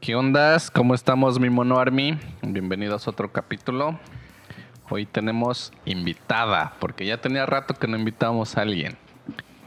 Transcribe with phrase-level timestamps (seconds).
[0.00, 0.70] ¿Qué ondas?
[0.70, 2.18] ¿Cómo estamos, mi mono army?
[2.40, 4.00] Bienvenidos a otro capítulo.
[4.88, 8.96] Hoy tenemos invitada, porque ya tenía rato que no invitábamos a alguien.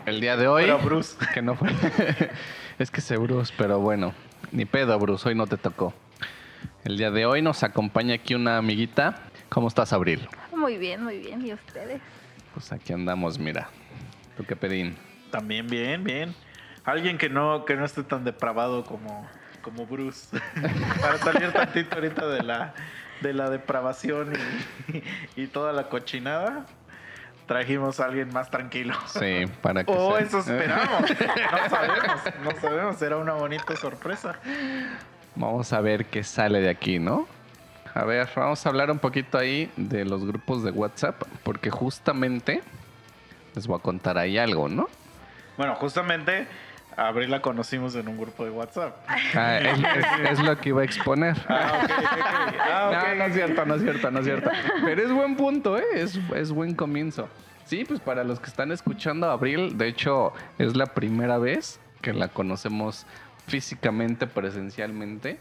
[0.08, 0.64] El día de hoy.
[0.64, 1.18] Pero Bruce.
[1.36, 1.70] Que no fue.
[2.80, 4.16] es que sé Bruce, pero bueno.
[4.52, 5.94] Ni pedo, Bruce, hoy no te tocó.
[6.84, 9.22] El día de hoy nos acompaña aquí una amiguita.
[9.50, 10.28] ¿Cómo estás, Abril?
[10.52, 11.46] Muy bien, muy bien.
[11.46, 12.02] ¿Y ustedes?
[12.56, 13.70] Pues aquí andamos, mira.
[14.36, 14.98] ¿Tú qué pedín?
[15.30, 16.34] También bien, bien.
[16.86, 19.28] Alguien que no, que no esté tan depravado como,
[19.64, 20.38] como Bruce.
[21.02, 22.74] Para salir tantito ahorita de la,
[23.22, 24.34] de la depravación
[25.36, 26.68] y, y toda la cochinada.
[27.48, 28.94] Trajimos a alguien más tranquilo.
[29.08, 31.10] Sí, para que Oh, sea- eso esperamos.
[31.52, 32.98] No sabemos, no sabemos.
[32.98, 34.36] Será una bonita sorpresa.
[35.36, 37.28] Vamos a ver qué sale de aquí, ¿no?
[37.96, 42.62] A ver, vamos a hablar un poquito ahí de los grupos de WhatsApp, porque justamente
[43.56, 44.88] les voy a contar ahí algo, ¿no?
[45.58, 46.48] Bueno, justamente
[46.98, 48.96] Abril la conocimos en un grupo de WhatsApp.
[49.36, 51.36] Ah, es, es- es lo que iba a exponer.
[51.48, 52.56] Ah, ok, ok, ok.
[52.72, 53.08] Ah, ok.
[53.10, 54.52] No, no es cierto, no es cierto, no es cierto.
[54.86, 55.84] Pero es buen punto, ¿eh?
[55.96, 57.28] Es, es buen comienzo.
[57.66, 61.80] Sí, pues para los que están escuchando a Abril, de hecho, es la primera vez
[62.02, 63.06] que la conocemos
[63.48, 65.40] físicamente, presencialmente.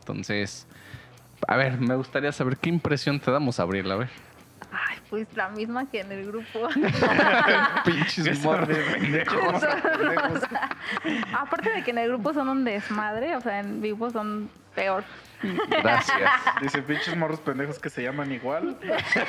[0.00, 0.66] Entonces,
[1.48, 4.08] a ver, me gustaría saber qué impresión te damos, Abril, a ver.
[4.72, 6.68] Ay, pues la misma que en el grupo.
[7.84, 9.62] Pinches pendejos.
[11.38, 15.04] Aparte de que en el grupo son un desmadre, o sea, en vivo son peor.
[15.68, 16.30] Gracias.
[16.62, 18.78] Dice pinches morros pendejos que se llaman igual.
[18.80, 19.26] Este,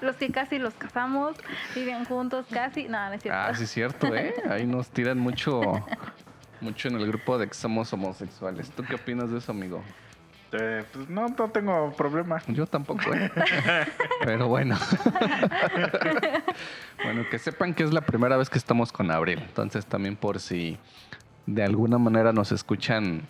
[0.00, 1.36] Los que casi los casamos,
[1.74, 2.84] viven juntos casi.
[2.84, 3.40] No, no es cierto.
[3.40, 4.34] Ah, sí es cierto, ¿eh?
[4.48, 5.84] Ahí nos tiran mucho,
[6.60, 8.70] mucho en el grupo de que somos homosexuales.
[8.70, 9.82] ¿Tú qué opinas de eso, amigo?
[10.58, 12.42] Eh, pues no, no tengo problema.
[12.48, 13.30] Yo tampoco, ¿eh?
[14.24, 14.78] Pero bueno.
[17.04, 19.40] bueno, que sepan que es la primera vez que estamos con Abril.
[19.40, 20.78] Entonces también por si
[21.46, 23.22] de alguna manera nos escuchan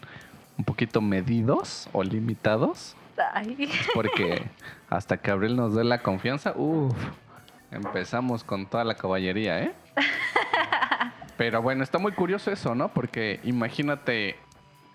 [0.57, 2.97] un poquito medidos o limitados,
[3.33, 3.69] Ay.
[3.95, 4.45] porque
[4.89, 6.95] hasta que Abril nos dé la confianza, uff,
[7.71, 9.75] empezamos con toda la caballería, ¿eh?
[11.37, 12.89] Pero bueno, está muy curioso eso, ¿no?
[12.89, 14.37] Porque imagínate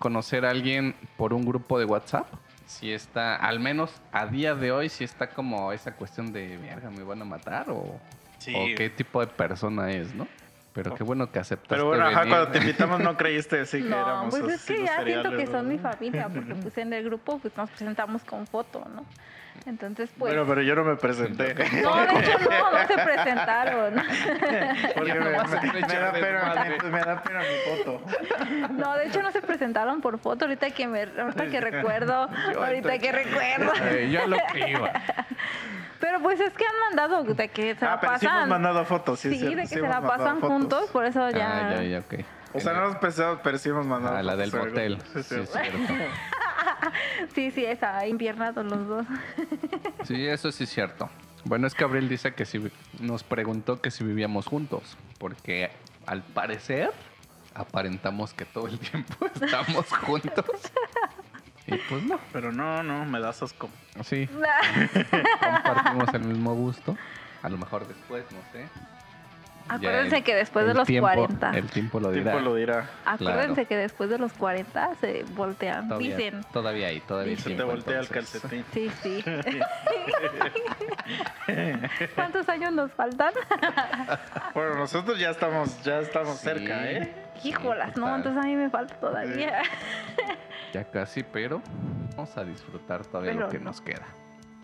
[0.00, 2.26] conocer a alguien por un grupo de WhatsApp.
[2.66, 6.90] Si está, al menos a día de hoy, si está como esa cuestión de, mierda,
[6.90, 7.70] ¿me van a matar?
[7.70, 8.00] O,
[8.38, 8.54] Sí.
[8.56, 10.26] o qué tipo de persona es, ¿no?
[10.72, 12.34] Pero qué bueno que aceptaste Pero bueno, ajá, venir.
[12.34, 15.46] cuando te invitamos no creíste así que No, éramos pues es que ya siento que
[15.46, 19.04] son mi familia, porque pues en el grupo pues nos presentamos con foto, ¿no?
[19.66, 20.32] Entonces, pues...
[20.34, 21.54] Bueno, pero yo no me presenté.
[21.82, 23.94] No, de hecho no, no se presentaron.
[24.96, 28.02] Porque me, me- da pena, me da pena mi foto.
[28.72, 32.64] No, de hecho no se presentaron por foto, ahorita que me, ahorita que recuerdo, Yo
[32.64, 33.72] ahorita que recuerdo.
[33.90, 34.90] Eh, yo lo que iba.
[36.00, 38.48] Pero pues es que han mandado de que se Ah, la pero sí hemos pasan.
[38.48, 40.48] mandado fotos, sí, Sí, de que sí se la pasan fotos.
[40.50, 41.68] juntos, por eso ya.
[41.68, 42.14] Ah, ya, ya, ok.
[42.52, 44.98] O sea, no hemos pensado, pero sí hemos mandado Ah, la del motel.
[45.12, 45.58] Sí, Sí, es sí.
[45.58, 45.94] cierto.
[47.34, 49.06] Sí, sí, esa, inviernados los dos.
[50.04, 51.08] Sí, eso sí es cierto.
[51.44, 55.70] Bueno, es que Abril dice que si nos preguntó que si vivíamos juntos, porque
[56.06, 56.90] al parecer
[57.54, 60.44] aparentamos que todo el tiempo estamos juntos.
[61.66, 63.68] Y pues no, Pero no, no, me das asco.
[64.02, 66.96] sí, compartimos el mismo gusto.
[67.42, 68.66] A lo mejor después, no sé.
[69.68, 71.50] Acuérdense el- que después de los tiempo- 40.
[71.56, 72.32] El tiempo lo dirá.
[72.32, 72.90] tiempo lo dirá.
[73.04, 73.68] Acuérdense claro.
[73.68, 75.88] que después de los 40 se voltean.
[75.88, 76.40] Todavía, Dicen.
[76.52, 78.64] todavía hay, todavía hay Se te voltea el calcetín.
[78.72, 79.24] Sí, sí.
[82.14, 83.32] ¿Cuántos años nos faltan?
[84.54, 86.44] Bueno, nosotros ya estamos, ya estamos Sí.
[86.44, 87.14] cerca, ¿eh?
[87.44, 89.62] Híjolas, no, entonces a mí me falta todavía.
[90.72, 91.62] Ya casi, pero
[92.16, 93.64] vamos a disfrutar todavía Pero lo que no.
[93.66, 94.06] nos queda.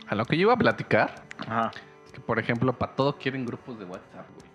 [0.08, 1.14] A lo que yo iba a platicar
[1.46, 1.70] Ajá.
[2.04, 4.45] Es que, por ejemplo, para todo quieren grupos de WhatsApp, güey.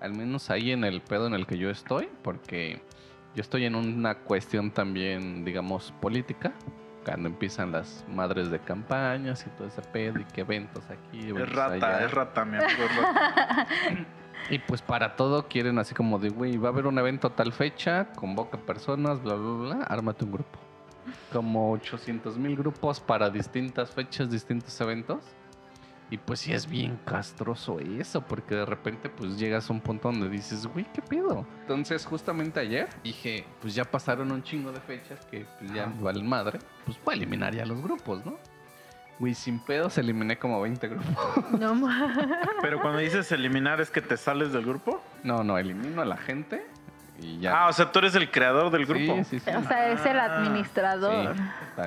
[0.00, 2.80] Al menos ahí en el pedo en el que yo estoy, porque
[3.34, 6.52] yo estoy en una cuestión también, digamos, política.
[7.04, 11.24] Cuando empiezan las madres de campañas y todo ese pedo, y que eventos aquí, Es
[11.26, 12.04] eventos rata, allá.
[12.06, 13.66] es rata, mi amigo, es rata.
[14.50, 17.34] Y pues para todo quieren así como de, güey, va a haber un evento a
[17.34, 20.58] tal fecha, convoca personas, bla, bla, bla, ármate un grupo.
[21.32, 25.18] Como 800 mil grupos para distintas fechas, distintos eventos.
[26.10, 30.10] Y pues sí es bien castroso eso, porque de repente pues llegas a un punto
[30.10, 31.46] donde dices, güey, ¿qué pedo?
[31.60, 36.02] Entonces justamente ayer dije, pues ya pasaron un chingo de fechas que pues, ya me
[36.02, 38.38] valen madre, pues voy a eliminar ya los grupos, ¿no?
[39.18, 41.16] Güey, sin pedos eliminé como 20 grupos.
[41.58, 42.14] No ma-
[42.62, 45.02] Pero cuando dices eliminar, ¿es que te sales del grupo?
[45.24, 46.64] No, no, elimino a la gente
[47.20, 47.64] y ya.
[47.64, 49.16] Ah, o sea, tú eres el creador del grupo.
[49.16, 49.50] Sí, sí, sí.
[49.50, 51.34] O sea, es el Ah, administrador.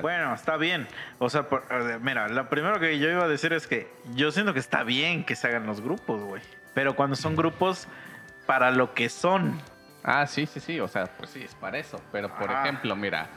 [0.00, 0.86] Bueno, está bien.
[1.18, 1.64] O sea, por-
[2.00, 5.24] mira, lo primero que yo iba a decir es que yo siento que está bien
[5.24, 6.42] que se hagan los grupos, güey.
[6.74, 7.88] Pero cuando son grupos
[8.46, 9.60] para lo que son.
[10.04, 10.80] Ah, sí, sí, sí.
[10.80, 12.00] O sea, pues sí, es para eso.
[12.12, 12.62] Pero, por Ah.
[12.62, 13.28] ejemplo, mira,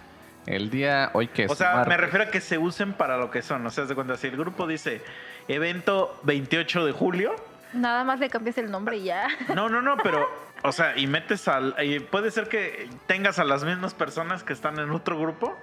[0.47, 1.51] el día hoy que es.
[1.51, 3.65] O sea, me refiero a que se usen para lo que son.
[3.65, 5.01] O sea, de cuenta, si el grupo dice
[5.47, 7.36] evento 28 de julio,
[7.74, 9.27] Nada más le cambias el nombre y ya.
[9.53, 10.25] no, no, no, pero,
[10.68, 11.76] o sea, y metes al.
[11.84, 15.58] Y puede ser que tengas a las mismas personas que están en otro grupo.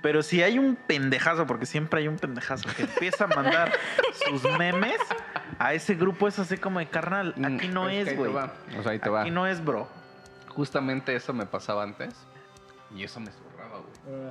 [0.00, 3.72] Pero si hay un pendejazo, porque siempre hay un pendejazo que empieza a mandar
[4.28, 5.00] sus memes
[5.58, 7.34] a ese grupo, es así como de carnal.
[7.36, 8.32] mm, Aquí no es, ahí te güey.
[8.32, 8.52] va.
[8.78, 9.22] O sea, ahí te va.
[9.22, 9.88] Aquí no es, bro.
[10.50, 12.14] Justamente eso me pasaba antes.
[12.94, 14.30] Y eso me zurraba, güey.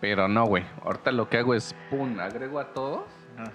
[0.00, 0.64] Pero no, güey.
[0.82, 3.04] Ahorita lo que hago es, pum, agrego a todos,
[3.38, 3.50] Ah.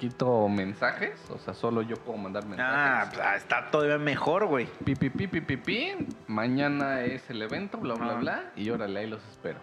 [0.00, 1.20] Quito mensajes.
[1.30, 3.20] O sea, solo yo puedo mandar Ah, mensajes.
[3.22, 4.66] ah, está todavía mejor, güey.
[4.84, 5.92] Pi, pi, pi, pi, pi, pi.
[6.26, 8.18] Mañana es el evento, bla, bla, Ah.
[8.20, 8.44] bla.
[8.56, 9.58] Y órale, ahí los espero.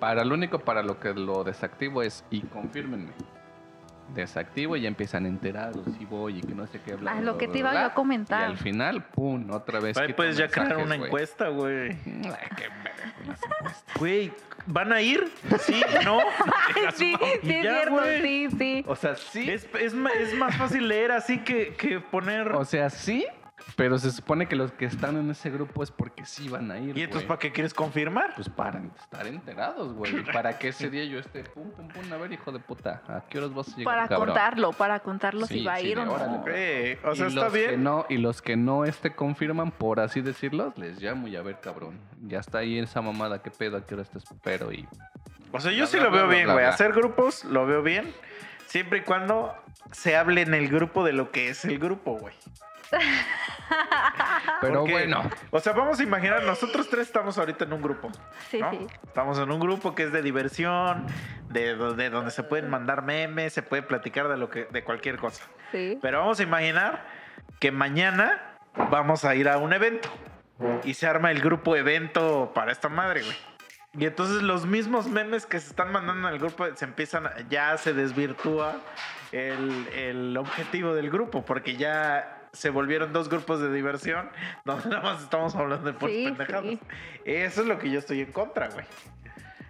[0.00, 3.12] Para lo único para lo que lo desactivo es y confírmenme.
[4.14, 6.96] Desactivo y ya empiezan a enterar si voy y que no sé qué.
[6.96, 7.80] Bla, Ah, bla, lo bla, que bla, te iba bla.
[7.82, 8.40] yo a comentar.
[8.40, 9.96] Y al final, pum, otra vez.
[9.98, 11.90] Ahí puedes ya crear una encuesta, güey.
[12.22, 12.38] Las
[13.20, 13.84] encuestas.
[14.00, 14.32] Güey,
[14.66, 15.30] ¿van a ir?
[15.60, 16.18] Sí, no.
[16.74, 18.84] Ay, sí, sí, es ya, cierto, sí, sí.
[18.86, 19.50] O sea, sí.
[19.50, 22.52] Es, es, ma- es más fácil leer así que, que poner.
[22.52, 23.26] O sea, sí.
[23.76, 26.78] Pero se supone que los que están en ese grupo es porque sí van a
[26.78, 26.96] ir.
[26.96, 27.26] ¿Y entonces güey.
[27.28, 28.34] para qué quieres confirmar?
[28.34, 30.18] Pues para estar enterados, güey.
[30.18, 33.02] Y Para que ese día yo esté, pum, pum, pum, a ver, hijo de puta,
[33.08, 34.26] ¿a qué horas vas a llegar, Para cabrón?
[34.28, 36.12] contarlo, para contarlo si Sí, va a sí, ir de o no.
[36.14, 37.82] órale, o sea, y está los Que bien.
[37.84, 41.60] no, y los que no este confirman, por así decirlo, les llamo y a ver,
[41.60, 41.98] cabrón.
[42.22, 43.76] Ya está ahí esa mamada, ¿qué pedo?
[43.76, 44.72] ¿A qué horas te espero?
[44.72, 44.88] Y
[45.52, 46.64] O sea, yo Bla, sí bla, lo bla, veo bien, güey.
[46.64, 48.12] Hacer grupos lo veo bien.
[48.66, 49.52] Siempre y cuando
[49.90, 52.34] se hable en el grupo de lo que es el grupo, güey.
[54.60, 55.30] Pero Porque, bueno.
[55.50, 58.10] O sea, vamos a imaginar, nosotros tres estamos ahorita en un grupo.
[58.50, 58.70] Sí, ¿no?
[58.70, 58.86] sí.
[59.06, 61.06] Estamos en un grupo que es de diversión,
[61.48, 65.16] de, de donde se pueden mandar memes, se puede platicar de lo que, de cualquier
[65.16, 65.44] cosa.
[65.72, 65.98] Sí.
[66.02, 67.04] Pero vamos a imaginar
[67.58, 68.56] que mañana
[68.90, 70.08] vamos a ir a un evento
[70.84, 73.36] y se arma el grupo evento para esta madre, güey.
[73.98, 77.76] Y entonces los mismos memes que se están mandando en el grupo se empiezan, ya
[77.76, 78.76] se desvirtúa
[79.32, 84.30] el, el objetivo del grupo, porque ya se volvieron dos grupos de diversión
[84.64, 86.62] donde nada más estamos hablando de puras Sí, pendejadas.
[86.64, 86.80] sí.
[87.24, 88.84] Eso es lo que yo estoy en contra, güey.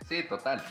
[0.08, 0.62] Sí, total.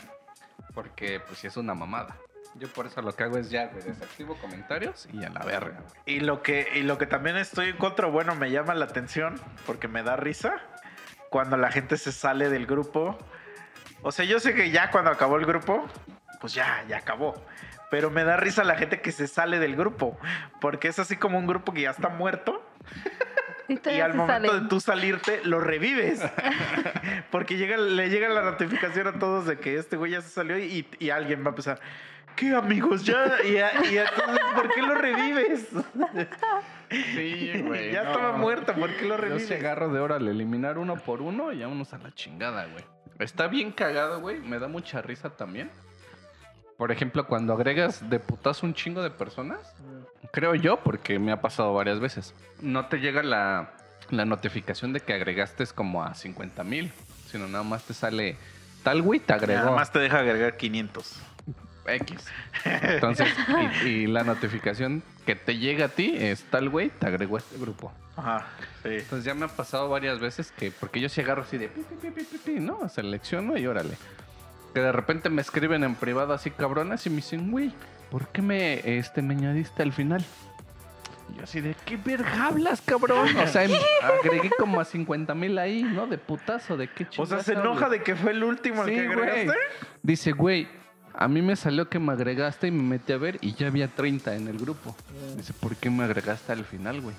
[0.74, 2.16] Porque, pues, sí es una mamada.
[2.56, 5.80] Yo por eso lo que hago es ya, güey, desactivo comentarios y a la verga,
[5.80, 6.16] güey.
[6.16, 9.40] Y lo que, y lo que también estoy en contra, bueno, me llama la atención
[9.66, 10.60] porque me da risa
[11.30, 13.16] cuando la gente se sale del grupo.
[14.02, 15.86] O sea, yo sé que ya cuando acabó el grupo,
[16.40, 17.34] pues ya, ya acabó.
[17.90, 20.18] Pero me da risa la gente que se sale del grupo.
[20.60, 22.64] Porque es así como un grupo que ya está muerto.
[23.68, 24.62] Y, al momento salen.
[24.64, 26.22] de tú salirte, lo revives.
[27.30, 30.58] Porque llega, le llega la notificación a todos de que este güey ya se salió
[30.58, 31.80] y, y alguien va a empezar.
[32.36, 33.04] ¿Qué amigos?
[33.04, 35.68] Ya, y, a- y entonces, ¿por qué lo revives?
[36.90, 37.52] Sí,
[37.92, 39.46] ya estaba muerto, ¿por qué lo Yo revives?
[39.46, 42.84] se agarro de órale, eliminar uno por uno y vámonos a la chingada, güey.
[43.18, 44.40] Está bien cagado, güey.
[44.40, 45.70] Me da mucha risa también.
[46.80, 49.58] Por ejemplo, cuando agregas de putazo un chingo de personas,
[50.32, 52.32] creo yo, porque me ha pasado varias veces,
[52.62, 53.74] no te llega la,
[54.08, 56.90] la notificación de que agregaste como a 50 mil,
[57.30, 58.38] sino nada más te sale
[58.82, 61.20] tal güey, te agregó Nada más te deja agregar 500.
[61.86, 62.26] X.
[62.64, 63.28] Entonces,
[63.84, 67.40] y, y la notificación que te llega a ti es tal güey, te agregó a
[67.40, 67.92] este grupo.
[68.16, 68.46] Ajá,
[68.82, 68.88] sí.
[68.92, 71.82] Entonces ya me ha pasado varias veces que, porque yo sí agarro así de pi,
[71.82, 72.88] pi, pi, pi, pi, ¿no?
[72.88, 73.98] Selecciono y órale.
[74.74, 77.72] Que de repente me escriben en privado así cabronas y me dicen, güey,
[78.10, 80.24] ¿por qué me, este, me añadiste al final?
[81.32, 83.28] Y yo así de, ¿qué verga hablas, cabrón?
[83.36, 83.72] O sea, em-
[84.02, 86.06] agregué como a 50 mil ahí, ¿no?
[86.06, 87.90] De putazo, de qué O sea, se enoja hablas?
[87.90, 89.28] de que fue el último Sí, el que güey.
[89.30, 89.60] agregaste.
[90.02, 90.68] Dice, güey,
[91.14, 93.88] a mí me salió que me agregaste y me metí a ver y ya había
[93.88, 94.94] 30 en el grupo.
[95.36, 97.14] Dice, ¿por qué me agregaste al final, güey?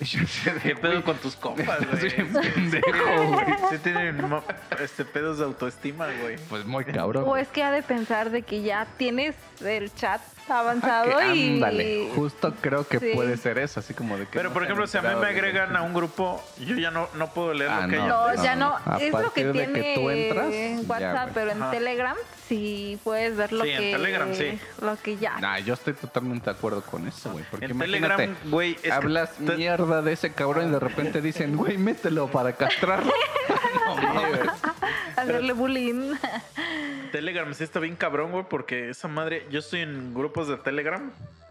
[0.00, 2.14] Y yo así de, ¿Qué pedo con tus compas, güey?
[2.14, 3.46] bien pendejo, güey.
[3.70, 4.20] Sí tienen
[4.80, 6.36] este, pedos de autoestima, güey.
[6.48, 7.24] Pues muy cabrón.
[7.26, 11.34] O es que ha de pensar de que ya tienes el chat avanzado Ah, que
[11.36, 11.54] y...
[11.54, 13.10] ándale, justo creo que Sí.
[13.14, 14.30] puede ser eso, así como de que...
[14.32, 17.08] Pero no por ejemplo, si a mí me agregan a un grupo, yo ya no,
[17.14, 18.04] no puedo leer Ah, lo que no.
[18.04, 18.76] ellos No, ya no.
[18.84, 21.34] A Es lo que de tiene que tú entras, en ya, WhatsApp, güey.
[21.34, 21.70] pero en Ajá.
[21.70, 22.16] Telegram
[22.48, 23.92] sí puedes ver lo Sí, en que...
[23.92, 24.58] Telegram sí.
[24.82, 25.36] Lo que ya...
[25.40, 27.44] Nah, yo estoy totalmente de acuerdo con eso, güey.
[27.50, 30.78] Porque En imagínate, Telegram, güey, es que hablas te- mierda de ese cabrón y de
[30.80, 33.12] repente dicen, güey, mételo para castrarlo.
[33.96, 34.52] no.
[35.16, 36.14] Hacerle bullying.
[37.12, 41.10] Telegram sí está bien cabrón, güey, porque esa madre, yo estoy en grupos de Telegram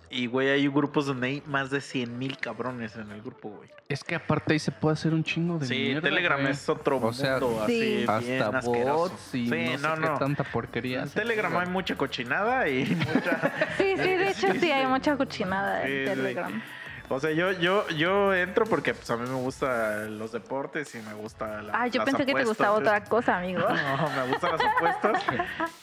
[0.10, 3.70] y, güey, hay grupos donde hay más de 100 mil cabrones en el grupo, güey.
[3.89, 6.51] Es que aparte ahí se puede hacer un chingo de Sí, mierda, Telegram güey.
[6.51, 7.96] es otro O sea, mundo así, Sí.
[7.96, 8.94] bien Hasta asqueroso.
[8.98, 9.50] bots y sí,
[9.82, 11.03] no, sé qué tanta porquería.
[11.03, 13.53] En Telegram hay mucha cochinada y mucha...
[13.77, 16.06] Sí, sí, de hecho sí hay mucha cochinada Sí, en sí.
[16.15, 16.63] Telegram.
[17.10, 21.00] O sea, yo, yo, yo entro porque pues, a mí me gustan los deportes y
[21.00, 23.62] me gusta la, Ah, yo las pensé que te gustaba otra cosa, amigo.
[23.68, 25.24] No, me gustan las apuestas.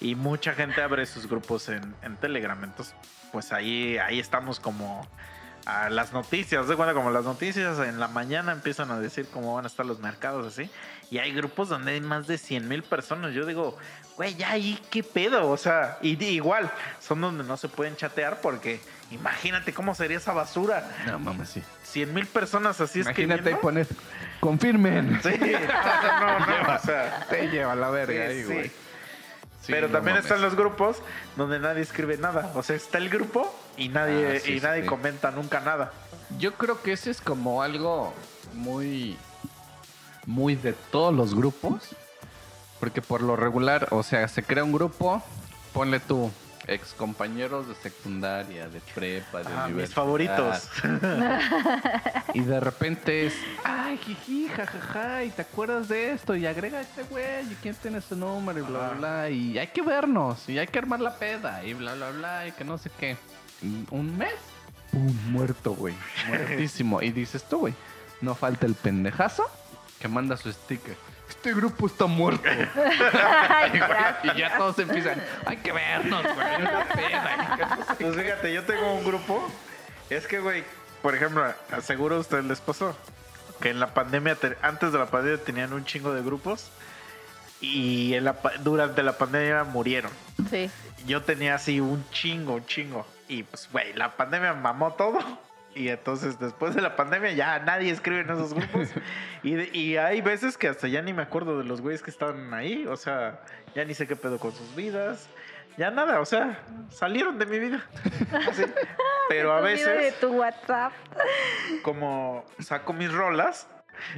[0.00, 2.62] Y mucha gente abre sus grupos en, en Telegram.
[2.62, 2.94] Entonces,
[3.32, 5.06] pues ahí, ahí estamos como
[5.66, 6.68] a las noticias.
[6.68, 9.86] De cuenta, como las noticias en la mañana empiezan a decir cómo van a estar
[9.86, 10.70] los mercados así.
[11.10, 13.32] Y hay grupos donde hay más de 100 mil personas.
[13.34, 13.76] Yo digo,
[14.16, 15.48] güey, ya ahí qué pedo.
[15.50, 16.70] O sea, y igual,
[17.00, 18.80] son donde no se pueden chatear porque
[19.10, 20.90] imagínate cómo sería esa basura.
[21.06, 21.62] No, mames, sí.
[21.84, 23.60] 100 mil personas así Imagínate ahí escribiendo.
[23.60, 23.86] poner,
[24.40, 25.20] confirmen.
[25.22, 28.52] Sí, no, no, no, o sea, Te lleva la sí, verga ahí, sí.
[28.52, 28.68] güey.
[29.60, 30.24] Sí, Pero no también mames.
[30.30, 30.98] están los grupos
[31.36, 32.50] donde nadie escribe nada.
[32.54, 34.88] O sea, está el grupo y nadie, Ah, sí, y sí, nadie sí.
[34.88, 35.92] comenta nunca nada.
[36.38, 38.12] Yo creo que ese es como algo
[38.52, 39.16] muy,
[40.26, 41.94] muy de todos los grupos.
[42.80, 45.22] Porque por lo regular, o sea, se crea un grupo,
[45.72, 46.30] ponle tú,
[46.66, 50.68] ex compañeros de secundaria, de prepa, de Ah, mis favoritos.
[52.34, 56.80] Y de repente es, ay, jiji, jajaja, y te acuerdas de esto, y agrega a
[56.80, 60.48] este güey, y quién tiene su número, y bla, bla, bla, y hay que vernos,
[60.48, 63.16] y hay que armar la peda, y bla, bla, bla, y que no sé qué.
[63.62, 64.34] Y Un mes,
[64.90, 65.94] pum, muerto, güey,
[66.28, 67.00] muertísimo.
[67.02, 67.74] Y dices tú, güey,
[68.20, 69.44] no falta el pendejazo
[70.04, 70.94] que manda su sticker.
[71.30, 72.42] Este grupo está muerto.
[72.46, 73.80] Ay,
[74.22, 79.02] y ya todos empiezan, hay que vernos, güey, una sé Pues fíjate, yo tengo un
[79.02, 79.50] grupo.
[80.10, 80.62] Es que, güey,
[81.00, 81.50] por ejemplo,
[81.82, 82.94] seguro a ustedes les pasó
[83.62, 86.70] que en la pandemia, te- antes de la pandemia, tenían un chingo de grupos
[87.62, 90.10] y en la durante la pandemia murieron.
[90.50, 90.70] Sí.
[91.06, 93.06] yo tenía así un chingo, un chingo.
[93.26, 95.18] Y pues, güey, la pandemia mamó todo.
[95.74, 98.88] Y entonces después de la pandemia ya nadie escribe en esos grupos.
[99.42, 102.10] Y, de- y hay veces que hasta ya ni me acuerdo de los güeyes que
[102.10, 102.86] estaban ahí.
[102.86, 103.40] O sea,
[103.74, 105.28] ya ni sé qué pedo con sus vidas.
[105.76, 107.84] Ya nada, o sea, salieron de mi vida.
[108.48, 108.64] Así.
[109.28, 110.92] Pero a vida de veces, tu WhatsApp.
[111.82, 113.66] como saco mis rolas,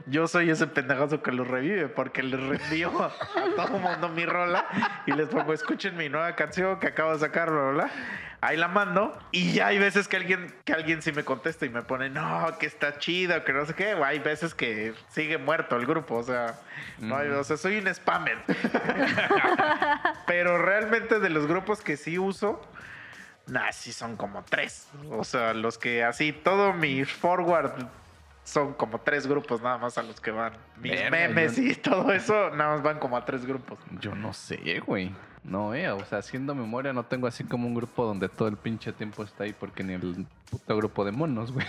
[0.07, 3.13] yo soy ese pendejazo que los revive porque les reenvío a
[3.57, 4.67] todo mundo mi rola
[5.07, 7.91] y les pongo, escuchen mi nueva canción que acabo de sacar, bla, bla, bla".
[8.43, 11.71] Ahí la mando y ya hay veces que alguien, que alguien sí me contesta y
[11.71, 13.95] me pone, no, que está chido, que no sé qué.
[13.95, 16.55] O hay veces que sigue muerto el grupo, o sea,
[16.99, 18.37] no hay- o sea, soy un spammer.
[20.27, 22.61] Pero realmente de los grupos que sí uso,
[23.49, 24.89] Nah, sí son como tres.
[25.09, 27.71] O sea, los que así, todo mi forward
[28.47, 30.53] son como tres grupos nada más a los que van.
[30.81, 33.77] Mis Verga, memes yo- y todo eso nada más van como a tres grupos.
[34.01, 35.13] Yo no sé, güey.
[35.43, 38.57] No, eh, o sea, haciendo memoria no tengo así como un grupo donde todo el
[38.57, 41.67] pinche tiempo está ahí porque ni el puto grupo de monos, güey.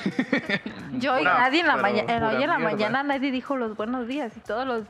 [0.93, 2.59] Yo y Pura- nadie en la mañana, hoy en la mierda.
[2.75, 4.83] mañana nadie dijo los buenos días y todos los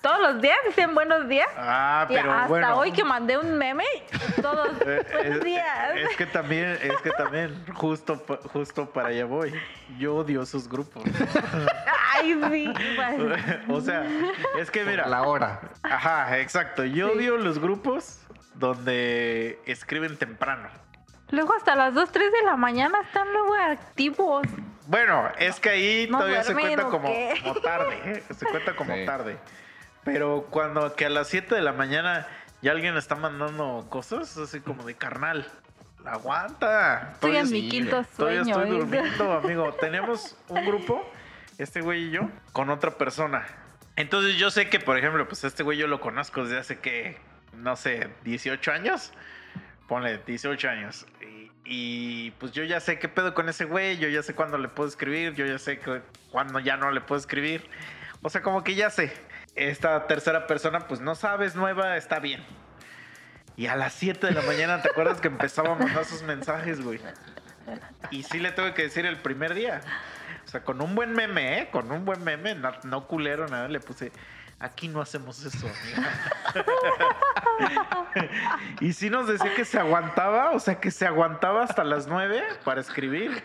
[0.00, 1.48] todos los días dicen buenos días.
[1.56, 2.76] Ah, y pero hasta bueno.
[2.78, 3.84] hoy que mandé un meme,
[4.40, 5.90] todos Eh, buenos días.
[5.96, 9.52] es que también, es que también, justo, pa- justo para allá voy.
[9.98, 11.02] Yo odio esos grupos.
[12.14, 12.72] Ay, sí.
[13.68, 14.04] o sea,
[14.58, 15.06] es que mira.
[15.06, 15.60] La hora.
[15.82, 16.84] Ajá, exacto.
[16.84, 17.18] Yo Sí.
[17.18, 18.20] odio los grupos
[18.54, 20.68] donde escriben temprano.
[21.30, 24.46] Luego hasta las 2, 3 de la mañana están luego activos.
[24.86, 27.08] Bueno, es que ahí ¿No todavía se cuenta como,
[27.62, 28.22] tarde, ¿eh?
[28.36, 29.06] se cuenta como Sí.
[29.06, 29.36] tarde.
[30.04, 32.26] Pero cuando que a las 7 de la mañana
[32.62, 35.46] ya alguien está mandando cosas así como de carnal,
[36.04, 37.10] aguanta.
[37.14, 38.60] Estoy en Todavía- mi quinto Todavía sueño.
[38.62, 38.78] estoy ¿eh?
[38.80, 39.72] durmiendo, amigo.
[39.80, 41.10] Tenemos un grupo,
[41.58, 43.46] este güey y yo, con otra persona.
[43.96, 47.18] Entonces yo sé que, por ejemplo, pues este güey yo lo conozco desde hace que,
[47.54, 49.12] no sé, 18 años.
[49.88, 51.06] Ponle 18 años.
[51.20, 54.56] Y, y, pues yo ya sé qué pedo con ese güey, yo ya sé cuándo
[54.56, 55.80] le puedo escribir, yo ya sé
[56.30, 57.68] cuándo ya no le puedo escribir.
[58.22, 59.12] O sea, como que ya sé.
[59.54, 62.44] Esta tercera persona, pues no sabes, nueva, está bien.
[63.56, 66.80] Y a las 7 de la mañana, ¿te acuerdas que empezaba a mandar sus mensajes,
[66.80, 67.00] güey?
[68.10, 69.80] Y sí le tuve que decir el primer día.
[70.44, 71.68] O sea, con un buen meme, ¿eh?
[71.70, 74.12] Con un buen meme, no, no culero, nada, le puse,
[74.60, 75.66] aquí no hacemos eso,
[78.80, 82.42] y sí nos decía que se aguantaba, o sea, que se aguantaba hasta las 9
[82.64, 83.42] para escribir.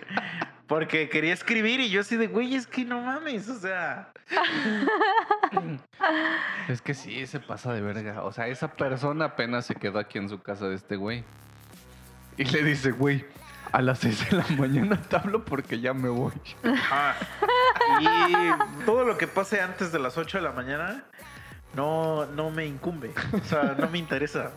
[0.67, 4.11] Porque quería escribir y yo así de, güey, es que no mames, o sea...
[6.67, 8.23] Es que sí, se pasa de verga.
[8.23, 11.23] O sea, esa persona apenas se quedó aquí en su casa de este güey.
[12.37, 13.23] Y le dice, güey,
[13.75, 16.31] a las 6 de la mañana te hablo porque ya me voy.
[16.63, 17.13] Ah,
[17.99, 21.03] y todo lo que pase antes de las 8 de la mañana
[21.75, 23.11] no, no me incumbe.
[23.33, 24.51] O sea, no me interesa.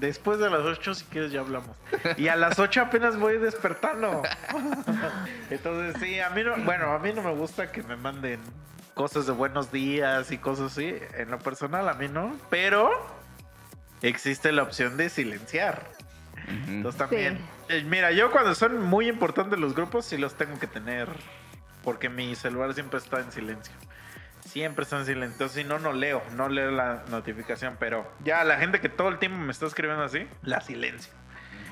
[0.00, 1.76] Después de las 8, si quieres, ya hablamos.
[2.16, 4.22] Y a las 8 apenas voy despertando.
[5.50, 8.40] Entonces, sí, a mí no, bueno, a mí no me gusta que me manden
[8.94, 10.96] cosas de buenos días y cosas así.
[11.18, 12.34] En lo personal, a mí no.
[12.48, 12.90] Pero
[14.00, 15.82] existe la opción de silenciar.
[16.68, 17.38] Entonces también.
[17.68, 21.08] eh, Mira, yo cuando son muy importantes los grupos, sí los tengo que tener.
[21.82, 23.74] Porque mi celular siempre está en silencio.
[24.40, 25.32] Siempre está en silencio.
[25.32, 26.22] Entonces, si no, no leo.
[26.34, 27.76] No leo la notificación.
[27.78, 31.12] Pero ya la gente que todo el tiempo me está escribiendo así, la silencio.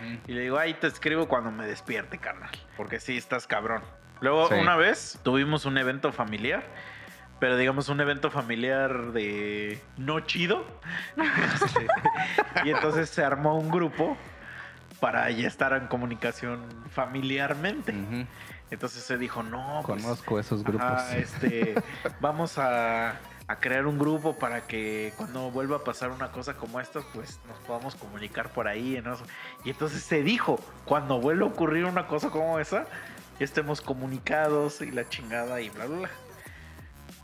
[0.01, 0.19] Ujú.
[0.29, 2.51] Y le digo, ahí te escribo cuando me despierte, carnal.
[2.77, 3.83] Porque sí, estás cabrón.
[4.21, 4.55] Luego, Sí.
[4.55, 6.63] una vez tuvimos un evento familiar.
[7.41, 10.65] Pero digamos un evento familiar de no chido.
[11.17, 11.87] Este,
[12.65, 14.17] y entonces se armó un grupo
[15.03, 17.91] para ya estar en comunicación familiarmente.
[17.91, 18.25] Ujú.
[18.71, 20.87] Entonces se dijo, no, pues, Conozco esos grupos.
[20.87, 21.75] ajá, este,
[22.21, 23.19] vamos a,
[23.49, 27.41] a crear un grupo para que cuando vuelva a pasar una cosa como esta, pues
[27.49, 29.03] nos podamos comunicar por ahí.
[29.05, 29.17] ¿no?
[29.65, 32.85] Y entonces se dijo, cuando vuelva a ocurrir una cosa como esa,
[33.41, 36.11] ya estemos comunicados y la chingada y bla, bla, bla.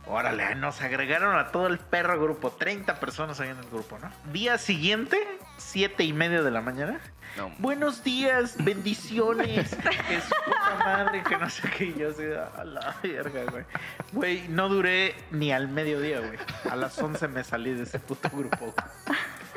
[0.05, 4.11] Órale, nos agregaron a todo el perro grupo, 30 personas ahí en el grupo, ¿no?
[4.33, 5.17] Día siguiente,
[5.59, 6.99] siete y media de la mañana.
[7.37, 7.51] No.
[7.59, 9.75] Buenos días, bendiciones.
[10.07, 11.85] que su puta madre, que no sé qué.
[11.85, 13.65] Y yo así, a la verga, güey.
[14.11, 16.37] Güey, no duré ni al mediodía, güey.
[16.69, 18.73] A las 11 me salí de ese puto grupo.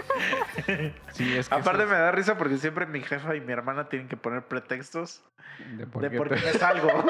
[1.13, 3.89] Sí, es que Aparte eso me da risa porque siempre mi jefa y mi hermana
[3.89, 5.23] tienen que poner pretextos
[5.77, 6.89] de por de qué por qué te- me salgo.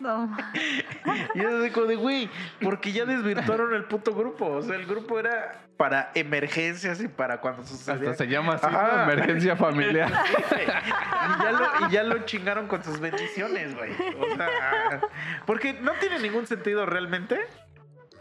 [0.00, 0.36] No.
[1.34, 4.46] Y yo como de, güey, porque ya desvirtuaron el puto grupo.
[4.46, 8.10] O sea, el grupo era para emergencias y para cuando sucedía.
[8.10, 9.02] Hasta se llama así, ¿no?
[9.02, 10.10] Emergencia familiar.
[10.10, 13.92] y, ya lo, y ya lo chingaron con sus bendiciones, güey.
[13.92, 15.00] O sea,
[15.46, 17.40] porque no tiene ningún sentido realmente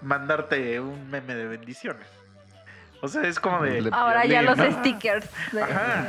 [0.01, 2.07] mandarte un meme de bendiciones.
[2.99, 3.89] O sea, es como de.
[3.91, 4.71] Ahora ya los ¿no?
[4.79, 5.29] stickers.
[5.51, 6.07] de- Ajá.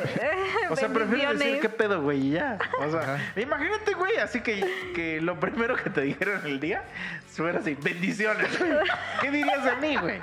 [0.70, 2.58] O sea, prefiero decir qué pedo, güey, y ya.
[2.80, 3.18] O sea, Ajá.
[3.36, 4.64] imagínate, güey, así que,
[4.94, 6.82] que lo primero que te dijeron el día
[7.28, 8.70] fuera así, bendiciones, güey.
[9.20, 10.18] ¿Qué dirías de mí, güey?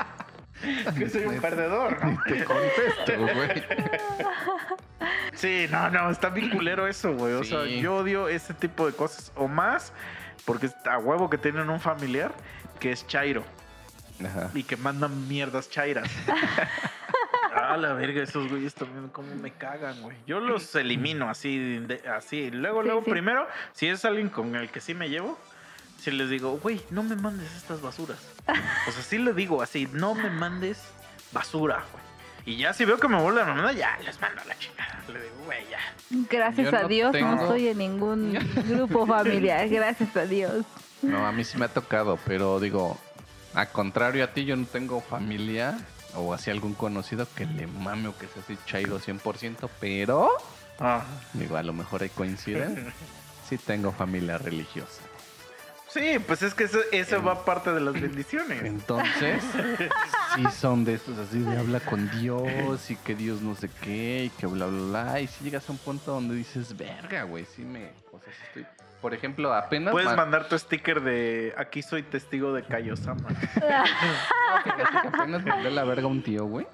[0.97, 2.17] Que soy un perdedor, ¿no?
[2.25, 3.63] Te contesto, güey.
[5.33, 7.33] Sí, no, no, está bien culero eso, güey.
[7.33, 9.31] O sea, yo odio ese tipo de cosas.
[9.35, 9.91] O más,
[10.45, 12.31] porque a huevo que tienen un familiar
[12.79, 13.43] que es Chairo
[14.23, 14.51] Ajá.
[14.53, 16.09] y que mandan mierdas chairas.
[17.57, 20.17] Ah, la verga, esos güeyes también, cómo me cagan, güey.
[20.27, 22.51] Yo los elimino así, de- así.
[22.51, 23.11] Luego, Sí, luego, sí.
[23.11, 25.39] primero, si es alguien con el que sí me llevo,
[25.97, 28.19] si les digo, güey, no me mandes estas basuras.
[28.89, 30.83] O sea, sí le digo así, no me mandes
[31.31, 32.03] basura, güey.
[32.45, 34.99] Y ya si veo que me vuelven a mandar, ya les mando a la chingada.
[35.07, 35.79] Le digo, güey, ya.
[36.29, 38.33] Gracias Yo a no Dios no estoy en ningún
[38.67, 39.67] grupo familiar.
[39.69, 40.65] Gracias a Dios.
[41.01, 42.99] No, a mí sí me ha tocado, pero digo,
[43.55, 45.77] a contrario a ti, yo no tengo familia
[46.15, 50.29] o así algún conocido que le mame o que sea así chairo 100%, pero,
[50.79, 51.03] Ah.
[51.33, 52.91] digo, a lo mejor ahí coinciden.
[53.47, 55.01] Sí tengo familia religiosa.
[55.87, 58.63] Sí, pues es que eso, eso va parte de las bendiciones.
[58.63, 59.43] Entonces,
[60.35, 64.25] sí son de esos así de habla con Dios y que Dios no sé qué
[64.25, 65.19] y que bla, bla, bla.
[65.21, 67.91] Y si llegas a un punto donde dices, verga, güey, sí me...
[68.11, 68.65] O sea, sí estoy...
[69.05, 69.91] Por ejemplo, apenas...
[69.91, 73.27] Puedes ma- mandar tu sticker de aquí soy testigo de Kaiosama.
[74.63, 76.65] Que apenas mandé la verga a un tío, güey.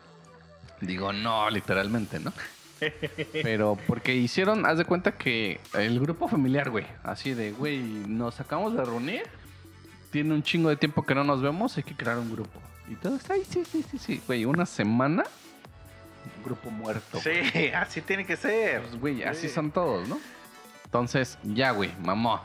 [0.80, 2.32] Digo, no, literalmente, ¿no?
[3.44, 8.40] Pero porque hicieron, haz de cuenta que el grupo familiar, güey, así de, güey, nos
[8.40, 9.24] acabamos de reunir,
[10.10, 12.62] tiene un chingo de tiempo que no nos vemos, hay que crear un grupo.
[12.88, 15.26] Y todos, ay, sí, sí, sí, sí, güey, una semana,
[16.46, 17.20] grupo muerto.
[17.22, 17.50] güey.
[17.50, 18.84] Sí, así tiene que ser.
[18.84, 19.54] Pues, güey, así Sí.
[19.54, 20.18] son todos, ¿no?
[20.92, 22.42] Entonces, ya, güey, mamá.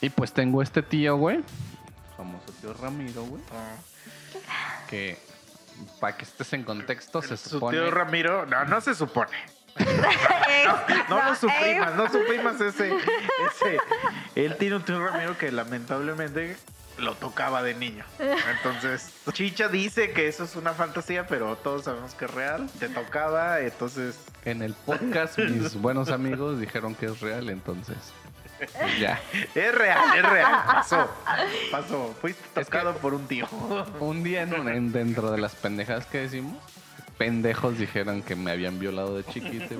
[0.00, 1.38] Y pues tengo este tío, güey,
[2.16, 4.80] famoso tío Ramiro, güey, Ah.
[4.90, 5.16] que
[6.00, 7.78] para que estés en contexto, se Su supone...
[7.78, 9.30] tío Ramiro, no, no se supone.
[11.08, 13.78] No lo eh, suprimas, no suprimas ese, ese.
[14.34, 16.56] Él tiene un tío Ramiro que lamentablemente
[16.98, 18.04] lo tocaba de niño.
[18.56, 22.68] Entonces, Chicha dice que eso es una fantasía, pero todos sabemos que es real.
[22.78, 24.16] Te tocaba, entonces.
[24.44, 27.96] En el podcast, mis buenos amigos dijeron que es real, entonces.
[28.58, 29.20] pues ya.
[29.54, 30.52] Es real, es real.
[30.66, 31.10] Pasó.
[31.70, 32.14] Pasó.
[32.20, 33.48] Fuiste Es que- tocado por un tío.
[34.00, 36.56] Un día en un- en- dentro de las pendejadas que decimos,
[37.18, 39.74] pendejos dijeron que me habían violado de chiquito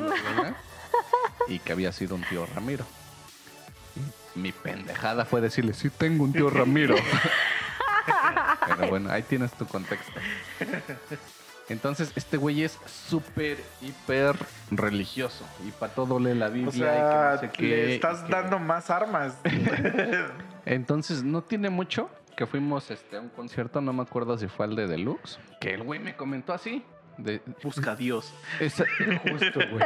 [1.48, 2.84] y que había sido un tío Ramiro.
[4.34, 6.96] Mi pendejada fue decirle, sí tengo un tío Ramiro.
[8.76, 10.12] Pero bueno, ahí tienes tu contexto.
[11.68, 14.36] Entonces, este güey es súper, hiper
[14.70, 15.46] religioso.
[15.66, 17.62] Y para todo lee la Biblia O sea, y que no sé qué.
[17.86, 19.38] le estás que- dando más armas.
[20.66, 24.66] Entonces, no tiene mucho que fuimos este, a un concierto, no me acuerdo si fue
[24.66, 26.84] al de Deluxe, que el güey me comentó así.
[27.16, 28.34] De, Busca a Dios.
[28.58, 28.84] esa,
[29.22, 29.84] justo, güey.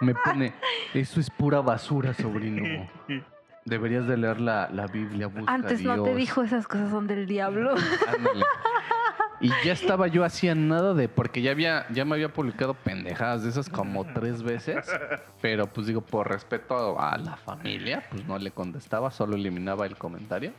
[0.00, 0.52] Me pone,
[0.92, 2.90] eso es pura basura, sobrino.
[3.64, 6.16] Deberías de leer la, la Biblia, busca Antes no te Dios".
[6.16, 7.74] dijo esas cosas son del diablo.
[8.08, 8.44] Ándale.
[9.40, 13.42] Y ya estaba yo hacía nada de, porque ya había, ya me había publicado pendejadas
[13.42, 14.86] de esas como tres veces,
[15.42, 19.96] pero pues digo, por respeto a la familia, pues no le contestaba, solo eliminaba el
[19.96, 20.52] comentario.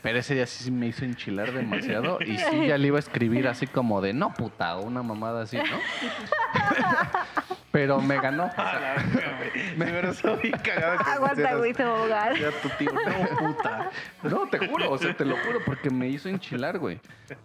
[0.00, 3.48] Pero ese día sí me hizo enchilar demasiado y sí ya le iba a escribir
[3.48, 5.64] así como de no puta, una mamada así, ¿no?
[7.74, 8.48] Pero me ganó.
[9.76, 12.38] Me estado bien cagado Aguanta, güey, se va a ahogar.
[12.38, 13.90] Ya tu tío, no, puta.
[14.22, 17.00] No, te juro, o sea, te lo juro, porque me hizo enchilar, güey.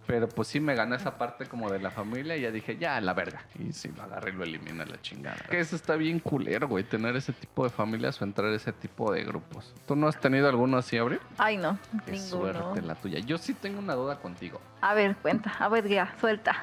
[0.06, 2.96] Pero pues sí me ganó esa parte como de la familia y ya dije, ya,
[2.96, 3.42] a la verga.
[3.58, 5.38] Y sí, lo agarré y lo eliminé a la chingada.
[5.50, 8.72] Que eso está bien culero, güey, tener ese tipo de familias o entrar a ese
[8.72, 9.74] tipo de grupos.
[9.84, 11.18] ¿Tú no has tenido alguno así, Abril?
[11.38, 12.52] Ay, no, Qué ninguno.
[12.52, 13.18] suerte la tuya.
[13.18, 14.60] Yo sí tengo una duda contigo.
[14.80, 15.52] A ver, cuenta.
[15.58, 16.56] A ver, ya, suelta.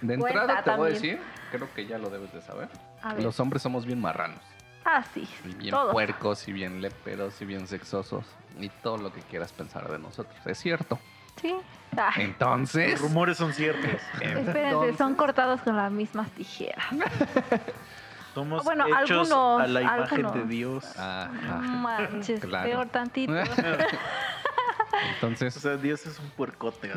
[0.00, 2.68] De Cuenta entrada te voy a decir, creo que ya lo debes de saber.
[3.02, 3.22] A ver.
[3.22, 4.40] Los hombres somos bien marranos.
[4.84, 5.28] Ah, sí.
[5.44, 5.92] Y bien Todos.
[5.92, 8.24] puercos y bien léperos y bien sexosos.
[8.58, 10.34] Y todo lo que quieras pensar de nosotros.
[10.46, 10.98] Es cierto.
[11.40, 11.54] Sí.
[11.96, 12.92] Ah, Entonces...
[12.92, 13.84] Los rumores son ciertos.
[14.20, 16.84] espérense, entonces- son cortados con las mismas tijeras.
[18.34, 20.34] Somos Bueno, hechos algunos, a la imagen algunos.
[20.34, 20.84] de Dios.
[20.96, 21.30] Ajá.
[21.32, 22.68] No manches, Claro.
[22.68, 23.32] peor tantito.
[25.14, 26.92] Entonces, O sea, Dios es un puercote.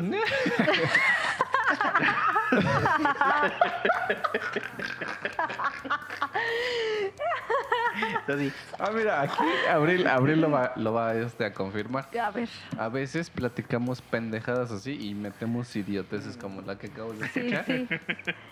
[8.78, 12.08] Ah, mira, aquí Abril, Abril lo va, lo va este, a confirmar.
[12.20, 17.28] A ver, A veces platicamos pendejadas así y metemos idioteces como la que acabo de
[17.28, 17.64] sí, escuchar.
[17.66, 17.88] sí.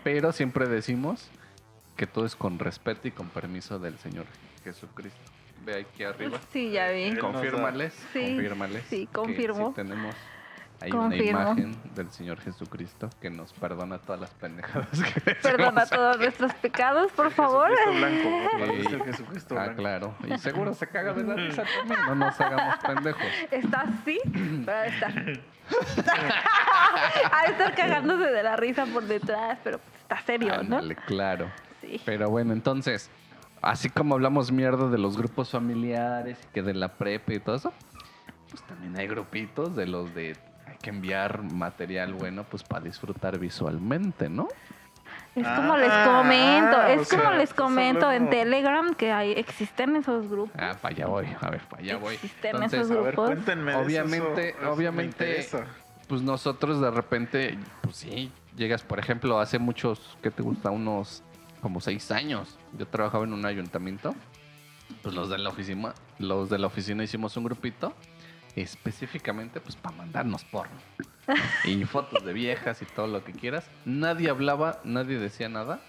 [0.04, 1.28] Pero siempre decimos
[1.96, 4.26] que todo es con respeto y con permiso del Señor
[4.64, 5.18] Jesucristo.
[5.64, 6.38] Ve aquí arriba.
[6.52, 7.16] Sí, ya vi.
[7.16, 8.84] Confírmales, Sí, confírmales.
[8.88, 9.68] sí, que confirmo.
[9.68, 10.14] sí tenemos
[10.90, 11.40] Confirmo.
[11.40, 16.52] una imagen del Señor Jesucristo que nos perdona todas las pendejadas que Perdona todos nuestros
[16.54, 17.70] pecados, por favor.
[17.70, 18.48] Jesucristo
[18.88, 19.04] blanco.
[19.04, 19.76] Jesucristo Ah, blanco.
[19.76, 20.14] claro.
[20.28, 22.00] Y seguro se caga de la risa también.
[22.06, 23.22] No nos hagamos pendejos.
[23.50, 24.18] Está así,
[24.64, 25.12] pero ha de estar.
[27.32, 30.80] ha de estar cagándose de la risa por detrás, pero pues está serio, ¿no?
[31.06, 31.50] Claro.
[31.80, 32.00] Sí.
[32.04, 33.10] Pero bueno, entonces,
[33.60, 37.56] así como hablamos mierda de los grupos familiares y que de la prepa y todo
[37.56, 37.72] eso,
[38.50, 40.51] pues también hay grupitos de los de hay
[40.82, 44.48] que enviar material bueno pues para disfrutar visualmente, ¿no?
[45.34, 49.32] Es Ah, como les comento, es o sea, como les comento en Telegram que hay,
[49.32, 50.54] existen esos grupos.
[50.58, 52.14] Ah, para allá voy, a ver, para allá voy.
[52.16, 53.30] Existen Entonces, esos A ver, grupos.
[53.30, 53.74] cuéntenme.
[53.76, 55.48] Obviamente, eso- eso me obviamente,
[56.06, 60.70] pues nosotros de repente, pues sí, llegas, por ejemplo, hace muchos, ¿qué te gusta?
[60.70, 61.22] Unos
[61.62, 62.58] como seis años.
[62.78, 64.14] Yo trabajaba en un ayuntamiento.
[65.02, 67.94] Pues los de la oficina, los de la oficina hicimos un grupito
[68.56, 70.72] específicamente pues para mandarnos porno.
[71.64, 73.64] y fotos de viejas y todo lo que quieras.
[73.84, 75.80] Nadie hablaba, nadie decía nada,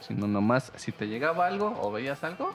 [0.00, 2.54] sino nomás si te llegaba algo o veías algo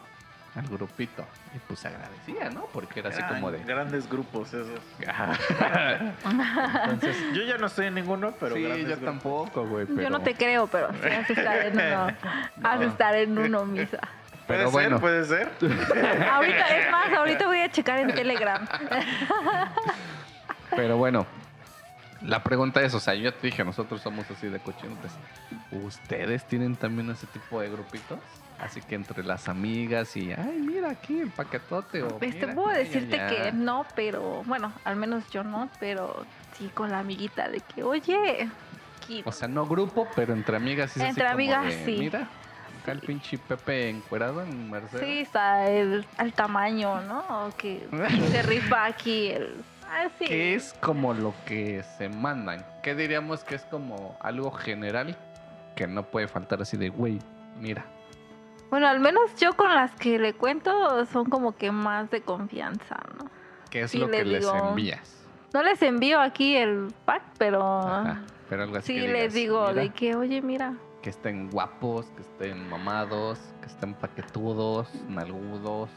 [0.56, 2.65] al grupito y pues agradecía, ¿no?
[2.74, 4.80] Porque era así como de Grandes grupos esos.
[6.84, 9.00] Entonces, Yo ya no estoy en ninguno, pero sí, yo grupos.
[9.04, 9.88] tampoco, güey.
[9.88, 12.08] Yo pero- no te creo, pero sí has estar en uno.
[12.63, 14.00] Has estar en uno, misa.
[14.52, 15.50] Puede ser, puede ser.
[16.30, 18.68] Ahorita, es más, ahorita voy a checar en Telegram.
[20.76, 21.26] Pero bueno,
[22.22, 25.12] la pregunta es, o sea, yo te dije, nosotros somos así de cochinotes.
[25.72, 28.20] ¿Ustedes tienen también ese tipo de grupitos?
[28.60, 32.04] Así que entre las amigas y, ay, mira aquí el paquetote.
[32.04, 33.44] O, Este, mira puedo aquí, decirte allá".
[33.46, 36.26] que no, pero bueno, al menos yo no, pero
[36.58, 38.50] sí con la amiguita de que, oye,
[39.02, 41.96] aquí- O sea, no grupo, pero entre amigas sí así Entre como amigas, de, sí.
[41.98, 42.28] Mira,
[42.82, 45.06] acá el pinche Pepe encuerado en Mercedes.
[45.06, 47.20] sí, está el, al tamaño, ¿no?
[47.48, 47.88] O que
[48.32, 49.56] se rifa aquí el...
[49.88, 50.26] Ah, sí.
[50.26, 52.65] ¿Qué es como lo que se mandan?
[52.82, 55.17] ¿Qué diríamos que es como algo general
[55.76, 57.20] que no puede faltar así de, güey,
[57.60, 57.86] mira?
[58.70, 62.96] Bueno, al menos yo con las que le cuento son como que más de confianza,
[63.17, 63.30] ¿no?
[63.70, 64.56] ¿Qué es Sí, lo que les les digo.
[64.70, 65.17] envías?
[65.54, 69.34] No les envío aquí el pack, pero Ajá, pero algo así sí que les digas,
[69.34, 74.88] digo "Mira, de que, oye, mira, que estén guapos, que estén mamados, que estén paquetudos,
[75.08, 75.90] nalgudos.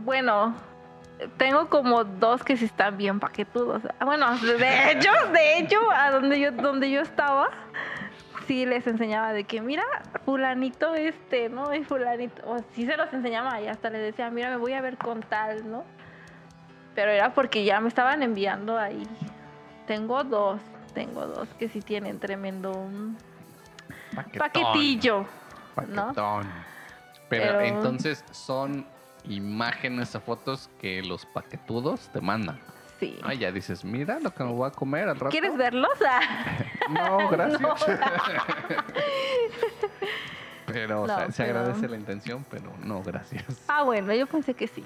[0.00, 0.54] bueno,
[1.36, 3.82] tengo como dos que sí están bien paquetudos.
[3.98, 7.48] Ah, Bueno, de hecho, de hecho, a donde yo, donde yo estaba,
[8.46, 9.84] sí les enseñaba de que, mira,
[10.24, 11.74] fulanito este, ¿no?
[11.74, 14.96] Y fulanito, sí se los enseñaba y hasta les decía, mira, me voy a ver
[14.96, 15.84] con tal, ¿no?
[16.94, 19.02] Pero era porque ya me estaban enviando ahí.
[19.86, 20.60] Tengo dos,
[20.94, 22.88] tengo dos que sí tienen tremendo
[24.14, 25.18] Paquetón, paquetillo.
[25.88, 26.06] ¿no?
[26.06, 26.48] Paquetón.
[27.28, 28.86] Pero, Pero- entonces son
[29.24, 32.60] imágenes o fotos que los paquetudos te mandan.
[33.00, 33.18] Sí.
[33.24, 35.30] Ah, ya dices, mira lo que me voy a comer al rato.
[35.30, 35.90] ¿Quieres verlos?
[36.08, 36.20] Ah,
[36.90, 37.60] No, gracias.
[37.60, 37.74] No.
[40.66, 43.44] pero, o No, sea, se pero- agradece la intención, pero no, gracias.
[43.68, 44.82] ah, bueno, yo pensé que sí.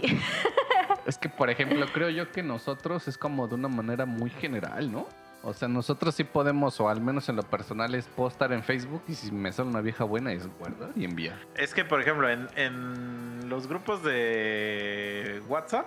[1.07, 4.91] Es que, por ejemplo, creo yo que nosotros es como de una manera muy general,
[4.91, 5.07] ¿no?
[5.43, 8.63] O sea, nosotros sí podemos, o al menos en lo personal, es puedo estar en
[8.63, 11.39] Facebook y si me sale una vieja buena es guardar y enviar.
[11.55, 15.87] Es que, por ejemplo, en, en los grupos de WhatsApp,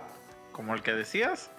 [0.53, 1.51] como el que decías,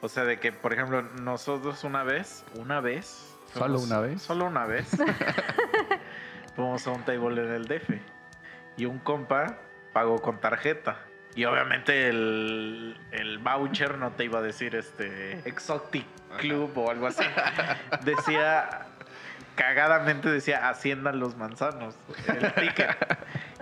[0.00, 3.30] o sea, de que, por ejemplo, nosotros una vez, una vez.
[3.52, 4.22] ¿Solo fuimos- una vez?
[4.22, 4.88] Solo una vez.
[6.56, 7.90] fuimos a un table en el DF.
[8.76, 9.56] Y un compa
[9.92, 10.98] pagó con tarjeta.
[11.36, 16.06] Y obviamente el, el voucher no te iba a decir este Exotic
[16.38, 17.24] Club o algo así.
[18.04, 18.86] Decía,
[19.54, 21.96] cagadamente decía Hacienda Los Manzanos,
[22.28, 22.96] el ticket.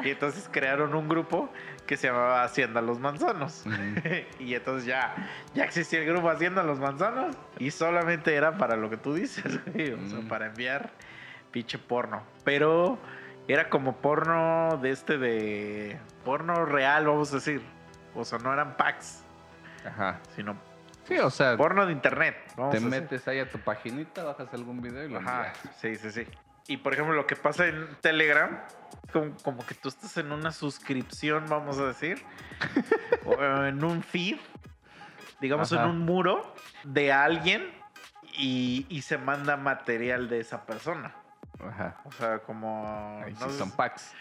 [0.05, 1.53] Y entonces crearon un grupo
[1.87, 3.65] que se llamaba Hacienda Los Manzanos.
[4.39, 5.15] Y entonces ya,
[5.55, 7.37] ya existía el grupo Hacienda Los Manzanos.
[7.59, 10.91] Y solamente era para lo que tú dices, O sea, para enviar
[11.51, 12.23] pinche porno.
[12.45, 12.99] Pero
[13.49, 15.99] era como porno de este de.
[16.25, 17.63] Porno real, vamos a decir.
[18.15, 19.25] O sea, no eran packs,
[19.87, 20.21] Ajá.
[20.37, 20.57] sino
[21.05, 22.37] Sí, o sea, porno de internet.
[22.57, 26.11] vamos te metes ahí a tu paginita, bajas algún video y lo Ajá, sí, sí,
[26.13, 26.27] sí.
[26.69, 28.61] Y por ejemplo, lo que pasa en Telegram,
[29.13, 32.23] como, como que tú estás en una suscripción, vamos a decir,
[33.25, 34.37] o en un feed,
[35.41, 35.85] digamos Ajá.
[35.85, 37.69] en un muro de alguien
[38.35, 41.15] y, y se manda material de esa persona.
[41.61, 41.97] Ajá.
[42.05, 43.21] O sea, como...
[43.41, 44.13] No sé son si- packs.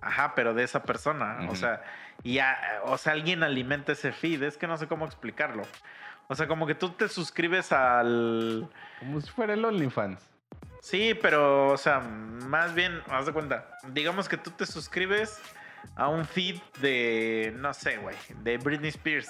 [0.00, 1.38] Ajá, pero de esa persona.
[1.50, 1.82] O sea,
[2.22, 4.42] y a- o sea, alguien alimenta ese feed.
[4.42, 5.62] Es que no sé cómo explicarlo.
[6.28, 8.70] O sea, como que tú te suscribes al...
[9.00, 10.26] Como si fuera el OnlyFans.
[10.80, 13.68] Sí, pero, o sea, más bien, haz de cuenta.
[13.88, 15.38] Digamos que tú te suscribes
[15.96, 19.28] a un feed de, no sé, güey, de Britney Spears.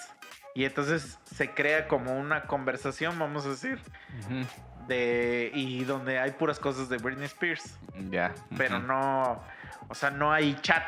[0.54, 3.80] Y entonces se crea como una conversación, vamos a decir,
[4.20, 4.44] Ujú.
[4.90, 5.50] De.
[5.54, 7.78] Y donde hay puras cosas de Britney Spears.
[8.10, 8.34] Ya.
[8.58, 9.42] Pero no.
[9.88, 10.84] O sea, no hay chat.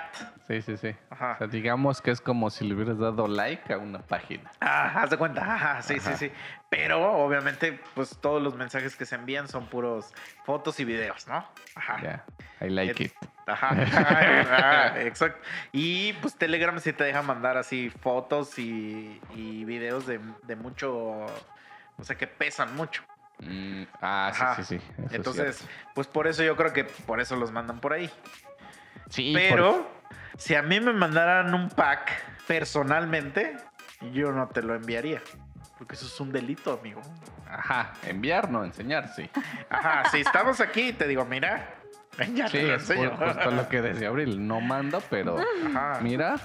[0.47, 0.95] Sí, sí, sí.
[1.11, 1.33] Ajá.
[1.33, 4.49] O sea, digamos que es como si le hubieras dado like a una página.
[4.61, 5.43] Ah, haz de cuenta.
[5.43, 6.17] Ajá, sí, Ajá.
[6.17, 6.35] sí, sí.
[6.69, 10.13] Pero obviamente, pues todos los mensajes que se envían son puros
[10.45, 11.45] fotos y videos, ¿no?
[11.75, 12.01] Ajá.
[12.01, 12.25] Ya.
[12.65, 13.13] I like it.
[13.47, 15.41] Ajá, ajá, exacto.
[15.73, 21.27] Y pues Telegram sí te deja mandar así fotos y, y videos de, de mucho,
[21.97, 23.03] o sea, que pesan mucho.
[23.43, 24.55] Mm, ah, sí, Ajá.
[24.57, 24.77] sí, sí.
[24.77, 28.11] eso es Entonces, pues por eso yo creo que por eso los mandan por ahí.
[29.11, 29.91] Sí, Pero
[30.39, 32.11] si a mí me mandaran un pack
[32.47, 33.57] personalmente,
[34.13, 35.21] yo no te lo enviaría.
[35.79, 37.01] Porque eso es un delito, amigo.
[37.49, 37.93] Ajá.
[38.07, 39.29] Enviar, no enseñar, sí.
[39.69, 41.75] Ajá, si estamos aquí te digo, mira,
[42.35, 43.11] ya Sí, te lo es enseño.
[43.19, 44.47] ju- justo lo que decía Abril.
[44.47, 45.39] No mando, pero
[45.75, 45.99] Ajá.
[46.01, 46.37] mira,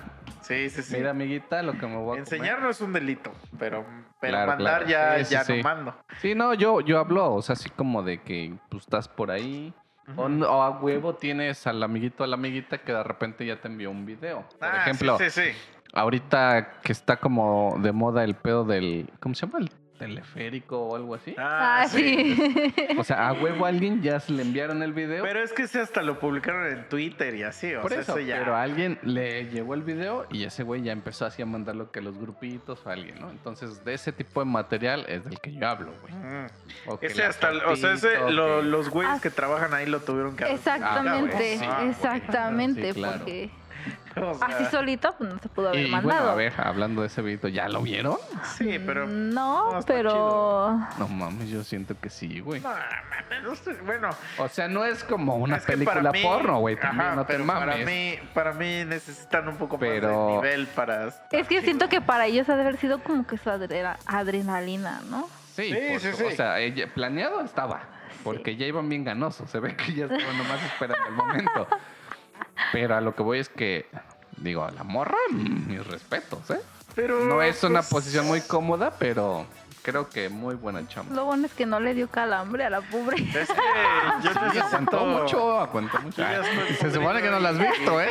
[0.41, 0.95] Sí, sí, sí.
[0.97, 2.63] mira, amiguita, lo que me voy a Enseñar comer.
[2.63, 3.86] no es un delito, pero,
[4.19, 5.17] pero Claro, mandar claro.
[5.17, 5.58] ya, Sí, ya sí.
[5.58, 5.95] no mando.
[6.21, 9.73] Sí, no, yo, yo hablo, o sea, así como de que pues, estás por ahí.
[10.15, 13.67] O, a huevo tienes al amiguito o a la amiguita que de repente ya te
[13.67, 14.47] envió un video.
[14.58, 15.58] Por Ah, ejemplo, Sí, sí, sí.
[15.93, 19.10] ahorita que está como de moda el pedo del.
[19.19, 19.60] ¿Cómo se llama?
[19.60, 21.33] El teleférico o algo así.
[21.38, 22.38] Ah, sí.
[22.97, 25.23] O sea, a huevo a alguien ya se le enviaron el video.
[25.23, 28.17] Pero es que ese hasta lo publicaron en Twitter y así, o por sea, eso,
[28.17, 28.39] eso ya.
[28.39, 31.91] pero a alguien le llegó el video y ese güey ya empezó así a mandarlo
[31.91, 33.29] que a los grupitos o a alguien, ¿no?
[33.31, 36.13] Entonces, de ese tipo de material es del que yo hablo, güey.
[36.13, 36.47] Mm.
[36.88, 39.19] O Ese hasta, o sea, ese, lo- que- los güeyes Ah.
[39.21, 43.17] que trabajan ahí lo tuvieron que Exactamente, Ah, sí, exactamente, Sí, claro.
[43.19, 43.49] porque
[44.17, 46.32] o sea, así solito pues, no se pudo haber Y bueno, mandado.
[46.32, 48.17] a ver, hablando de ese video, ¿ya lo vieron?
[48.58, 49.08] Sí, pero.
[49.08, 52.62] no, pero No mames, yo siento que sí, güey.
[52.62, 56.60] No, mames, bueno, O sea, no es como una es que para película mí- porno,
[56.60, 56.75] güey.
[56.80, 57.65] También Ajá, no te mames.
[57.75, 61.08] Para mí, para mí necesitan un poco más de nivel para.
[61.32, 65.01] es que siento que para ellos ha de haber sido como que su adrena- adrenalina,
[65.10, 65.27] ¿no?
[65.56, 67.82] Sí, Sí, por sí, o sea, ella- planeado estaba.
[68.23, 69.49] Porque ya iban bien ganosos.
[69.49, 71.67] Se ve que ya estaban nomás esperando el momento.
[72.71, 73.88] Pero a lo que voy es que,
[74.38, 76.60] digo, a la morra, mis respetos, ¿eh?
[76.95, 77.26] Pero.
[77.26, 79.45] No es una pues, posición muy cómoda, pero
[79.84, 81.15] creo que muy buena chamba.
[81.15, 83.17] Lo bueno es que no le dio calambre a la pobre.
[83.23, 83.56] Es que
[84.23, 86.23] yo Y aguantó mucho, aguantó mucho.
[86.80, 88.10] Se supone que no la has visto, ¿eh?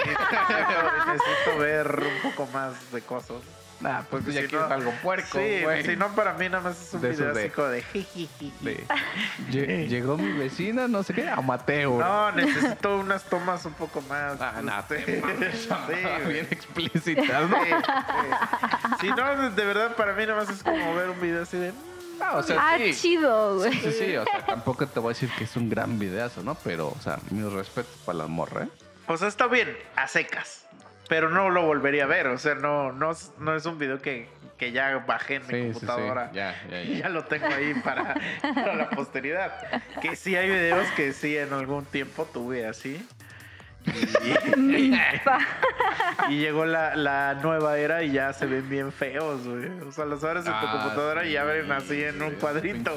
[1.07, 3.37] Necesito ver un poco más de cosas.
[3.81, 5.85] Nah, pues tú ya no- algo puerco, Sí, güey.
[5.85, 7.83] si no, para mí nada más es un De video de- así como de.
[8.62, 8.87] De-
[9.51, 11.89] lle- Llegó mi vecina, no sé qué, amateur.
[11.91, 14.41] No, necesito unas tomas un poco más.
[14.41, 15.69] Ah, no, este, sí,
[16.29, 17.65] bien explícitas, ¿no?
[17.65, 18.97] sí, sí.
[19.03, 21.73] Si no, de verdad, para mí nada más es como ver un video así de.
[22.19, 22.95] Ah, o sea, ah, sí.
[22.95, 23.73] chido, güey.
[23.75, 26.55] Sí, sí, o sea, tampoco te voy a decir que es un gran videazo, ¿no?
[26.65, 28.69] Pero, o sea, mis respetos para la morra, ¿eh?
[29.07, 30.66] O sea, está bien, a secas.
[31.09, 32.27] Pero no lo volvería a ver.
[32.29, 35.49] O sea, no, no, es- no es un video que, que ya bajé en mi
[35.49, 35.73] Sí, sí, sí.
[35.87, 36.31] computadora.
[36.33, 36.99] Ya, ya, Y ya.
[37.05, 39.53] ya lo tengo ahí para, para la posteridad.
[40.01, 43.07] Que sí hay videos que sí en algún tiempo tuve así.
[44.57, 44.92] Y,
[46.29, 49.69] y llegó la, la nueva era y ya se ven bien feos, güey.
[49.87, 52.33] O sea, los abres en tu Ah, computadora y ya sí, ven así en un
[52.33, 52.90] cuadrito.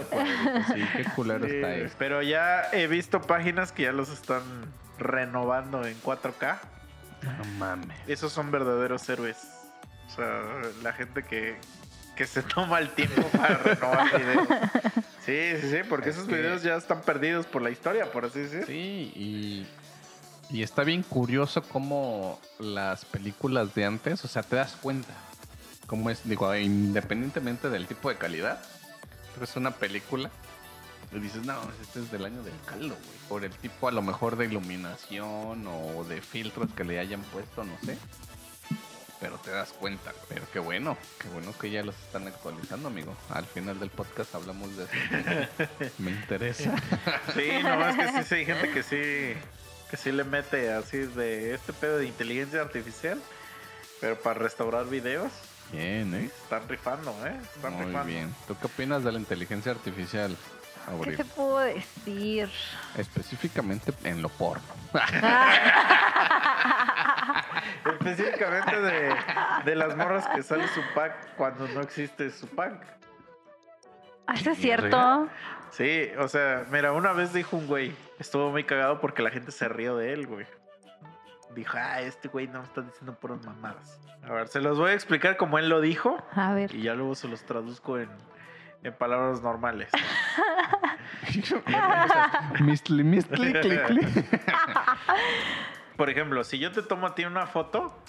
[0.73, 1.95] Sí, qué culero Sí, está eso.
[1.99, 4.41] pero ya he visto páginas que ya los están
[4.97, 6.57] renovando en 4K.
[7.23, 7.97] No mames.
[8.07, 9.37] Esos son verdaderos héroes.
[10.07, 10.41] O sea,
[10.83, 11.57] la gente que,
[12.15, 14.47] que se toma el tiempo para renovar videos.
[15.25, 18.25] Sí, sí, sí, porque Es esos que- videos ya están perdidos por la historia, por
[18.25, 18.63] así decir.
[18.65, 19.67] Sí, y,
[20.49, 25.13] y está bien curioso cómo las películas de antes, o sea, te das cuenta.
[25.87, 28.61] Cómo es, digo, independientemente del tipo de calidad,
[29.39, 30.29] ves una película
[31.11, 33.17] y dices, no, este es del año del caldo, güey.
[33.27, 37.63] Por el tipo a lo mejor de iluminación o de filtros que le hayan puesto,
[37.63, 37.97] no sé.
[39.19, 43.13] Pero te das cuenta, pero qué bueno, qué bueno que ya los están actualizando, amigo.
[43.29, 45.91] Al final del podcast hablamos de eso.
[45.97, 46.73] Me interesa.
[47.33, 49.37] Sí, no, es que sí, sí, hay gente que sí,
[49.91, 53.19] que sí le mete así de este pedo de inteligencia artificial,
[53.99, 55.31] pero para restaurar videos,
[55.73, 56.31] Bien, ¿eh?
[56.43, 57.35] están rifando, ¿eh?
[57.55, 58.07] Están Muy rifando.
[58.07, 58.33] bien.
[58.47, 60.35] ¿Tú qué opinas de la inteligencia artificial,
[61.03, 62.49] ¿Qué te puedo decir?
[62.97, 64.63] Específicamente en lo porno.
[67.85, 69.15] Específicamente de,
[69.65, 72.85] de las morras que sale su pack cuando no existe su pack.
[74.27, 75.27] Ah, ¿Eso es ¿Es cierto?
[75.71, 79.51] Sí, o sea, mira, una vez dijo un güey, estuvo muy cagado porque la gente
[79.51, 80.45] se rió de él, güey.
[81.55, 83.99] Dijo, ah, este güey no me está diciendo puras mamadas.
[84.23, 86.73] A ver, se los voy a explicar como él lo dijo A ver.
[86.75, 88.09] y ya luego se los traduzco en,
[88.83, 89.89] en palabras normales.
[92.61, 94.01] mistli, mistli, cli, cli.
[95.97, 98.03] Por ejemplo, si yo te tomo a ti una foto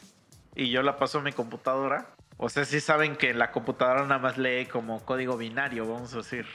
[0.55, 4.19] y yo la paso a mi computadora, o sea, sí saben que la computadora nada
[4.19, 6.47] más lee como código binario, vamos a decir.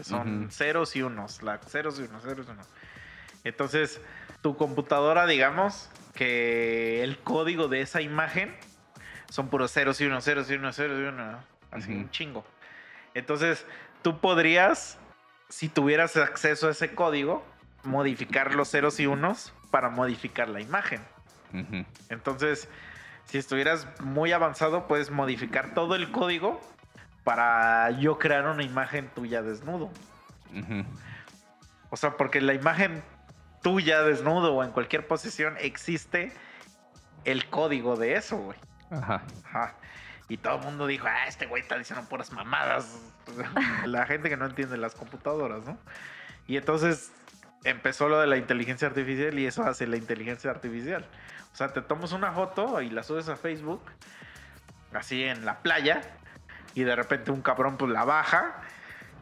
[0.00, 2.66] Son ceros y unos, la ceros y unos, ceros y unos.
[3.44, 4.00] Entonces,
[4.42, 8.54] tu computadora, digamos que el código de esa imagen
[9.28, 12.44] son puros ceros y unos, ceros y unos, ceros y unos, así un chingo.
[13.14, 13.66] Entonces,
[14.02, 14.98] tú podrías,
[15.54, 17.44] si tuvieras acceso a ese código,
[17.84, 21.00] modificar los ceros y unos para modificar la imagen.
[22.08, 22.68] Entonces,
[23.26, 26.60] si estuvieras muy avanzado, puedes modificar todo el código
[27.22, 29.92] para yo crear una imagen tuya desnudo.
[31.90, 33.04] O sea, porque la imagen
[33.62, 36.32] tuya desnudo o en cualquier posición existe
[37.24, 38.58] el código de eso, güey.
[38.90, 39.22] Ajá.
[39.44, 39.76] Ajá.
[40.28, 42.98] Y todo el mundo dijo, ah, este güey está diciendo puras mamadas.
[43.86, 45.78] la gente que no entiende las computadoras, ¿no?
[46.46, 47.12] Y entonces
[47.64, 51.06] empezó lo de la inteligencia artificial y eso hace la inteligencia artificial.
[51.52, 53.82] O sea, te tomas una foto y la subes a Facebook,
[54.92, 56.00] así en la playa,
[56.74, 58.60] y de repente un cabrón pues la baja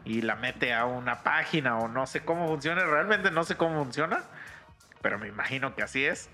[0.04, 3.82] y la mete a una página o no sé cómo funciona, realmente no sé cómo
[3.82, 4.22] funciona,
[5.00, 6.28] pero me imagino que así es.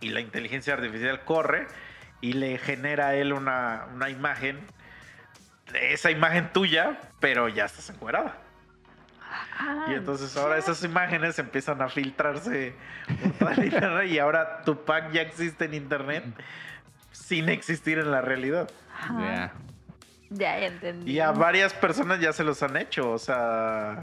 [0.00, 1.66] Y la inteligencia artificial corre
[2.24, 4.58] y le genera a él una, una imagen,
[5.70, 8.38] de esa imagen tuya, pero ya estás encuerada.
[9.58, 12.74] Ah, Y entonces ahora esas imágenes empiezan a filtrarse
[13.20, 16.24] por toda la internet y ahora tu pack ya existe en internet
[17.12, 18.70] sin existir en la realidad.
[18.98, 19.20] ajá.
[19.20, 19.52] Ya.
[20.30, 21.12] Ya entendí.
[21.12, 24.00] Y a varias personas ya se los han hecho, o sea,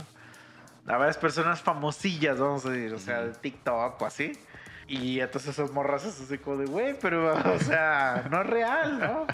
[0.86, 4.32] a varias personas famosillas, vamos a decir, o sea, de TikTok o así.
[4.92, 8.98] Y entonces esas morras es así como de, güey, pero, o sea, no es real,
[8.98, 9.26] ¿no?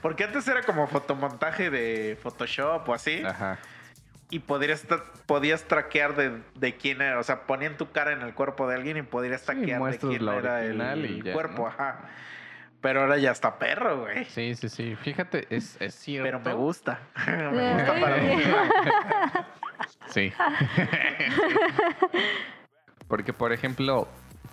[0.00, 3.22] Porque antes era como fotomontaje de Photoshop o así.
[3.22, 3.58] Ajá.
[4.30, 4.86] Y podrías,
[5.26, 7.18] podías traquear de, de quién era.
[7.18, 10.24] O sea, ponían tu cara en el cuerpo de alguien y podrías traquear de quién
[10.24, 11.64] la era el ya, cuerpo.
[11.64, 11.66] ¿no?
[11.66, 12.08] Ajá.
[12.80, 14.24] Pero ahora ya está perro, güey.
[14.24, 14.96] Sí, sí, sí.
[14.96, 16.24] Fíjate, es, es cierto.
[16.24, 17.00] Pero me gusta.
[17.26, 18.42] me gusta para mí.
[20.06, 20.32] Sí.
[23.08, 24.08] Porque, por ejemplo,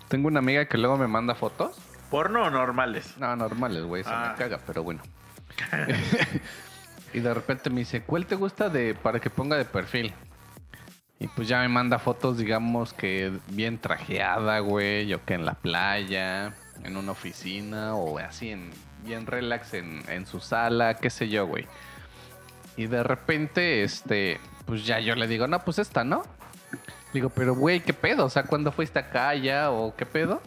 [0.08, 1.76] tengo una amiga que luego me manda fotos.
[2.10, 3.14] ¿Porno o normales?
[3.18, 4.30] No, normales, güey, se Ah.
[4.32, 5.02] me caga, pero bueno.
[7.12, 10.12] y de repente me dice, ¿cuál te gusta de para que ponga de perfil?
[11.18, 15.54] Y pues ya me manda fotos, digamos que bien trajeada, güey, o que en la
[15.54, 16.52] playa,
[16.84, 18.70] en una oficina, o así, en,
[19.02, 21.66] bien relax en, en su sala, qué sé yo, güey.
[22.76, 26.22] Y de repente, este, pues ya yo le digo, no, pues esta, ¿no?
[27.16, 28.26] Digo, pero güey, ¿qué pedo?
[28.26, 30.42] O sea, ¿cuándo fuiste acá ya o qué pedo?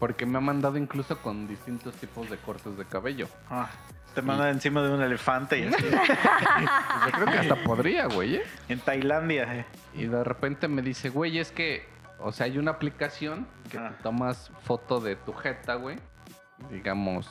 [0.00, 3.28] Porque me ha mandado incluso con distintos tipos de cortes de cabello.
[3.48, 3.70] Ah,
[4.12, 5.76] te manda encima de un elefante y así.
[7.06, 8.34] Yo creo que hasta podría, güey.
[8.34, 8.42] ¿eh?
[8.68, 9.54] en Tailandia.
[9.60, 9.64] eh.
[9.94, 11.86] Y de repente me dice, güey, es que,
[12.18, 13.90] o sea, hay una aplicación que Ah.
[13.96, 15.98] te tomas foto de tu jeta, güey.
[16.68, 17.30] Digamos,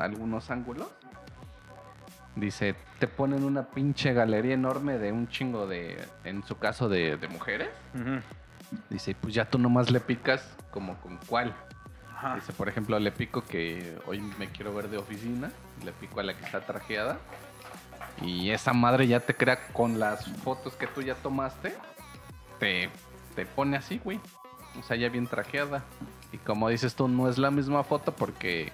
[0.00, 0.88] algunos ángulos.
[2.34, 7.16] Dice, te ponen una pinche galería enorme de un chingo de, en su caso, de,
[7.16, 7.68] de mujeres.
[8.88, 11.54] Dice, pues ya tú nomás le picas como con cuál.
[12.10, 12.36] Ajá.
[12.36, 15.50] Dice, por ejemplo, le pico que hoy me quiero ver de oficina,
[15.84, 17.18] le pico a la que está trajeada.
[18.22, 21.74] Y esa madre ya te crea con las fotos que tú ya tomaste,
[22.58, 22.88] te,
[23.34, 24.20] te pone así, güey.
[24.78, 25.82] O sea, ya bien trajeada.
[26.32, 28.72] Y como dices tú, no es la misma foto porque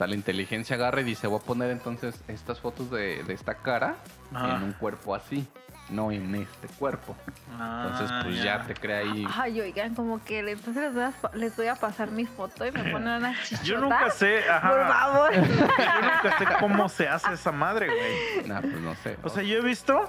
[0.00, 3.54] sea, la inteligencia agarra y dice, voy a poner entonces estas fotos de, de esta
[3.56, 3.96] cara
[4.34, 4.56] Ajá.
[4.56, 5.46] en un cuerpo así,
[5.90, 7.16] no en este cuerpo.
[7.52, 8.62] Entonces, Ah, pues ya.
[8.66, 9.26] te crea ahí.
[9.36, 12.64] Ay, oigan, como que entonces les voy a, pa- les voy a pasar mi foto
[12.66, 13.66] y me ponen unas chichotas.
[13.66, 15.32] Yo nunca sé, Por ajá, favor.
[15.34, 18.48] yo nunca sé cómo se hace esa madre, güey.
[18.48, 19.18] Nah, pues no sé.
[19.22, 20.08] O sea, yo he visto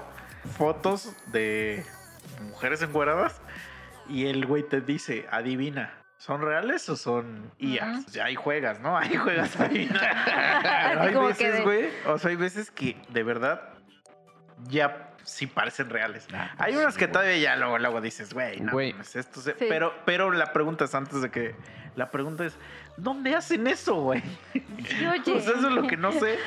[0.56, 1.84] fotos de
[2.48, 3.40] mujeres encueradas
[4.08, 8.00] y el güey te dice, adivina, ¿son reales o son IA?
[8.06, 8.96] Sea, ahí juegas, ¿no?
[9.02, 10.16] Ahí juegas a adivinar.
[11.00, 13.60] Pero hay veces, güey, o sea, hay veces que de verdad
[14.68, 16.28] ya sí parecen reales.
[16.32, 19.52] Ah, Hay pues unas sí, que todavía ya luego, luego dices, güey, no, esto se-
[19.58, 19.66] Sí.
[19.68, 21.56] pero, pero la pregunta es antes de que,
[21.96, 22.54] la pregunta es,
[22.96, 24.22] ¿dónde hacen eso, güey?
[24.88, 26.38] Sea, eso es lo que no sé.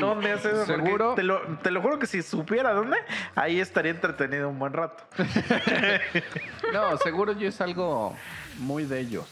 [0.00, 0.66] ¿Dónde hace eso?
[0.66, 1.14] Seguro.
[1.14, 2.98] Te lo, te lo juro que si supiera dónde,
[3.34, 5.04] ahí estaría entretenido un buen rato.
[6.72, 8.14] No, seguro yo es algo
[8.58, 9.26] muy de ellos.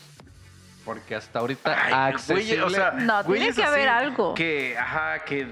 [0.85, 2.45] Porque hasta ahorita Ay, accesible.
[2.45, 4.35] güey, o sea, No, güey, tiene es que haber algo.
[4.35, 5.47] Que, ajá, que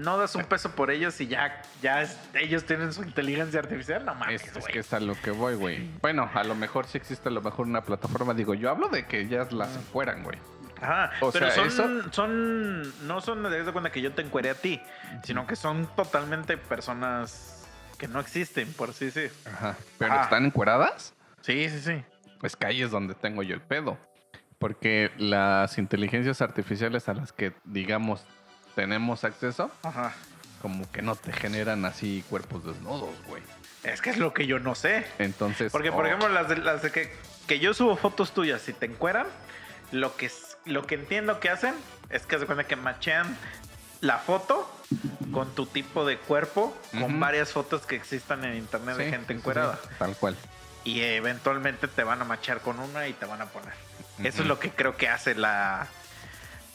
[0.00, 4.04] no das un peso por ellos y ya, ya es- ellos tienen su inteligencia artificial.
[4.04, 5.90] No mames, es, es que es a lo que voy, güey.
[6.00, 8.34] Bueno, a lo mejor sí existe a lo mejor una plataforma.
[8.34, 10.38] Digo, yo hablo de que ya las fueran, güey.
[10.82, 14.48] Ajá, O pero sea, son, eso- son, no son, de cuenta que yo te encuere
[14.50, 14.80] a ti,
[15.24, 17.66] sino que son totalmente personas
[17.98, 19.30] que no existen, por así decir.
[19.44, 19.76] Ajá.
[19.98, 21.12] Pero están encueradas.
[21.42, 22.04] Sí, sí, sí.
[22.40, 23.98] Pues que ahí es donde tengo yo el pedo.
[24.58, 28.26] Porque las inteligencias artificiales a las que, digamos,
[28.74, 30.14] tenemos acceso, Ajá.
[30.62, 33.42] como que no te generan así cuerpos desnudos, güey.
[33.82, 35.06] Es que es lo que yo no sé.
[35.18, 35.72] Entonces.
[35.72, 37.12] Porque, por oh, ejemplo, las de, las de que,
[37.46, 39.26] que yo subo fotos tuyas, si te encueran,
[39.92, 40.30] lo que,
[40.66, 41.74] lo que entiendo que hacen
[42.10, 43.36] es que se cuenta que machean
[44.00, 44.70] la foto
[45.32, 49.32] con tu tipo de cuerpo, con varias fotos que existan en internet sí, de gente
[49.32, 49.78] sí, encuerada.
[49.82, 50.36] sí, tal cual.
[50.84, 53.74] Y eventualmente te van a machear con una y te van a poner.
[54.24, 55.86] Eso es lo que creo que hace la...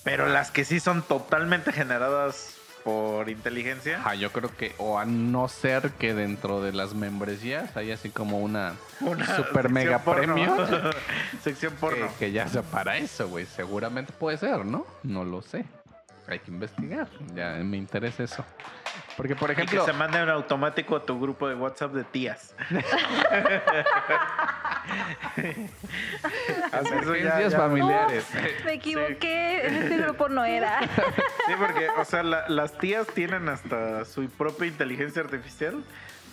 [0.05, 3.97] Pero las que sí son totalmente generadas por inteligencia.
[3.97, 8.11] Ajá, yo creo que, o a no ser que dentro de las membresías hay así
[8.11, 10.35] como una, Una super mega porno.
[10.35, 10.55] premio
[11.43, 12.07] sección que, porno.
[12.19, 13.47] que ya sea para eso, güey.
[13.47, 14.85] Seguramente puede ser, ¿no?
[15.01, 15.65] No lo sé.
[16.27, 17.07] Hay que investigar.
[17.35, 18.43] Ya me interesa eso.
[19.15, 22.03] Porque, por Y que ejemplo, se mande un automático a tu grupo de WhatsApp de
[22.03, 22.55] tías.
[26.73, 28.25] Emergencias ya- familiares.
[28.65, 30.79] Me equivoqué, ese grupo no era.
[30.81, 35.83] Sí, porque, o sea, la- las tías tienen hasta su propia inteligencia artificial,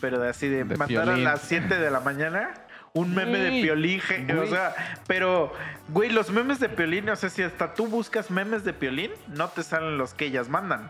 [0.01, 1.25] pero de así de, De matar a Piolín.
[1.25, 2.51] las 7 de la mañana.
[2.95, 4.51] Un meme de Güey, piolín, o güey.
[4.51, 5.53] sea, pero,
[5.89, 9.49] güey, los memes de piolín, o sea, si hasta tú buscas memes de piolín, no
[9.49, 10.89] te salen los que ellas mandan.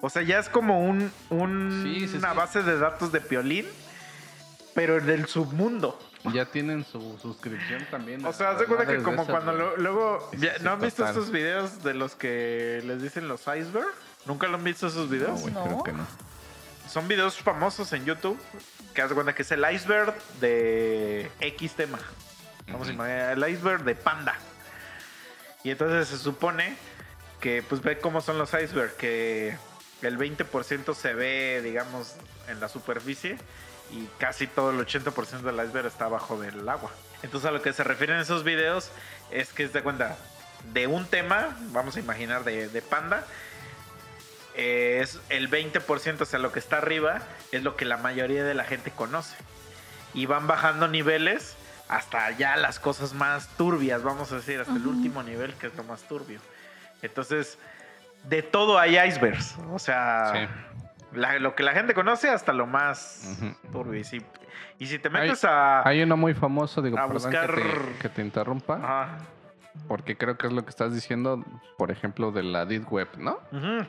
[0.00, 2.36] O sea, ya es como un, un- Sí, sí, una sí.
[2.38, 3.66] base de datos de piolín,
[4.74, 5.98] pero del submundo.
[6.32, 8.24] ya tienen su suscripción también.
[8.24, 9.62] O sea, haz de cuenta que como cuando güey.
[9.64, 10.30] lo- luego...
[10.38, 13.86] Ya- ¿No han visto estos videos de los que les dicen los iceberg?
[14.24, 15.40] ¿Nunca lo han visto esos No, videos?
[15.42, 15.64] güey, No.
[15.64, 16.06] creo que no.
[16.88, 18.38] Son videos famosos en YouTube
[18.96, 21.98] que haz de cuenta que es el iceberg de X tema.
[22.68, 24.34] Vamos a imaginar el iceberg de panda.
[25.62, 26.76] Y entonces se supone
[27.38, 29.54] que pues ve cómo son los iceberg, que
[30.00, 32.16] el 20% se ve, digamos,
[32.48, 33.36] en la superficie
[33.92, 36.90] y casi todo el 80% del iceberg está abajo del agua.
[37.22, 38.90] Entonces a lo que se refieren esos videos
[39.30, 40.16] es que se da cuenta
[40.72, 43.26] de un tema, vamos a imaginar de, de panda,
[44.56, 47.20] es el 20%, o sea, lo que está arriba
[47.52, 49.36] es lo que la mayoría de la gente conoce.
[50.14, 51.56] Y van bajando niveles
[51.88, 55.74] hasta ya las cosas más turbias, vamos a decir, hasta el último nivel que es
[55.76, 56.40] lo más turbio.
[57.02, 57.58] Entonces,
[58.24, 61.18] de todo hay icebergs, o sea, Sí.
[61.18, 63.38] la- lo que la gente conoce hasta lo más
[63.70, 64.00] turbio.
[64.00, 64.22] Y si,
[64.78, 65.86] y si te metes a...
[65.86, 69.18] Hay uno muy famoso, digo, a perdón buscar- que, te, que te interrumpa, Ajá.
[69.88, 71.44] Porque creo que es lo que estás diciendo,
[71.78, 73.38] por ejemplo, de la Deep Web, ¿no?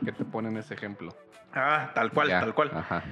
[0.03, 1.15] Que te ponen ese ejemplo.
[1.53, 2.71] Ah, tal cual, Ya, tal cual.
[2.73, 3.03] Ajá.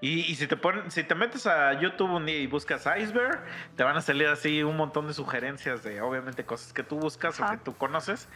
[0.00, 3.38] Y, y si te ponen, si te metes a YouTube un día y buscas iceberg,
[3.76, 7.38] te van a salir así un montón de sugerencias de obviamente cosas que tú buscas
[7.40, 8.26] o que tú conoces.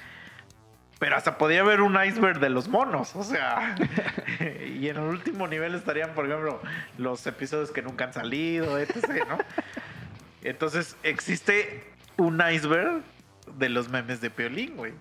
[0.98, 3.74] Pero hasta podría haber un iceberg de los monos, o sea.
[4.40, 6.60] y en el último nivel estarían, por ejemplo,
[6.98, 9.38] los episodios que nunca han salido, etc., ¿no?
[10.42, 11.84] Entonces, existe
[12.16, 13.02] un iceberg
[13.58, 14.92] de los memes de Piolín, güey.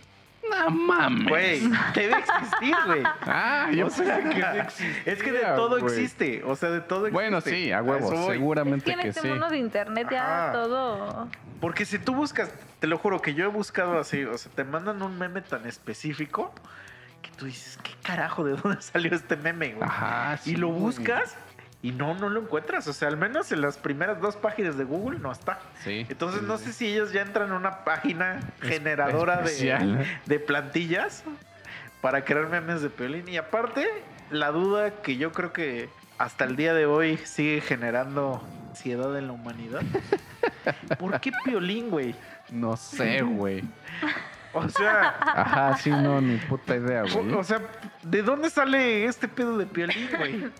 [0.49, 1.29] No mames.
[1.29, 1.61] Güey,
[1.95, 3.03] debe existir, güey.
[3.21, 5.93] Ah, yo O sea, pensé que sí existía, es que de todo güey.
[5.93, 6.43] existe.
[6.45, 7.13] O sea, de todo existe.
[7.13, 8.31] Bueno, sí, a huevo, eso voy.
[8.33, 9.27] Es seguramente que en que este sí.
[9.29, 10.51] mundo de internet ya Ajá.
[10.51, 11.27] todo.
[11.61, 14.65] Porque si tú buscas, te lo juro que yo he buscado así, o sea, te
[14.65, 16.53] mandan un meme tan específico
[17.21, 18.43] que tú dices, ¿qué carajo?
[18.43, 19.87] ¿De dónde salió este meme, güey?
[19.87, 21.37] Ajá, sí, y lo buscas
[21.83, 22.87] y no, no lo encuentras.
[22.87, 25.59] O sea, al menos en las primeras dos páginas de Google no está.
[25.83, 26.07] Sí.
[26.09, 26.63] Entonces sí, no sí.
[26.63, 29.43] sé si ellos ya entran a una página generadora
[30.25, 31.25] de plantillas
[32.01, 33.27] para crear memes de Piolín.
[33.27, 33.85] Y aparte,
[34.31, 39.27] la duda que yo creo que hasta el día de hoy sigue generando ansiedad en
[39.27, 39.81] la humanidad.
[40.97, 42.15] ¿Por qué Piolín, güey?
[42.49, 43.61] No sé, güey.
[44.53, 47.33] O sea, Ajá, sí, no, ni puta idea, güey.
[47.33, 47.59] o, o sea,
[48.03, 50.51] ¿de dónde sale este pedo de Piolín, güey?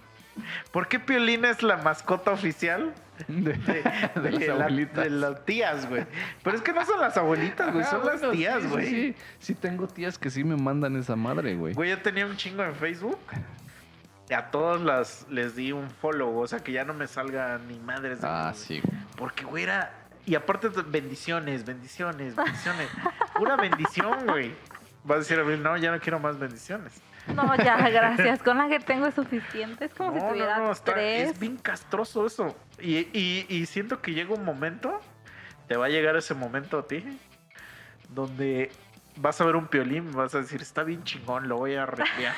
[0.71, 2.93] ¿Por qué Piolín es la mascota oficial
[3.27, 6.05] de, de, de las la- de las tías, güey?
[6.43, 8.85] Pero es que no son las abuelitas, güey, Ajá, son las tías, güey.
[8.87, 11.73] Sí, sí, sí tengo tías que sí me mandan esa madre, güey.
[11.73, 13.19] Güey, yo tenía un chingo en Facebook.
[14.29, 17.59] Y a todas las les di un follow, o sea que ya no me salga
[17.67, 18.21] ni madres.
[18.21, 18.97] de Ah, sí, güey.
[19.17, 19.91] Porque, güey, era.
[20.25, 22.87] Y aparte, bendiciones, bendiciones, bendiciones.
[23.35, 24.55] Pura bendición, güey.
[25.03, 26.93] Vas a decir, no, ya no quiero más bendiciones.
[27.27, 28.41] No, ya, gracias.
[28.43, 29.85] Con la que tengo es suficiente.
[29.85, 31.31] Es como si tuviera no, no, está- tres.
[31.31, 32.55] es bien castroso eso.
[32.79, 34.99] Y, y, y siento que llega un momento,
[35.67, 37.03] te va a llegar ese momento a ti,
[38.09, 38.71] donde
[39.15, 42.33] vas a ver un piolín, vas a decir, está bien chingón, lo voy a arrepiar.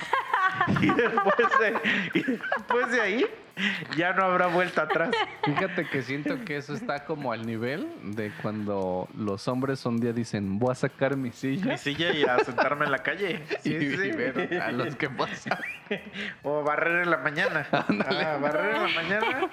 [0.81, 3.25] y, después de, y después de ahí,
[3.97, 5.09] ya no habrá vuelta atrás.
[5.43, 10.11] Fíjate que siento que eso está como al nivel de cuando los hombres un día
[10.13, 13.43] dicen, voy a sacar mi silla Mi silla y a sentarme en la calle.
[13.63, 14.07] y, Sí, sí.
[14.07, 15.57] y ver a los que pasan.
[16.43, 17.67] O barrer en la mañana.
[17.71, 19.49] Ah, barrer en la mañana.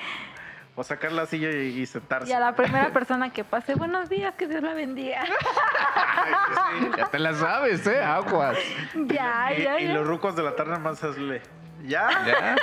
[0.74, 2.30] O sacar la silla y, y sentarse.
[2.30, 5.22] Y a la primera persona que pase, buenos días, que Dios la bendiga.
[5.26, 6.90] Sí.
[6.96, 8.02] Ya te la sabes, ¿eh?
[8.02, 8.56] Aguas.
[8.94, 9.92] ya, Y, ya, y ya.
[9.94, 11.42] los rucos de la tarde más hazle.
[11.84, 12.08] ¿Ya?
[12.26, 12.56] Ya,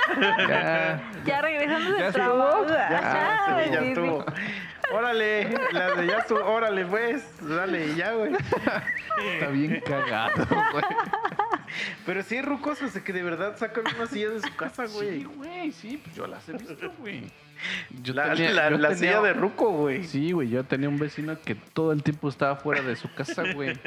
[0.48, 1.02] ya.
[1.24, 2.24] Ya regresando ¿Ya del estuvo?
[2.24, 2.66] trabajo.
[2.68, 3.88] Ya, sí, ya sí, sí.
[3.90, 4.24] estuvo.
[4.92, 8.32] Órale, la de ya estuvo, órale, pues, dale, ya, güey.
[9.34, 10.84] Está bien cagado, güey.
[12.04, 14.94] Pero sí rucos, o sea, que de verdad sacan una silla de su casa, Sí,
[14.96, 15.24] güey.
[15.24, 17.30] güey, sí, pues yo las he visto, güey.
[18.02, 20.02] Yo La, tenía- la- yo la tenía- silla de ruco, güey.
[20.04, 23.44] Sí, güey, yo tenía un vecino que todo el tiempo estaba fuera de su casa,
[23.54, 23.78] güey.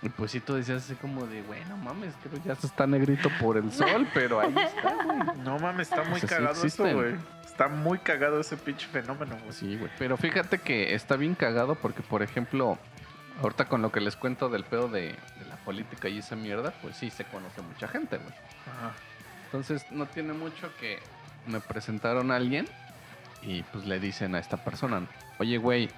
[0.00, 2.68] Y pues sí, tú decías así como de, güey, no mames, creo que ya se
[2.68, 5.18] está negrito por el sol, pero ahí está, güey.
[5.44, 6.94] No mames, está muy O sea, sí cagado eso, existen.
[6.96, 7.14] güey.
[7.44, 9.52] Está muy cagado ese pinche fenómeno, güey.
[9.52, 9.90] Sí, güey.
[9.98, 12.78] Pero fíjate que está bien cagado porque, por ejemplo,
[13.42, 15.00] ahorita con lo que les cuento del pedo de,
[15.38, 18.30] de la política y esa mierda, pues sí se conoce mucha gente, güey.
[18.30, 18.92] Ajá.
[19.46, 21.00] Entonces no tiene mucho que
[21.46, 22.68] me presentaron a alguien
[23.42, 25.02] y pues le dicen a esta persona,
[25.38, 25.88] oye, güey,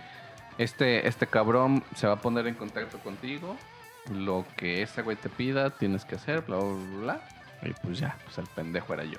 [0.57, 3.57] este, este cabrón se va a poner en contacto contigo,
[4.11, 7.21] lo que ese güey te pida tienes que hacer, bla, bla, bla, bla.
[7.63, 9.19] Y pues ya, pues el pendejo era yo.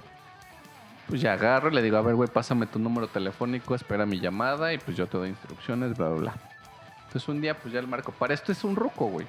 [1.08, 4.20] Pues ya agarro y le digo, a ver, güey, pásame tu número telefónico, espera mi
[4.20, 6.34] llamada y pues yo te doy instrucciones, bla, bla, bla.
[7.08, 9.28] Entonces un día pues ya el marco, para esto es un ruco, güey.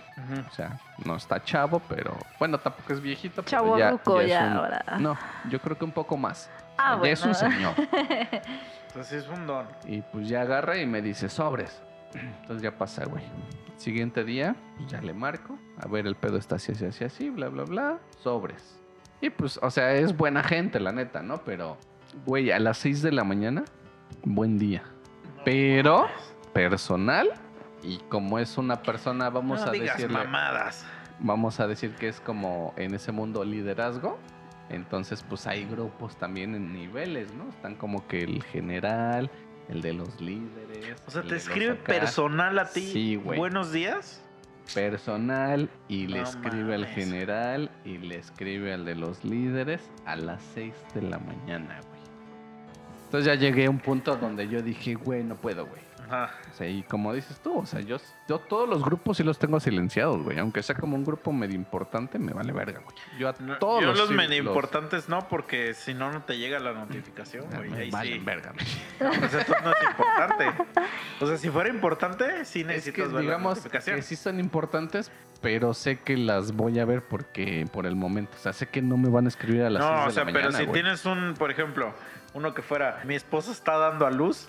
[0.48, 3.42] O sea, no está chavo, pero bueno, tampoco es viejito.
[3.42, 4.84] pero Chavo ya, ruco ya un- ahora.
[5.00, 5.18] No,
[5.50, 6.48] yo creo que un poco más.
[6.78, 7.74] Ah, ya es un señor.
[8.88, 9.66] Entonces es un don.
[9.86, 11.82] Y pues ya agarra y me dice sobres.
[12.14, 13.24] Entonces ya pasa, güey.
[13.76, 15.58] Siguiente día, pues ya le marco.
[15.78, 17.98] A ver, el pedo está así, así, así, así, bla, bla, bla.
[18.22, 18.78] Sobres.
[19.20, 21.38] Y pues, o sea, es buena gente, la neta, ¿no?
[21.44, 21.76] Pero,
[22.26, 23.64] güey, a las 6 de la mañana,
[24.24, 24.82] buen día.
[25.44, 26.06] Pero,
[26.52, 27.30] personal.
[27.82, 30.86] Y como es una persona, vamos no a digas decirle mamadas.
[31.18, 34.18] vamos a decir que es como en ese mundo liderazgo.
[34.68, 37.48] Entonces, pues hay grupos también en niveles, ¿no?
[37.48, 39.30] Están como que el general,
[39.68, 41.02] el de los líderes.
[41.06, 42.82] O sea, te escribe personal a ti.
[42.92, 43.38] Sí, güey.
[43.38, 44.22] Buenos días.
[44.74, 50.16] Personal y le No escribe al general y le escribe al de los líderes a
[50.16, 52.00] las 6 de la mañana, güey.
[53.04, 55.82] Entonces ya llegué a un punto donde yo dije, güey, no puedo, güey.
[56.12, 56.34] Ajá.
[56.52, 57.96] O sea, y como dices tú, o sea, yo,
[58.28, 60.38] yo todos los grupos sí los tengo silenciados, güey.
[60.38, 62.96] Aunque sea como un grupo medio importante, me vale verga, güey.
[63.18, 66.12] Yo a No, todos yo los, los sí medio los- importantes no, porque si no,
[66.12, 67.70] no te llega la notificación, Ah, güey.
[67.70, 68.24] me Ahí valen sí.
[68.24, 68.66] verga, güey.
[69.18, 70.52] Pues entonces no es importante.
[71.20, 73.96] O sea, si fuera importante, sí Es necesitas que ver la digamos notificación.
[73.96, 75.10] que sí son importantes,
[75.40, 78.32] pero sé que las voy a ver porque por el momento.
[78.36, 80.10] O sea, sé que no me van a escribir a las No, 6 de o
[80.12, 80.82] sea, la pero mañana, si güey.
[80.82, 81.94] tienes un, por ejemplo,
[82.34, 84.48] uno que fuera, mi esposa está dando a luz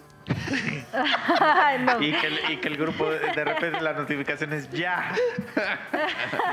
[1.79, 2.01] no.
[2.01, 5.11] y que, el- y que el grupo de, de repente la notificación es ya.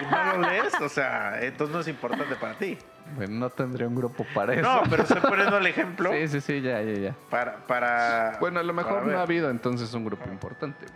[0.03, 2.79] Y no lo lees, o sea, entonces no es importante para ti.
[3.17, 4.63] Bueno, no tendría un grupo para eso.
[4.63, 7.15] No, pero estoy poniendo el ejemplo Sí, sí, sí, ya, ya, ya.
[7.29, 8.37] para, para.
[8.41, 10.87] Bueno, a lo mejor no ha habido entonces un grupo importante.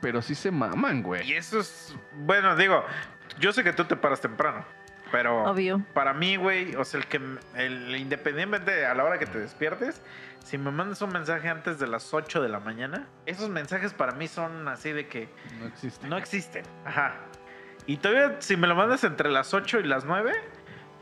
[0.00, 1.32] Pero sí se maman, Y güey.
[1.32, 2.84] eso es, bueno, digo,
[3.40, 4.62] yo sé que tú te paras temprano,
[5.10, 5.80] pero Obvio.
[5.94, 7.18] para mí, güey, o sea, el que,
[7.54, 10.02] el, independientemente a la hora que te despiertes,
[10.46, 14.12] si me mandas un mensaje antes de las 8 de la mañana, esos mensajes para
[14.12, 15.28] mí son así de que
[15.58, 16.06] No existe.
[16.06, 16.64] no existen.
[16.84, 17.14] Ajá.
[17.86, 20.32] Y todavía, si me lo mandas entre las 8 y las 9,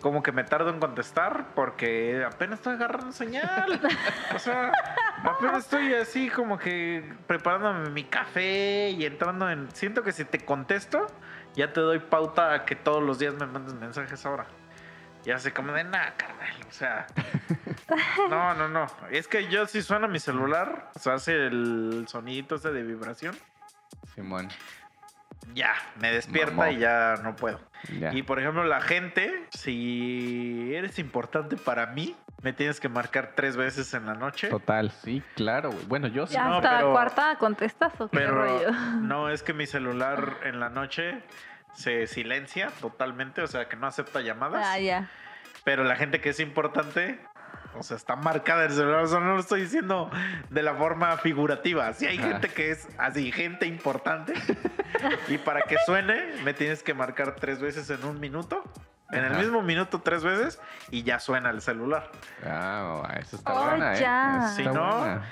[0.00, 3.80] como que me tardo en contestar porque apenas estoy agarrando señal.
[4.34, 4.72] o sea,
[5.22, 9.70] apenas estoy así como que preparándome mi café y entrando en...
[9.72, 11.06] Siento que si te contesto,
[11.54, 14.46] ya te doy pauta a que todos los días me mandes mensajes ahora.
[15.24, 16.50] Ya sé como de nada, carnal.
[16.68, 17.06] O sea,
[18.30, 18.86] no, no, no.
[19.10, 23.34] Es que yo si suena mi celular, o sea, hace el sonidito ese de vibración.
[24.14, 24.48] Simón.
[25.54, 27.60] Ya, me despierta y ya no puedo.
[27.98, 28.12] Ya.
[28.14, 33.56] Y por ejemplo, la gente, si eres importante para mí, me tienes que marcar tres
[33.56, 34.48] veces en la noche.
[34.48, 35.84] Total, sí, claro, güey.
[35.86, 36.34] Bueno, yo sí.
[36.34, 38.70] Ya No, hasta pero- la cuarta contestas o qué Pero rollo.
[39.00, 41.22] no, es que mi celular en la noche
[41.74, 44.64] se silencia totalmente, o sea que no acepta llamadas.
[44.66, 45.08] Ah, ya.
[45.64, 47.18] Pero la gente que es importante,
[47.76, 49.02] o sea, está marcada en el celular.
[49.02, 50.10] O sea, no lo estoy diciendo
[50.50, 51.92] de la forma figurativa.
[51.94, 52.28] Si hay Ajá.
[52.28, 54.34] gente que es así, gente importante.
[55.28, 58.62] y para que suene, me tienes que marcar tres veces en un minuto.
[59.12, 60.60] En el mismo minuto, tres veces.
[60.90, 62.10] Y ya suena el celular.
[62.44, 64.00] Ah, eso está Oh, buena, ¿eh?
[64.00, 64.52] ya.
[64.56, 65.22] Si está no.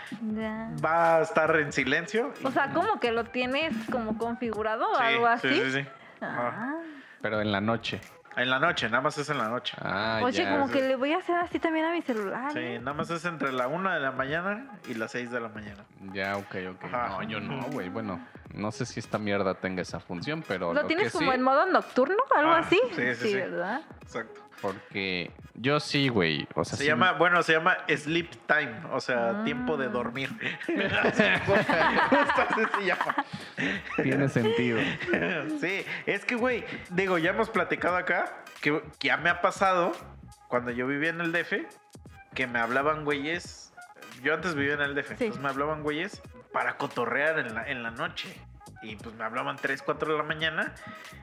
[0.40, 0.70] Ya.
[0.84, 2.32] Va a estar en silencio.
[2.40, 5.48] y- O sea, como que lo tienes como configurado o Sí, algo así.
[5.48, 5.88] Sí, sí, sí.
[6.22, 6.74] Ah.
[7.20, 8.00] Pero en la noche.
[8.34, 9.76] En la noche, nada más es en la noche.
[9.78, 10.50] Ah, Oye, ya.
[10.52, 10.72] como sí.
[10.72, 12.50] que le voy a hacer así también a mi celular.
[12.52, 12.78] Sí, ¿eh?
[12.78, 15.84] nada más es entre la una de la mañana y las seis de la mañana.
[16.14, 16.84] Ya, ok, ok.
[16.84, 17.08] Ajá.
[17.08, 17.90] No, yo no, güey.
[17.90, 20.72] Bueno, no sé si esta mierda tenga esa función, pero.
[20.72, 22.16] ¿Lo tienes como sí, en modo nocturno?
[22.34, 22.80] ¿Algo Ah, así?
[22.94, 23.34] sí, sí, sí.
[23.34, 23.82] ¿verdad?
[24.00, 24.40] Exacto.
[24.62, 26.46] Porque yo sí, güey.
[26.54, 29.44] O sea, Se sí- llama, bueno, se llama sleep time, o sea, Ah.
[29.44, 30.30] tiempo de dormir.
[31.02, 33.16] Así, justo así se llama.
[34.02, 34.78] Tiene sentido.
[35.60, 39.92] Sí, es que, güey, digo, ya hemos platicado acá que, que ya me ha pasado
[40.48, 41.66] cuando yo vivía en el DF
[42.34, 43.74] que me hablaban güeyes.
[44.22, 45.14] Yo antes vivía en el DF, Sí.
[45.24, 48.32] entonces me hablaban güeyes para cotorrear en la, en la noche.
[48.82, 50.74] Y pues me hablaban 3, 4 de la mañana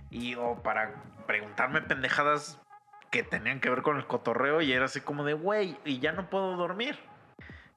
[0.10, 0.94] y o para
[1.28, 2.60] preguntarme pendejadas
[3.12, 6.12] que tenían que ver con el cotorreo y era así como de, güey, y ya
[6.12, 7.00] no puedo dormir.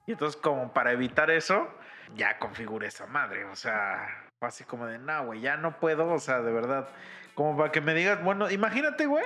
[0.06, 1.68] Y entonces como para evitar eso,
[2.14, 3.44] ya configuré esa madre.
[3.46, 4.08] O sea,
[4.38, 6.08] fue así como de, no, güey, ya no puedo.
[6.08, 6.88] O sea, de verdad,
[7.34, 9.24] como para que me digas, bueno, imagínate, güey,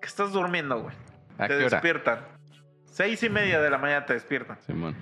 [0.00, 0.94] que estás durmiendo, güey.
[1.38, 1.68] ¿A te qué hora?
[1.68, 2.20] despiertan.
[2.84, 4.58] Seis y media de la mañana te despiertan.
[4.62, 4.96] Simón.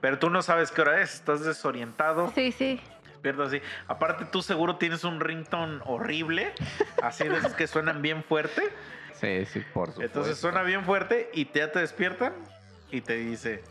[0.00, 2.30] Pero tú no sabes qué hora es, estás desorientado.
[2.34, 2.80] Sí, sí.
[3.04, 3.62] despiertas así.
[3.88, 6.52] Aparte, tú seguro tienes un ringtone horrible,
[7.02, 8.62] así de esos que suenan bien fuerte.
[9.20, 10.02] Sí, sí, por supuesto.
[10.02, 12.32] Entonces suena bien fuerte y te- ya te despiertan
[12.90, 13.62] y te dice,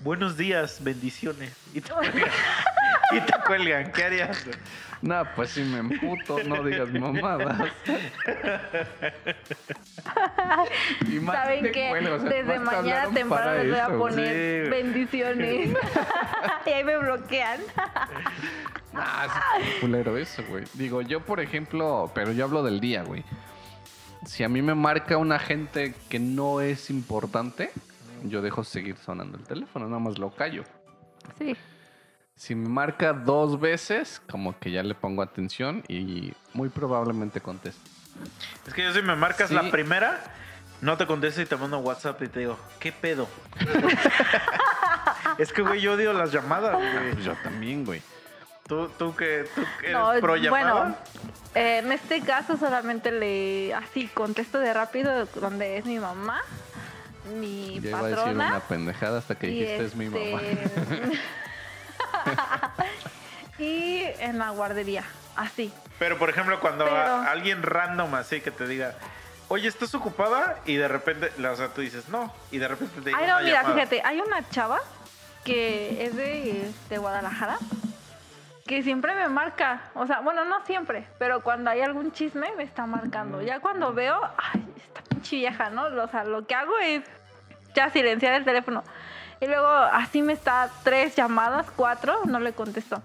[0.00, 1.52] buenos días, bendiciones.
[1.72, 2.30] Y te cuelgan.
[3.12, 3.92] y te cuelgan.
[3.92, 4.46] ¿Qué harías?
[5.02, 7.58] No, pues si me emputo, no digas mamadas.
[11.10, 11.88] Y más ¿Saben te qué?
[11.90, 13.98] cuelgo, o sea, Desde más te mañana hablaron temprano para les voy a eso.
[13.98, 15.70] poner Sí, bendiciones.
[16.66, 17.60] y ahí me bloquean.
[18.94, 19.26] Ah,
[19.60, 20.64] es culero eso, güey.
[20.74, 23.24] Digo, yo, por ejemplo, pero yo hablo del día, güey.
[24.26, 27.70] Si a mí me marca una gente que no es importante,
[28.24, 30.64] yo dejo seguir sonando el teléfono, nada más lo callo.
[31.38, 31.56] Sí.
[32.36, 37.80] Si me marca dos veces, como que ya le pongo atención y muy probablemente contesto.
[38.66, 39.54] Es que yo si me marcas Sí.
[39.54, 40.22] la primera,
[40.80, 43.28] no te contesto y te mando un WhatsApp y te digo, ¿qué pedo?
[45.38, 47.12] es que, güey, yo odio las llamadas, güey.
[47.12, 48.02] Pues yo también, güey.
[48.66, 50.72] ¿Tú, tú que, tú que eres No, pro llamada?
[50.72, 50.96] bueno,
[51.54, 56.40] eh, en este caso solamente le así contesto de rápido donde es mi mamá,
[57.38, 58.60] mi Ya iba a decir una patrona.
[58.68, 60.40] pendejada hasta que dijiste es mi mamá.
[60.42, 61.20] este-
[63.62, 65.04] y en la guardería,
[65.36, 65.70] así.
[65.98, 68.94] Pero, por ejemplo, cuando Pero- a- alguien random así que te diga,
[69.48, 70.56] oye, ¿estás ocupada?
[70.64, 72.32] Y de repente, o sea, tú dices, no.
[72.50, 73.74] Y de repente te diga Ay, no, una mira, llamada.
[73.74, 74.80] fíjate, hay una chava
[75.44, 77.58] que es de, de Guadalajara
[78.66, 79.82] que siempre me marca.
[79.94, 83.42] O sea, bueno, no siempre, pero cuando hay algún chisme me está marcando.
[83.42, 85.84] Ya cuando veo, ay, esta pinche vieja, ¿no?
[85.84, 87.02] O sea, lo que hago es
[87.74, 88.82] ya silenciar el teléfono.
[89.40, 93.02] Y luego así me está tres llamadas, cuatro, no le contesto.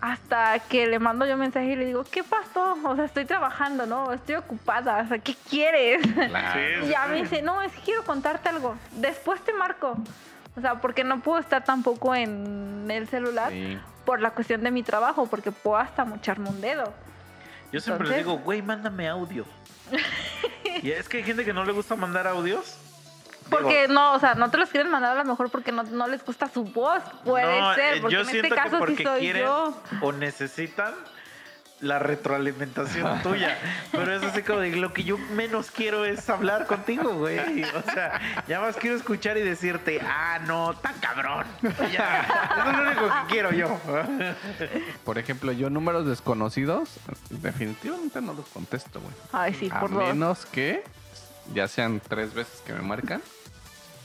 [0.00, 2.76] Hasta que le mando yo mensaje y le digo, ¿qué pasó?
[2.84, 4.12] O sea, estoy trabajando, ¿no?
[4.12, 5.02] Estoy ocupada.
[5.02, 6.06] O sea, ¿qué quieres?
[6.28, 6.84] Claro.
[6.84, 8.76] Y ya me dice, no, es que quiero contarte algo.
[8.90, 9.96] Después te marco.
[10.56, 13.78] O sea, porque no puedo estar tampoco en el celular Sí.
[14.04, 16.92] Por la cuestión de mi trabajo, porque puedo hasta mocharme un dedo.
[17.72, 19.44] Yo siempre les digo, güey, mándame audio.
[20.82, 22.78] y es que hay gente que no le gusta mandar audios.
[23.50, 26.06] Porque no, o sea, no te los quieren mandar a lo mejor porque no, no
[26.08, 27.02] les gusta su voz.
[27.24, 29.42] Puede No, ser, eh, porque yo en este siento que caso porque sí soy quieren
[29.44, 29.82] yo.
[30.00, 30.94] o necesitan
[31.84, 33.56] la retroalimentación tuya.
[33.92, 37.62] Pero es así como de lo que yo menos quiero es hablar contigo, güey.
[37.62, 41.46] O sea, ya más quiero escuchar y decirte, ah, no, tan cabrón.
[41.92, 42.26] Ya,
[42.58, 43.78] eso es lo único que quiero yo.
[45.04, 46.90] Por ejemplo, yo números desconocidos,
[47.30, 49.14] definitivamente no los contesto, güey.
[49.32, 50.08] Ay, sí, A por dos.
[50.08, 50.82] menos que
[51.52, 53.20] ya sean tres veces que me marcan,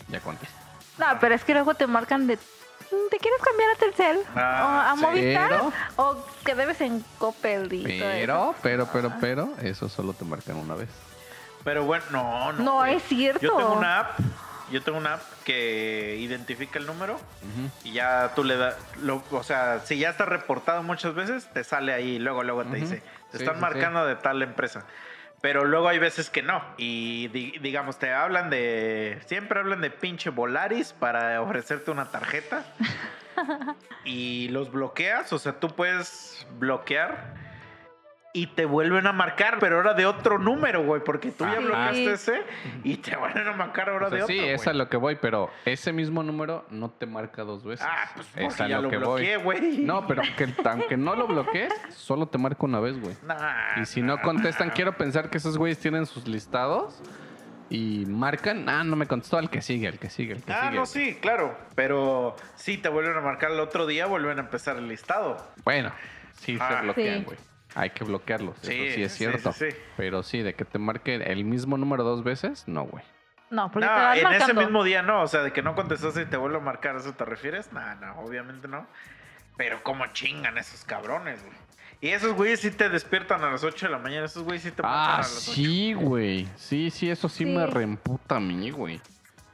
[0.09, 0.55] ya contesto.
[0.97, 2.37] No, pero es que luego te marcan de.
[2.91, 4.19] "Mm, ¿Te quieres cambiar a Telcel?
[4.35, 4.95] Ah, o a.
[4.95, 5.49] Movistar.
[5.49, 8.19] Pero- O que debes en Coppel y todo eso.
[8.21, 10.89] Pero, pero, pero, pero, eso solo te marcan una vez.
[11.63, 12.63] Pero bueno, no, no.
[12.63, 12.95] No, güey.
[12.95, 13.41] es cierto.
[13.41, 14.19] Yo tengo una app.
[14.71, 17.19] Yo tengo una app que identifica el número
[17.83, 21.63] y ya tú le das, lo- o sea, si ya está reportado muchas veces, te
[21.63, 24.85] sale ahí, luego, luego te dice, te Sí, están sí, marcando de tal empresa.
[25.41, 26.61] Pero luego hay veces que no.
[26.77, 29.19] Y di- digamos, te hablan de.
[29.25, 32.65] Siempre hablan de pinche Volaris para ofrecerte una tarjeta.
[34.03, 35.31] y los bloqueas.
[35.33, 37.48] O sea, tú puedes bloquear.
[38.31, 41.03] Y te vuelven a marcar, pero ahora de otro número, güey.
[41.03, 41.59] Porque tú ya Ajá.
[41.61, 42.43] bloqueaste ese.
[42.83, 44.35] Y te vuelven a marcar ahora O sea, de otro.
[44.35, 44.69] sí, es güey.
[44.69, 47.87] a lo que voy, pero ese mismo número no te marca dos veces.
[47.89, 49.57] Ah, pues es a ya lo lo que bloqueé, voy.
[49.59, 49.77] güey.
[49.79, 53.15] No, pero que, aunque no lo bloquees, solo te marca una vez, güey.
[53.25, 54.73] Nah, Y si no contestan, nah.
[54.75, 57.01] quiero pensar que esos güeyes tienen sus listados
[57.71, 60.65] y marcan, ah, no me contestó, al que sigue, al que sigue, al que Ah,
[60.67, 60.75] sigue.
[60.75, 61.57] no, sí, claro.
[61.73, 65.37] Pero sí, te vuelven a marcar el otro día, vuelven a empezar el listado.
[65.63, 65.91] Bueno,
[66.39, 66.75] sí Ah.
[66.77, 67.35] se bloquean, Sí.
[67.75, 69.51] Hay que bloquearlos, Sí, eso sí es cierto.
[69.53, 69.77] sí, sí.
[69.95, 73.03] Pero sí, de que te marque el mismo número dos veces, no, güey.
[73.51, 75.75] No, porque No, te van en ese mismo día no, o sea, de que no
[75.75, 77.71] contestaste y te vuelvo a marcar, ¿a eso te refieres?
[77.73, 78.85] No, no, obviamente no.
[79.57, 81.55] Pero cómo chingan esos cabrones, güey.
[82.01, 84.71] Y esos güeyes sí te despiertan a las 8 de la mañana, esos güeyes sí
[84.71, 85.51] te marcan a Ah, las 8.
[85.55, 86.47] sí, güey.
[86.55, 87.45] Sí, sí, eso sí, Sí.
[87.45, 89.01] me reemputa a mí, güey.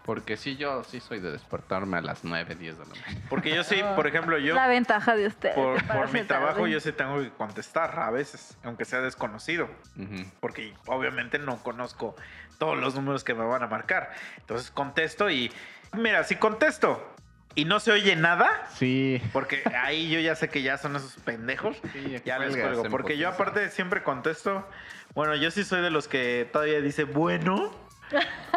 [0.05, 3.25] Porque sí, yo sí soy de despertarme a las 9, 10 de la mañana.
[3.29, 5.55] Porque yo sí, por ejemplo, yo, La ventaja de ustedes.
[5.55, 6.71] por, por mi trabajo, tarde.
[6.71, 9.67] yo sí tengo que contestar a veces, aunque sea desconocido.
[9.97, 10.23] Ujú.
[10.39, 12.15] porque obviamente no conozco
[12.59, 14.11] todos los números que me van a marcar.
[14.37, 15.51] Entonces contesto y
[15.93, 17.11] mira, si contesto
[17.55, 19.21] y no se oye nada, Sí.
[19.33, 22.83] porque ahí yo ya sé que ya son esos pendejos, Sí, ya les cuelgo.
[22.89, 24.67] Porque yo aparte siempre contesto,
[25.13, 27.71] bueno, yo sí soy de los que todavía dice bueno,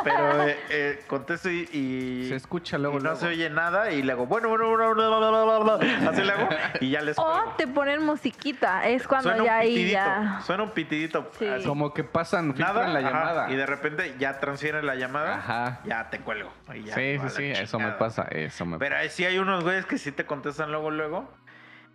[0.05, 3.21] pero eh, eh, contesto y, y- Se escucha luego, y no luego.
[3.21, 6.23] se oye nada y le hago bueno, bueno, bueno, bla, bla, bla, bla, bla, así
[6.23, 6.49] le hago
[6.81, 7.55] y ya les O cuelgo.
[7.57, 8.87] te ponen musiquita.
[8.89, 10.41] Es cuando Suena un ya ahí pitidito, ya.
[10.45, 11.31] suena un pitidito.
[11.39, 11.47] Sí.
[11.47, 11.65] así.
[11.67, 13.51] Como que pasan, filtran Nada, la ajá, llamada.
[13.51, 15.81] y de repente ya transfieren la llamada, Ajá.
[15.85, 16.53] ya te cuelgo.
[16.75, 17.99] y ya sí, sí, la sí, eso me chingada.
[17.99, 21.29] pasa, eso me Pero ahí sí hay unos güeyes que sí te contestan luego, luego.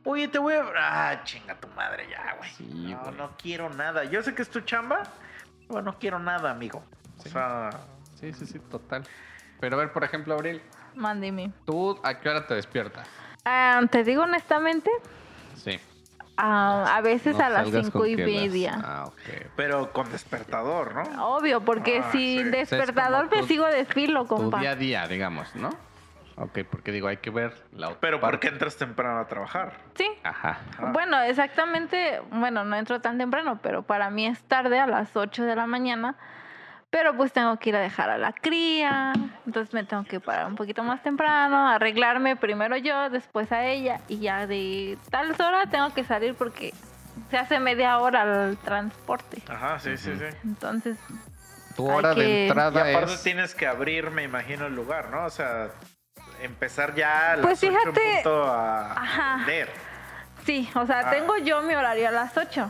[0.05, 0.65] Oye, te voy a...
[0.77, 2.49] Ah, chinga tu madre ya, güey.
[2.51, 3.15] Sí, no, güey.
[3.15, 4.03] no quiero nada.
[4.03, 5.03] Yo sé que es tu chamba,
[5.69, 6.83] pero no quiero nada, amigo.
[7.25, 7.69] O sea,
[8.15, 9.03] Sí, sí, sí, total.
[9.59, 10.61] Pero a ver, por ejemplo, Abril,
[10.95, 11.51] Mándeme.
[11.65, 13.07] ¿tú a qué hora te despiertas?
[13.43, 14.89] Ah, te digo honestamente,
[15.55, 15.77] Sí.
[16.37, 18.79] ah, a veces No a las cinco y media.
[18.81, 19.47] Ah, ok.
[19.57, 21.35] pero con despertador, ¿no?
[21.35, 22.43] Obvio, porque Ah, si sí.
[22.43, 24.59] despertador me tu- sigo de filo, Tu compa.
[24.59, 25.69] día a día, digamos, ¿no?
[26.35, 28.47] Ok, porque digo, hay que ver la otra Pero ¿por parte.
[28.47, 29.73] qué entras temprano a trabajar?
[29.95, 30.07] Sí.
[30.23, 30.59] Ajá.
[30.79, 30.91] Ah.
[30.93, 35.43] Bueno, exactamente, bueno, no entro tan temprano, pero para mí es tarde a las 8
[35.43, 36.15] de la mañana.
[36.93, 39.13] Pero pues tengo que ir a dejar a la cría,
[39.47, 43.99] entonces me tengo que parar un poquito más temprano, arreglarme primero yo, después a ella
[44.07, 46.71] y ya de tal hora tengo que salir porque
[47.31, 49.41] se hace media hora el transporte.
[49.49, 50.37] Ajá, sí, sí, sí.
[50.43, 50.99] Entonces,
[51.75, 53.23] Tu hora que- de Y entrada aparte es...
[53.23, 55.25] tienes que abrir, me imagino, el lugar, ¿no?
[55.25, 55.69] O sea,
[56.43, 59.37] empezar ya a las Pues fíjate- punto a a Ajá.
[59.37, 59.71] vender.
[60.45, 61.09] sí, o sea, Ah.
[61.09, 62.69] tengo yo mi horario a las 8,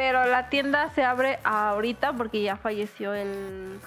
[0.00, 3.78] pero la tienda se abre ahorita porque ya falleció el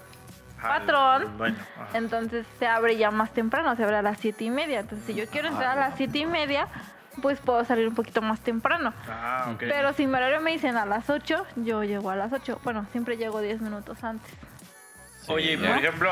[0.61, 1.41] Al- Patrón.
[1.41, 1.55] al.
[1.95, 4.81] Entonces se abre ya más temprano, se abre a las siete y media.
[4.81, 6.67] Entonces si yo quiero entrar a las siete y media,
[7.23, 8.93] pues puedo salir un poquito más temprano.
[9.09, 9.57] Ah, ok.
[9.61, 12.59] Pero si mi horario me dicen a las 8, yo llego a las 8.
[12.63, 14.31] Bueno, siempre llego 10 minutos antes.
[15.27, 16.11] Oye, por ejemplo,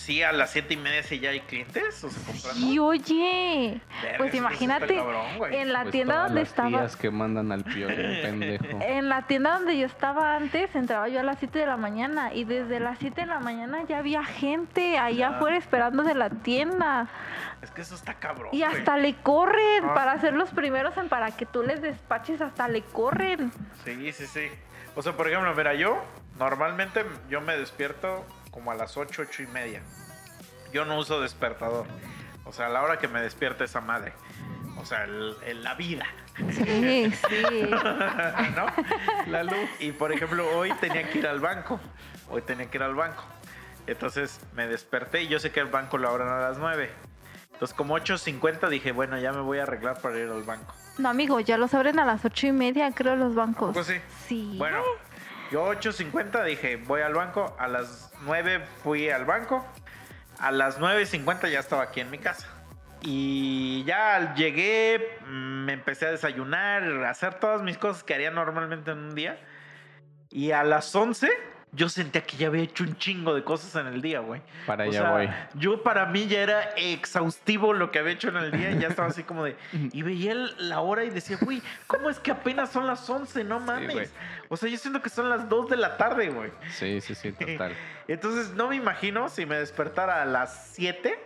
[0.00, 2.66] sí a las siete y media sí ya hay clientes, o sea, comprando.
[2.66, 6.68] Y oye, Verga, pues imagínate, cabrón, en la Pues tienda donde las estaba...
[6.70, 7.64] tías que mandan al
[8.22, 8.64] pendejo.
[8.80, 12.32] En la tienda donde yo estaba antes, entraba yo a las 7 de la mañana
[12.34, 15.36] y desde las 7 de la mañana ya había gente allá Ah.
[15.36, 17.08] afuera esperando de la tienda.
[17.62, 18.48] Es que eso está cabrón.
[18.52, 18.72] Y güey.
[18.78, 19.94] hasta le corren Ah.
[19.94, 23.52] para ser los primeros en para que tú les despaches, hasta le corren.
[23.84, 24.48] Sí, sí, sí.
[24.96, 26.02] O sea, por ejemplo, mira, yo
[26.38, 29.82] normalmente yo me despierto como a las ocho, ocho y media.
[30.72, 31.86] Yo no uso despertador.
[32.44, 34.12] O sea, a la hora que me despierta esa madre.
[34.76, 36.06] O sea, el- el- la vida.
[36.36, 37.70] Sí, sí.
[37.70, 38.66] ¿no?
[39.26, 39.68] La luz.
[39.78, 41.78] Y por ejemplo, hoy tenía que ir al banco.
[42.28, 43.22] Hoy tenía que ir al banco.
[43.86, 46.90] Entonces me desperté y yo sé que el banco lo abran a las 9.
[47.52, 50.72] Entonces como 8.50 dije, bueno, ya me voy a arreglar para ir al banco.
[50.98, 53.74] No, amigo, ya los abren a las ocho y media, creo, los bancos.
[53.74, 54.00] Pues sí.
[54.26, 54.54] Sí.
[54.58, 54.82] Bueno,
[55.50, 57.54] yo 8.50 dije, voy al banco.
[57.58, 59.66] A las 9 fui al banco.
[60.38, 62.48] A las 9.50 ya estaba aquí en mi casa.
[63.02, 68.30] Y ya llegué, mm, me empecé a desayunar, a hacer todas mis cosas que haría
[68.30, 69.38] normalmente en un día.
[70.30, 71.30] Y a las 11
[71.72, 74.40] yo sentía que ya había hecho un chingo de cosas en el día, güey.
[74.66, 75.30] Para O allá sea, voy.
[75.54, 78.88] Yo para mí ya era exhaustivo lo que había hecho en el día y ya
[78.88, 79.56] estaba así como de...
[79.72, 83.44] Y veía la hora y decía, güey, ¿cómo es que apenas son las 11?
[83.44, 84.12] No mames.
[84.48, 86.50] o sea, yo siento que son las 2 de la tarde, güey.
[86.72, 87.74] Sí, sí, sí, total.
[88.08, 91.18] Entonces no me imagino si me despertara a las 7.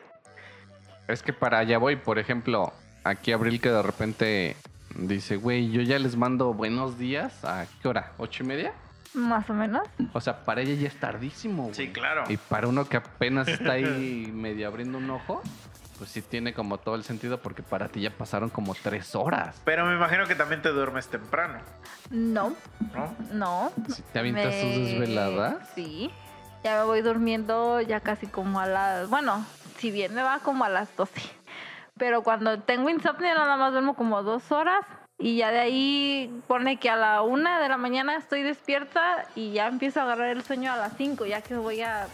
[1.08, 2.72] Es que para allá voy, por ejemplo,
[3.02, 4.56] aquí Abril que de repente
[4.96, 7.44] dice, güey, yo ya les mando buenos días.
[7.44, 8.12] ¿A qué hora?
[8.18, 8.74] ¿Ocho y media?
[9.14, 9.86] Más o menos.
[10.12, 11.64] O sea, para ella ya es tardísimo.
[11.64, 11.74] güey.
[11.74, 12.24] Sí, claro.
[12.28, 15.40] Y para uno que apenas está ahí medio abriendo un ojo,
[15.98, 19.60] pues sí tiene como todo el sentido porque para ti ya pasaron como tres horas.
[19.64, 21.60] Pero me imagino que también te duermes temprano,
[22.10, 22.54] No,
[22.92, 23.14] ¿no?
[23.32, 23.72] no.
[23.88, 25.68] Si te avientas tus Me- desveladas.
[25.76, 26.10] Sí.
[26.64, 29.08] Ya me voy durmiendo ya casi como a las...
[29.10, 29.44] Bueno,
[29.78, 31.20] si bien me va como a las 12.
[31.98, 34.84] Pero cuando tengo insomnio nada más duermo como dos horas.
[35.24, 39.52] Y ya de ahí pone que a la una de la mañana estoy despierta y
[39.52, 42.08] ya empiezo a agarrar el sueño a las 5, ya que voy a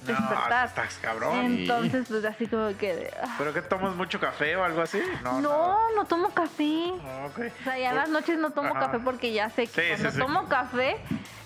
[0.00, 0.68] No, despertar.
[0.68, 1.44] estás cabrón.
[1.44, 3.12] Entonces, pues así como que...
[3.22, 3.34] ah.
[3.36, 4.98] ¿Pero que tomas mucho café o algo así?
[5.22, 6.90] No, No, no tomo café.
[6.92, 8.80] O sea, ya en las noches no tomo Ajá.
[8.86, 10.18] café porque ya sé que Sí, sí, cuando sí.
[10.18, 10.96] tomo café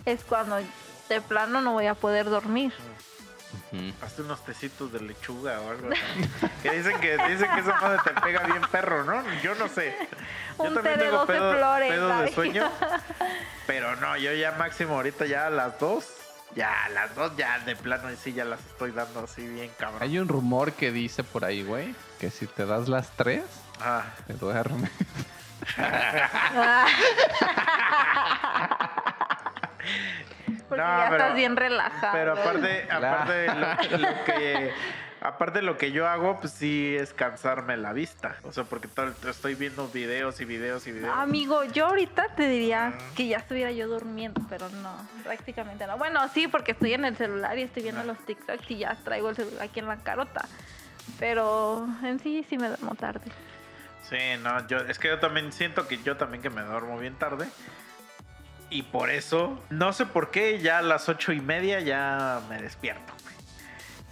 [0.05, 0.61] es cuando
[1.09, 2.73] de plano no voy a poder dormir.
[4.03, 6.49] Hazte unos tecitos de lechuga o algo así.
[6.63, 9.23] que dicen que dicen que esa madre te pega bien perro, ¿no?
[9.43, 9.97] Yo no sé.
[10.59, 12.71] Yo Un también té de tengo 12 pedo, flores, pedo de sueño.
[13.67, 16.07] Pero no, yo ya máximo ahorita ya a las dos.
[16.55, 19.71] Ya a las dos ya de plano y sí ya las estoy dando así bien
[19.79, 20.03] cabrón.
[20.03, 23.43] Hay un rumor que dice por ahí, güey, que si te das las tres,
[23.81, 24.91] Ah, te duermes.
[30.69, 32.13] Porque No, ya pero- estás bien relajado.
[32.13, 33.07] pero aparte, Claro.
[33.09, 34.73] aparte lo, lo que
[35.21, 38.37] aparte lo que yo hago, pues sí es cansarme la vista.
[38.45, 41.17] O sea, porque todo, el- estoy viendo videos y videos y videos.
[41.17, 44.95] Amigo, yo ahorita te diría que ya estuviera yo durmiendo, pero no,
[45.25, 45.97] prácticamente no.
[45.99, 49.31] Bueno, sí, porque estoy en el celular y estoy viendo los TikToks y ya traigo
[49.31, 50.45] el celular aquí en la carota.
[51.19, 53.23] Pero en sí, sí me duermo tarde.
[54.09, 57.15] Sí, no, yo es que yo también siento que yo también que me duermo bien
[57.17, 57.49] tarde.
[58.71, 62.61] Y por eso, no sé por qué, ya a las ocho y media ya me
[62.61, 63.13] despierto.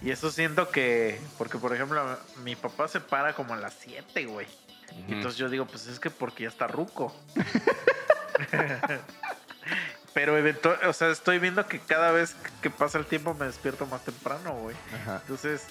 [0.01, 4.25] Y eso siento que, porque por ejemplo, mi papá se para como a las 7,
[4.25, 4.47] güey.
[5.07, 7.15] Entonces yo digo, pues es que porque ya está ruco.
[10.13, 13.85] Pero eventual, o sea, estoy viendo que cada vez que pasa el tiempo me despierto
[13.85, 14.75] más temprano, güey.
[15.01, 15.19] Ajá.
[15.21, 15.67] Entonces,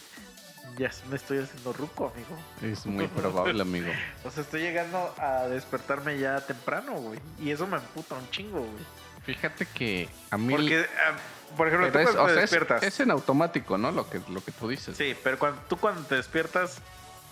[0.77, 2.39] ya me estoy haciendo ruco, amigo.
[2.63, 3.91] Es muy probable, amigo.
[4.25, 7.21] O sea, estoy llegando a despertarme ya temprano, güey.
[7.41, 8.85] Y eso me emputa un chingo, güey.
[9.25, 10.55] Fíjate que a mí...
[10.55, 11.17] Porque, ah,
[11.57, 12.83] por ejemplo, tú es, cuando o te sea, despiertas.
[12.83, 13.91] es en automático, ¿no?
[13.91, 14.97] Lo que, lo que tú dices.
[14.97, 16.81] Sí, pero cuando, tú cuando te despiertas,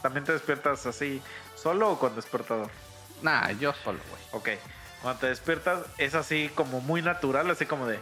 [0.03, 1.23] ¿también te despiertas así,
[1.55, 2.71] solo o con despertador?
[3.23, 4.23] Nah, yo solo, güey.
[4.33, 4.61] Ok.
[5.03, 7.99] Cuando te despiertas, es así como muy natural, así como de.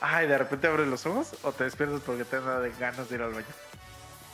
[0.00, 3.22] Ay, de repente abres los ojos o te despiertas porque te da ganas de ir
[3.22, 3.46] al baño.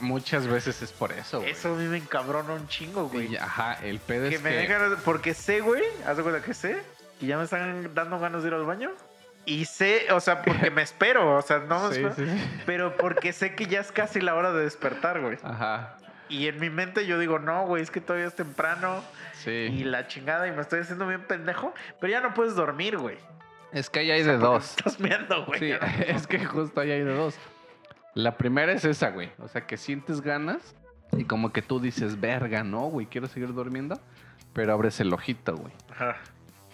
[0.01, 1.51] Muchas veces es por eso, güey.
[1.53, 3.37] Eso a mí me encabrona un chingo, güey.
[3.37, 4.57] Ajá, el pedo Que es me que...
[4.57, 6.81] den ganas, porque sé, güey, haz de cuenta que sé,
[7.21, 8.91] y ya me están dando ganas de ir al baño.
[9.45, 12.97] Y sé, o sea, porque me espero, o sea, no me Sí, espero, sí, pero
[12.97, 15.39] porque sé que ya es casi la hora de despertar, güey.
[15.43, 15.97] Ajá,
[16.29, 19.03] Y en mi mente yo digo, no, güey, es que todavía es temprano
[19.43, 19.51] sí.
[19.51, 23.17] y la chingada y me estoy haciendo bien pendejo, pero ya no puedes dormir, güey.
[23.73, 24.77] Es que ahí hay de dos.
[24.77, 25.59] Estás viendo, güey.
[25.61, 27.35] Sí, no- es que justo ahí hay de dos.
[28.15, 29.31] La primera es esa, güey.
[29.39, 30.75] O sea, que sientes ganas
[31.13, 34.01] y como que tú dices, verga, no, güey, quiero seguir durmiendo.
[34.53, 35.73] Pero abres el ojito, güey.
[35.91, 36.17] Ajá.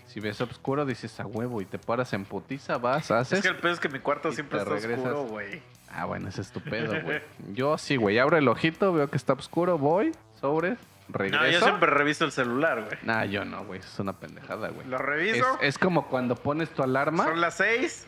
[0.06, 3.38] Si ves oscuro, dices a huevo y te paras en putiza, vas, haces.
[3.40, 4.98] Es que el pedo es que mi cuarto siempre está regresas.
[5.04, 5.60] oscuro, güey.
[5.90, 7.20] Ah, bueno, ese es tu pedo, güey.
[7.52, 10.78] Yo sí, güey, abro el ojito, veo que está oscuro, voy, sobres,
[11.08, 11.42] regreso.
[11.44, 12.96] No, yo siempre reviso el celular, güey.
[13.02, 14.86] Nah, yo no, güey, es una pendejada, güey.
[14.86, 15.58] Lo Es, reviso.
[15.60, 17.24] es como cuando pones tu alarma.
[17.24, 18.06] Son las seis.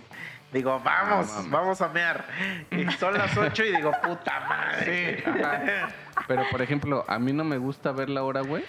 [0.52, 2.24] Digo, vamos, No vamos a mear.
[2.70, 5.18] Y son las ocho y digo, puta madre.
[5.18, 5.24] Sí.
[6.28, 8.64] Pero, por ejemplo, a mí no me gusta ver la hora, güey.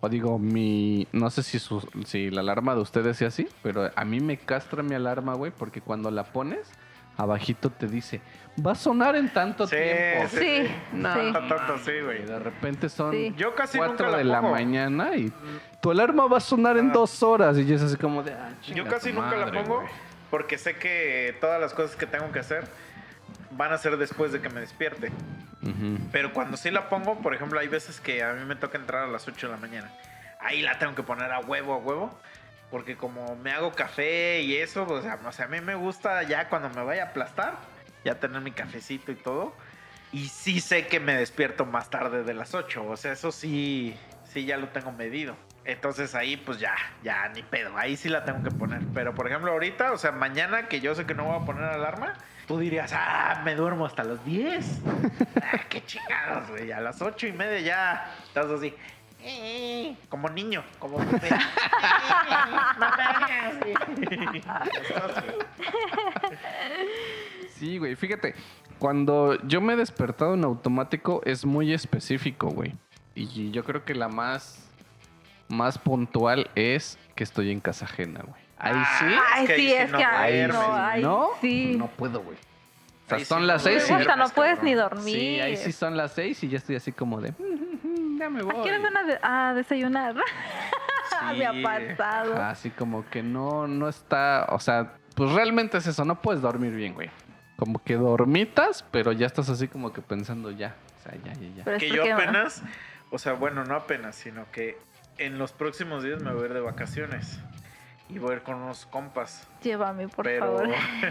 [0.00, 1.06] O digo, mi...
[1.12, 4.36] No sé si, su- si la alarma de ustedes sea así, pero a mí me
[4.36, 6.70] castra mi alarma, güey, porque cuando la pones,
[7.16, 8.20] abajito te dice,
[8.64, 10.28] va a sonar en tanto Sí, tiempo.
[10.28, 10.36] sí.
[10.38, 11.14] Sí, No.
[11.14, 11.32] sí.
[11.32, 12.26] Tanto, tanto, sí, Y güey.
[12.26, 13.32] de repente son Sí.
[13.36, 14.52] Yo casi 4 nunca la de la pongo.
[14.52, 15.32] mañana y
[15.80, 16.92] tu alarma va a sonar en Ah.
[16.92, 17.56] dos horas.
[17.56, 18.32] Y yo es así como de...
[18.34, 19.88] "Ah, Yo casi nunca la pongo güey".
[20.34, 22.64] Porque sé que todas las cosas que tengo que hacer
[23.52, 25.12] van a ser después de que me despierte.
[25.62, 25.96] Ujú.
[26.10, 29.04] Pero cuando sí la pongo, por ejemplo, hay veces que a mí me toca entrar
[29.04, 29.94] a las 8 de la mañana.
[30.40, 32.18] Ahí la tengo que poner a huevo, a huevo.
[32.68, 36.24] Porque como me hago café y eso, o sea, o sea, a mí me gusta
[36.24, 37.54] ya cuando me vaya a aplastar,
[38.04, 39.54] ya tener mi cafecito y todo.
[40.10, 42.84] Y sí sé que me despierto más tarde de las 8.
[42.84, 43.96] O sea, eso sí,
[44.32, 45.36] sí ya lo tengo medido.
[45.66, 47.76] Entonces ahí pues ya, ya ni pedo.
[47.76, 48.82] Ahí sí la tengo que poner.
[48.92, 51.64] Pero por ejemplo ahorita, o sea, mañana que yo sé que no voy a poner
[51.64, 52.14] alarma,
[52.46, 54.80] tú dirías, ah, me duermo hasta las 10.
[55.42, 56.70] ah, qué chingados, güey.
[56.72, 58.74] A las 8 y media ya estás así.
[59.22, 61.30] eh, Como niño, como bebé.
[63.62, 63.74] Güey.
[67.56, 68.34] Sí, güey, fíjate,
[68.78, 72.74] cuando yo me he despertado en automático es muy específico, güey.
[73.14, 74.70] Y yo creo que la más,
[75.48, 78.42] más puntual es que estoy en casa ajena, güey.
[78.58, 81.28] Ahí sí, Ay, que ahí sí, sí es que ay, duermes, no, ay, ¿no?
[81.40, 81.74] sí.
[81.76, 82.36] no puedo, güey.
[82.36, 83.92] O sea, Ahí sí son las seis y...
[83.92, 84.64] Hasta no puedes cabrón.
[84.64, 85.14] ni dormir.
[85.14, 87.32] Sí, ahí sí son las seis y ya estoy así como de...
[87.32, 88.56] "Mm, Ya me voy.
[88.56, 90.14] ¿A qué hora van a, de- a desayunar?
[91.36, 91.62] Me ha Sí.
[91.62, 92.36] pasado.
[92.42, 96.72] Así como que no, no está, o sea, pues realmente es eso, no puedes dormir
[96.74, 97.10] bien, güey.
[97.56, 101.48] Como que dormitas, pero ya estás así como que pensando ya, o sea, ya, ya,
[101.56, 101.64] ya.
[101.64, 102.62] Pero que yo apenas,
[103.10, 104.76] o sea, bueno, no apenas, sino que
[105.18, 107.38] en los próximos días me voy a ir de vacaciones.
[108.08, 109.48] Y voy a ir con unos compas.
[109.62, 110.68] Llévame, por pero favor.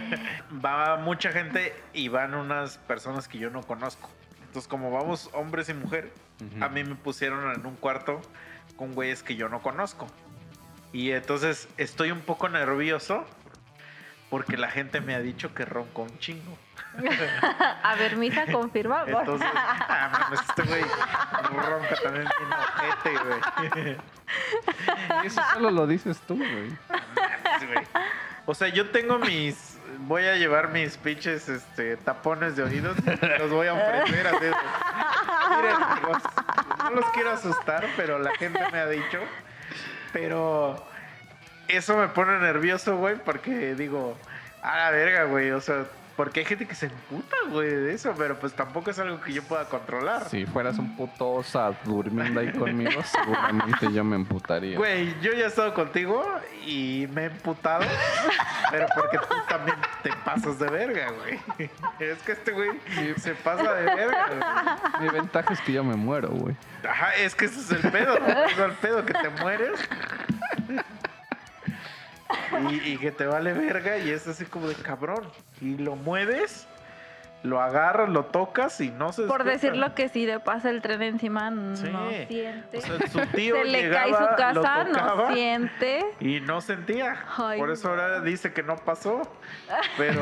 [0.63, 4.09] va mucha gente y van unas personas que yo no conozco.
[4.45, 6.63] Entonces, como vamos hombres y mujer, Ujú.
[6.63, 8.21] a mí me pusieron en un cuarto
[8.75, 10.07] con güeyes que yo no conozco.
[10.91, 13.25] Y entonces estoy un poco nervioso
[14.29, 16.57] porque la gente me ha dicho que ronco un chingo.
[17.83, 19.03] A ver, misa, confirma.
[19.07, 20.83] Entonces, ah, mames, este güey
[21.51, 23.97] ronca también tiene ojete, güey.
[25.23, 26.77] Y eso solo lo dices tú, güey.
[28.45, 29.77] O sea, yo tengo mis.
[29.99, 32.97] Voy a llevar mis pinches este, tapones de oídos.
[33.39, 34.45] Los voy a ofrecer así.
[35.55, 36.17] Miren, amigos,
[36.83, 39.19] no los quiero asustar, pero la gente me ha dicho.
[40.11, 40.83] Pero
[41.67, 44.17] eso me pone nervioso, güey, porque digo,
[44.61, 45.51] a la verga, güey.
[45.51, 45.85] O sea,
[46.15, 49.33] porque hay gente que se emputa, güey, de eso, pero pues tampoco es algo que
[49.33, 50.29] yo pueda controlar.
[50.29, 54.77] Si fueras un puto osa durmiendo ahí conmigo, seguramente yo me emputaría.
[54.77, 56.23] Güey, yo ya he estado contigo
[56.65, 57.85] y me he emputado,
[58.71, 61.69] pero porque tú también te pasas de verga, güey.
[61.99, 62.69] Es que este güey
[63.17, 65.03] se pasa de verga, güey.
[65.03, 66.55] Mi ventaja es que yo me muero, güey.
[66.87, 69.79] Ajá, es que ese es el pedo, ese es el pedo, que te mueres.
[72.69, 75.23] Y, que te vale verga y es así como de cabrón.
[75.61, 76.67] Y lo mueves,
[77.43, 81.01] lo agarras, lo tocas y no se Por decirlo que si le pasa el tren
[81.01, 81.87] encima, no Sí.
[82.27, 82.77] siente.
[82.77, 86.05] O sea, su tío Se le cae su casa, lo tocaba, no siente.
[86.19, 87.17] Y no sentía.
[87.37, 88.01] Ay, por eso no.
[88.01, 89.21] ahora dice que no pasó.
[89.97, 90.21] Pero,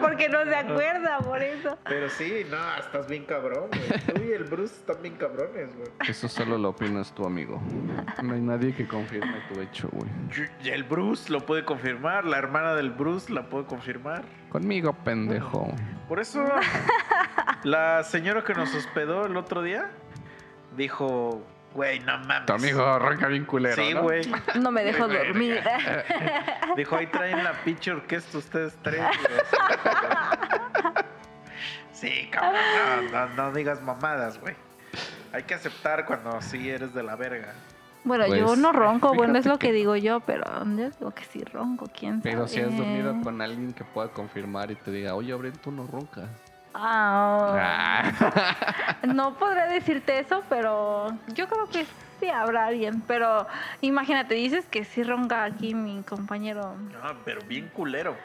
[0.00, 1.78] Porque no se acuerda, por eso.
[1.84, 4.00] pero sí, no, estás bien cabrón, güey.
[4.14, 5.88] Tú y el Bruce están bien cabrones, güey.
[6.08, 7.60] Eso solo lo opinas tú, amigo.
[8.22, 10.08] No hay nadie que confirme tu hecho, güey.
[10.64, 14.22] El Bruce lo puede confirmar, la hermana del Bruce la puede confirmar.
[14.56, 15.68] Conmigo, pendejo.
[16.08, 16.42] Por eso,
[17.62, 19.90] la señora que nos hospedó el otro día
[20.78, 22.46] dijo, güey, no mames.
[22.46, 24.00] Tu amigo ronca bien culero, Sí, ¿no?
[24.04, 24.22] güey.
[24.58, 25.62] No me dejó dormir.
[26.74, 29.02] Dijo, ahí traen la pinche orquesta ustedes tres.
[31.92, 32.60] Sí, cabrón,
[33.12, 34.54] no, no, no digas mamadas, güey.
[35.34, 37.52] Hay que aceptar cuando sí eres de la verga.
[38.06, 41.10] Bueno, yo Pues, no ronco, bueno, es lo que que- digo yo, pero yo digo
[41.10, 42.34] que sí ronco, quién sabe.
[42.36, 45.72] Pero si has dormido con alguien que pueda confirmar y te diga, oye, Abril, tú
[45.72, 46.26] no roncas.
[46.72, 48.96] Ah, Ah.
[49.06, 51.84] no podré decirte eso, pero yo creo que
[52.20, 53.00] sí habrá alguien.
[53.08, 53.46] Pero
[53.80, 56.76] imagínate, dices que sí ronca aquí mi compañero.
[56.76, 58.16] No, pero bien culero.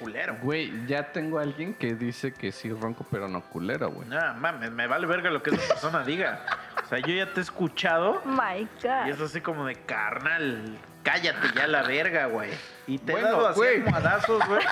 [0.00, 0.36] Culero.
[0.42, 4.08] Güey, ya tengo a alguien que dice que sí ronco, pero no culero, güey.
[4.08, 6.40] No, mames, me vale verga lo que esa persona diga.
[6.88, 9.08] O sea, yo ya te he escuchado My y God.
[9.10, 10.78] es así como de carnal.
[11.02, 12.50] Cállate ya la verga, güey.
[12.86, 13.76] Y te Bueno, he dado así güey.
[13.82, 14.62] almohadazos, güey,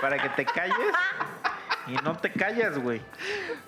[0.00, 0.74] para que te calles.
[1.86, 3.00] Y no te callas, güey.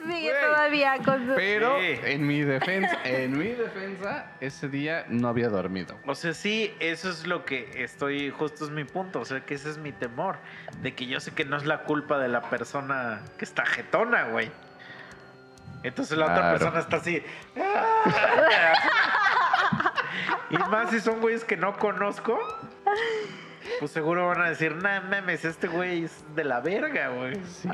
[0.04, 1.34] Sigue Güey, todavía con su...
[1.36, 1.98] Pero Sí.
[2.04, 5.96] en mi defensa, en mi defensa, ese día no había dormido.
[6.04, 9.54] O sea, sí, eso es lo que estoy, justo es mi punto, o sea, que
[9.54, 10.36] ese es mi temor,
[10.82, 14.24] de que yo sé que no es la culpa de la persona que está jetona,
[14.24, 14.50] güey.
[15.82, 16.58] Entonces la otra Claro.
[16.58, 17.22] persona está así.
[20.50, 22.38] y más si son güeyes que no conozco,
[23.78, 27.36] pues seguro van a decir, nah, memes, este güey es de la verga, güey.
[27.46, 27.68] Sí,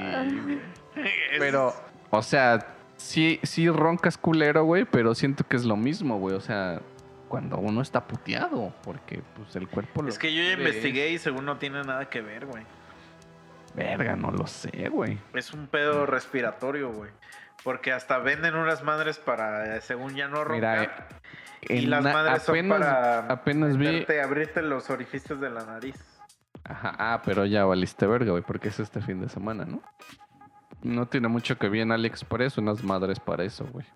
[1.39, 1.75] Pero,
[2.11, 6.37] o sea, sí, sí roncas culero, güey, pero siento que es lo mismo, güey.
[6.37, 6.81] O sea,
[7.29, 11.19] cuando uno está puteado, porque pues el cuerpo lo Es que yo ya investigué y
[11.19, 12.63] según no tiene nada que ver, güey.
[13.75, 15.19] Verga, no lo sé, güey.
[15.35, 17.11] Es un pedo respiratorio, güey.
[17.65, 21.09] Porque hasta venden unas madres para, eh, según ya no Mira, roncar.
[21.63, 23.87] y las na- madres son para apenas vi.
[23.87, 25.97] meterte, abrirte los orificios de la nariz.
[26.65, 29.83] Ajá, ah, pero ya valiste verga, güey, porque es este fin de semana, ¿no?
[30.83, 33.87] No tiene mucho que ver en AliExpress, unas madres para eso, güey.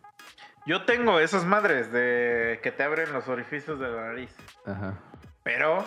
[0.67, 4.35] Yo tengo esas madres de que te abren los orificios de la nariz.
[4.67, 4.95] Ajá.
[5.43, 5.85] Pero,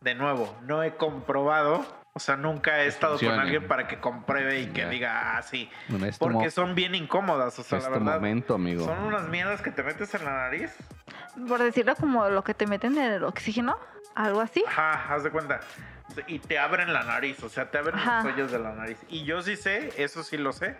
[0.00, 1.84] de nuevo, no he comprobado.
[2.14, 4.88] O sea, nunca he estado con alguien para que compruebe y que Ya.
[4.90, 5.70] diga, ah, sí.
[5.88, 7.58] Este, Porque son bien incómodas.
[7.58, 8.14] O sea, la este verdad.
[8.16, 8.84] momento, amigo.
[8.84, 10.76] Son unas mierdas que te metes en la nariz.
[11.48, 13.78] Por decirlo como lo que te meten en el oxígeno,
[14.14, 14.62] algo así.
[14.68, 15.60] Ajá, haz de cuenta.
[16.26, 18.22] Y te abren la nariz, o sea, te abren Ajá.
[18.22, 18.98] los hoyos de la nariz.
[19.08, 20.76] Y yo sí sé, eso sí lo sé,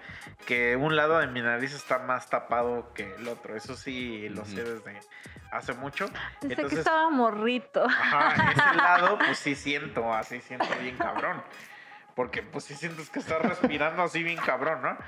[0.46, 3.56] que un lado de mi nariz está más tapado que el otro.
[3.56, 5.00] Eso sí lo sé desde
[5.50, 6.06] hace mucho.
[6.40, 7.84] Desde que Entonces- estaba morrito.
[7.84, 11.42] Ajá, ese lado, pues sí siento, así siento bien cabrón.
[12.14, 14.98] Porque pues sí sientes que estás respirando así bien cabrón, ¿no?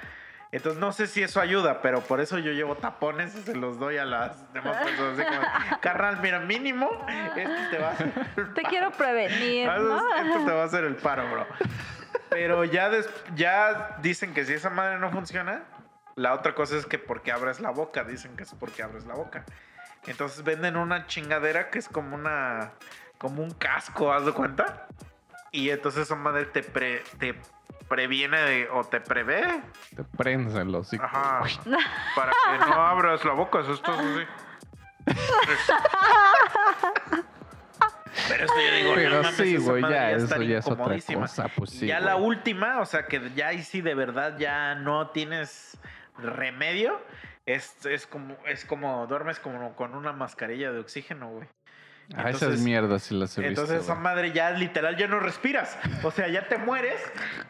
[0.54, 3.78] Entonces no sé si eso ayuda, pero por eso yo llevo tapones y se los
[3.80, 5.18] doy a las demás personas.
[5.18, 6.88] Así como, carnal, mira, mínimo,
[7.34, 8.68] este te va a hacer Te paro".
[8.68, 10.14] quiero prevenir, Ah, ¿no?
[10.16, 11.46] Esto te va a hacer el paro, bro.
[12.30, 15.64] Pero ya, des- ya dicen que si esa madre no funciona,
[16.14, 19.14] la otra cosa es que porque abres la boca, dicen que es porque abres la
[19.14, 19.44] boca.
[20.06, 22.70] Entonces venden una chingadera que es como una
[23.18, 24.86] como un casco, ¿haz de cuenta?
[25.54, 27.34] Y entonces esa madre te, pre- te
[27.88, 29.62] previene de- o te prevé
[29.94, 31.42] Te prensa en los hocico, Ajá.
[32.16, 34.26] para que no abras la boca, eso estás así.
[38.28, 40.58] Pero eso yo digo, no Pero mames, sí, esa güey, madre ya, está eso ya
[40.58, 43.94] es otra cosa, pues sí, ya la última, o sea, que ya ahí sí de
[43.94, 45.78] verdad ya no tienes
[46.18, 47.00] remedio,
[47.46, 51.48] es, es como es como duermes como con una mascarilla de oxígeno, güey.
[52.14, 53.62] Ah, esas Entonces- mierdas sí las he visto.
[53.62, 55.76] Entonces esa madre ya literal ya no respiras.
[56.02, 57.00] O sea, ya te mueres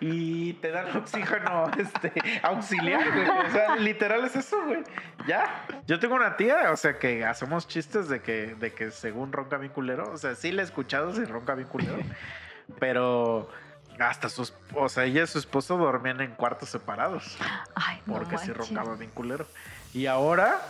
[0.01, 3.29] y te dan oxígeno este, auxiliar, güey.
[3.29, 4.85] O sea, literal es eso, güey.
[5.27, 5.65] Ya.
[5.87, 9.57] Yo tengo una tía, o sea, que hacemos chistes de que, de que según ronca
[9.59, 10.11] bien culero.
[10.13, 11.99] O sea, sí la he escuchado si ronca bien culero.
[12.79, 13.49] Pero
[13.99, 14.55] hasta sus...
[14.75, 17.37] O sea, ella y su esposo dormían en cuartos separados.
[17.75, 18.57] Ay, no Porque sí manches.
[18.69, 19.47] roncaba bien culero.
[19.93, 20.61] Y ahora,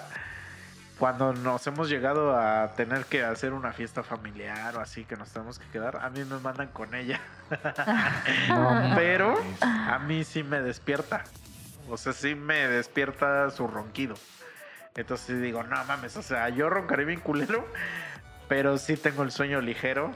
[0.99, 5.31] cuando nos hemos llegado a tener que hacer una fiesta familiar o así, que nos
[5.31, 7.21] tenemos que quedar, a mí me mandan con ella.
[8.49, 11.25] No Pero a mí sí me despierta.
[11.89, 14.15] O sea, sí me despierta su ronquido.
[14.97, 17.67] Entonces digo, no mames, o sea, yo roncaré bien culero,
[18.49, 20.13] pero sí tengo el sueño ligero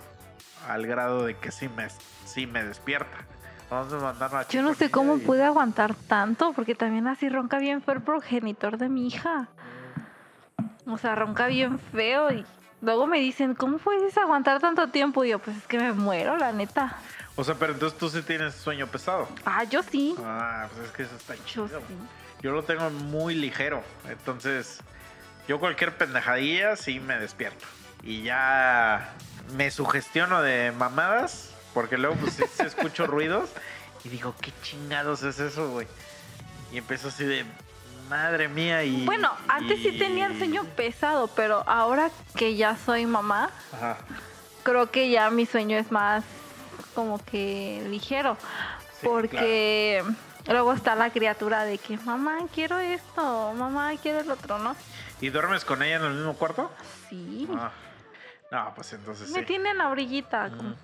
[0.69, 1.89] al grado de que sí me,
[2.25, 3.19] sí me despierta.
[3.71, 7.59] Vamos a mandar a Yo no sé cómo pude aguantar tanto, porque también así ronca
[7.59, 9.49] bien fue el progenitor de mi hija.
[10.89, 12.45] O sea, ronca bien feo y
[12.81, 15.25] luego me dicen, ¿cómo puedes aguantar tanto tiempo?
[15.25, 16.97] Y yo, pues es que me muero, la neta.
[17.37, 19.29] O sea, pero entonces tú sí tienes sueño pesado.
[19.45, 20.15] Ah, yo sí.
[20.25, 21.69] Ah, pues es que eso está Yo chido.
[21.69, 21.95] sí.
[22.43, 23.83] Yo lo tengo muy ligero.
[24.09, 24.81] Entonces,
[25.47, 27.67] yo cualquier pendejadilla sí me despierto.
[28.03, 29.13] Y ya
[29.57, 31.55] me sugestiono de mamadas.
[31.75, 33.51] Porque luego pues escucho ruidos.
[34.05, 35.87] Y digo, ¿qué chingados es eso, güey?
[36.73, 37.45] Y empiezo así de,
[38.09, 38.83] madre mía.
[38.85, 43.97] Y, Bueno, antes sí tenía el sueño pesado, pero ahora que ya soy mamá, Ajá.
[44.63, 46.25] creo que ya mi sueño es más
[46.95, 48.37] como que ligero.
[49.01, 50.03] Sí, porque
[50.49, 54.75] luego está la criatura de que, mamá, quiero esto, mamá, quiero el otro, ¿no?
[55.21, 56.71] ¿Y duermes con ella en el mismo cuarto?
[57.09, 57.49] Sí.
[57.57, 57.71] Ah.
[58.51, 59.45] No, pues entonces Me sí.
[59.47, 60.49] tiene en la orillita.
[60.49, 60.57] Mm.
[60.57, 60.75] como-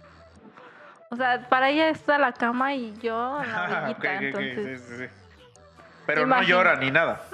[1.10, 4.14] O sea, para ella está la cama y yo en la orillita.
[4.16, 5.04] entonces, sí, sí,
[6.06, 7.24] Pero no llora ni nada.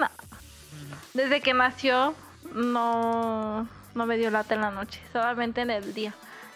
[1.13, 2.15] desde que nació,
[2.53, 6.13] no, no me dio lata en la noche, solamente en el día.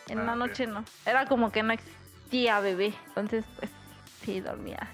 [0.08, 0.84] En Ah, la noche no.
[1.06, 2.94] Era como que no existía bebé.
[3.08, 3.72] Entonces, pues,
[4.24, 4.88] sí, dormía.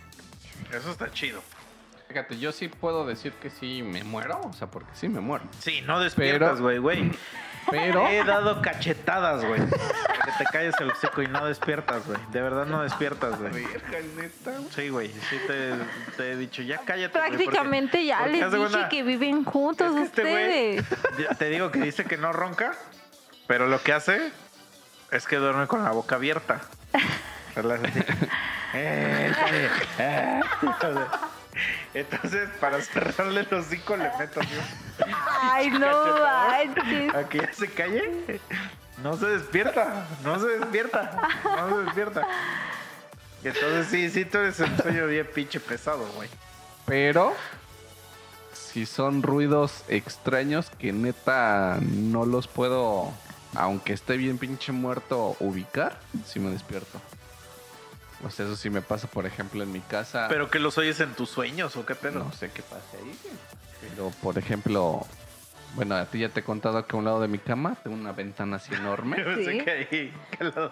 [0.73, 1.41] Eso está chido.
[2.07, 5.45] Fíjate, yo sí puedo decir que sí me muero, o sea, porque sí me muero.
[5.59, 7.11] Sí, no despiertas, güey, güey.
[7.69, 9.61] Pero He dado cachetadas, güey.
[9.61, 12.17] Para que te calles el hocico y no despiertas, güey.
[12.31, 13.51] De verdad no despiertas, güey.
[14.75, 15.09] Sí, güey.
[15.29, 15.73] Sí te,
[16.17, 17.19] te he dicho, ya cállate.
[17.19, 21.19] porque- Prácticamente ya porque les dije que viven juntos es que este güey- ustedes.
[21.29, 22.73] ya Te digo que dice que no ronca,
[23.47, 24.31] pero lo que hace
[25.11, 26.61] es que duerme con la boca abierta.
[28.73, 29.31] Eh,
[29.99, 30.39] eh.
[31.93, 34.47] Entonces, para cerrarle el hocico, le meto un-
[35.41, 37.15] Ay, no manches.
[37.15, 38.39] a que ya se calle.
[39.03, 42.27] No se despierta, no se despierta, no se despierta.
[43.43, 46.29] Y Entonces sí, sí, tú eres un sueño bien pinche pesado, güey.
[46.85, 47.33] Pero
[48.53, 53.11] si son ruidos extraños que neta no los puedo,
[53.55, 57.01] aunque esté bien pinche muerto, ubicar, si me despierto.
[58.23, 60.27] O sea, eso sí me pasa, por ejemplo, en mi casa.
[60.29, 62.19] ¿Pero que los oyes en tus sueños o qué pedo?
[62.19, 63.19] no sé qué pasa ahí.
[63.81, 65.05] Pero, por ejemplo,
[65.75, 67.95] bueno, a ti ya te he contado que a un lado de mi cama tengo
[67.97, 69.17] una ventana así enorme.
[69.19, 69.61] Yo pensé Sí.
[69.63, 70.13] que ahí.
[70.37, 70.71] que lo-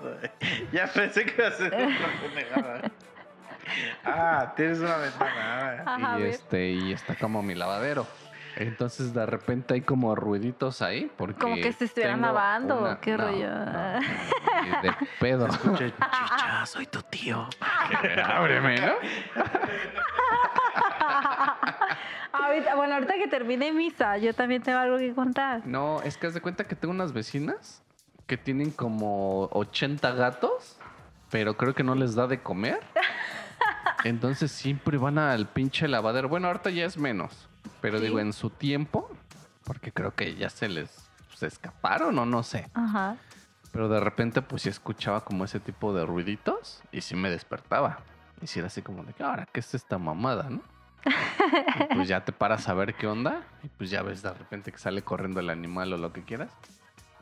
[0.72, 1.74] ya pensé que iba a ser
[2.56, 2.92] otra.
[4.04, 5.84] Ah, tienes una ventana.
[5.86, 6.18] ah.
[6.20, 8.08] Y este y está como mi lavadero.
[8.60, 13.00] Entonces de repente hay como ruiditos ahí porque Como que se estuvieran tengo lavando, una-
[13.00, 13.50] ¿qué no, rollo?
[13.50, 13.66] no,
[14.72, 15.48] no, de pedo.
[15.48, 17.48] Escuché, chicha, soy tu tío.
[18.26, 18.94] Ábreme, ¿no?
[22.32, 25.66] Ahorita, bueno, ahorita que termine misa, yo también tengo algo que contar.
[25.66, 27.82] No, es que haz de cuenta que tengo unas vecinas
[28.28, 30.78] que tienen como 80 gatos,
[31.32, 32.80] pero creo que no les da de comer.
[34.04, 36.30] Entonces siempre van al pinche lavadero.
[36.30, 37.49] Bueno, ahorita ya es menos,
[37.82, 38.06] pero Sí.
[38.06, 39.10] digo en su tiempo,
[39.64, 40.90] porque creo que ya se les
[41.36, 42.70] se escaparon o no sé.
[42.74, 43.16] Ajá.
[43.72, 48.00] Pero de repente pues sí escuchaba como ese tipo de ruiditos y sí me despertaba.
[48.42, 50.62] Y sí era así como de que ahora, ¿qué es esta mamada, no?
[51.90, 54.72] Y pues ya te paras a ver qué onda y pues ya ves de repente
[54.72, 56.52] que sale corriendo el animal o lo que quieras.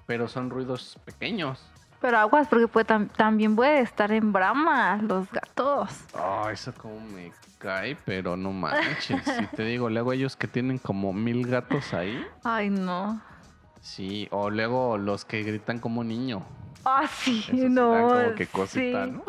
[0.07, 1.63] Pero son ruidos pequeños.
[2.01, 5.89] Pero aguas, porque puede, tam- también puede estar en brama los gatos.
[6.13, 9.23] Oh, eso como me cae, pero no manches.
[9.23, 12.25] Si te digo, luego ellos que tienen como mil gatos ahí.
[12.43, 13.21] Ay, no.
[13.81, 16.45] Sí, o luego los que gritan como niño.
[16.85, 17.91] Ah, sí, Eso no.
[18.07, 19.11] como que cosita, sí.
[19.11, 19.23] ¿no?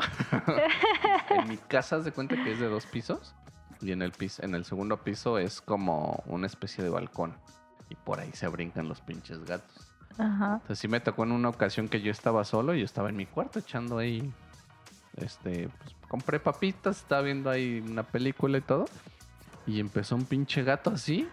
[1.43, 3.35] en mi casa de cuenta que es de dos pisos
[3.81, 7.35] y en el piso, en el segundo piso es como una especie de balcón
[7.89, 9.93] y por ahí se brincan los pinches gatos.
[10.19, 10.55] Ajá.
[10.55, 13.17] Entonces sí me tocó en una ocasión que yo estaba solo y yo estaba en
[13.17, 14.33] mi cuarto echando ahí,
[15.17, 18.87] este, pues compré papitas, estaba viendo ahí una película y todo
[19.67, 21.29] y empezó un pinche gato así.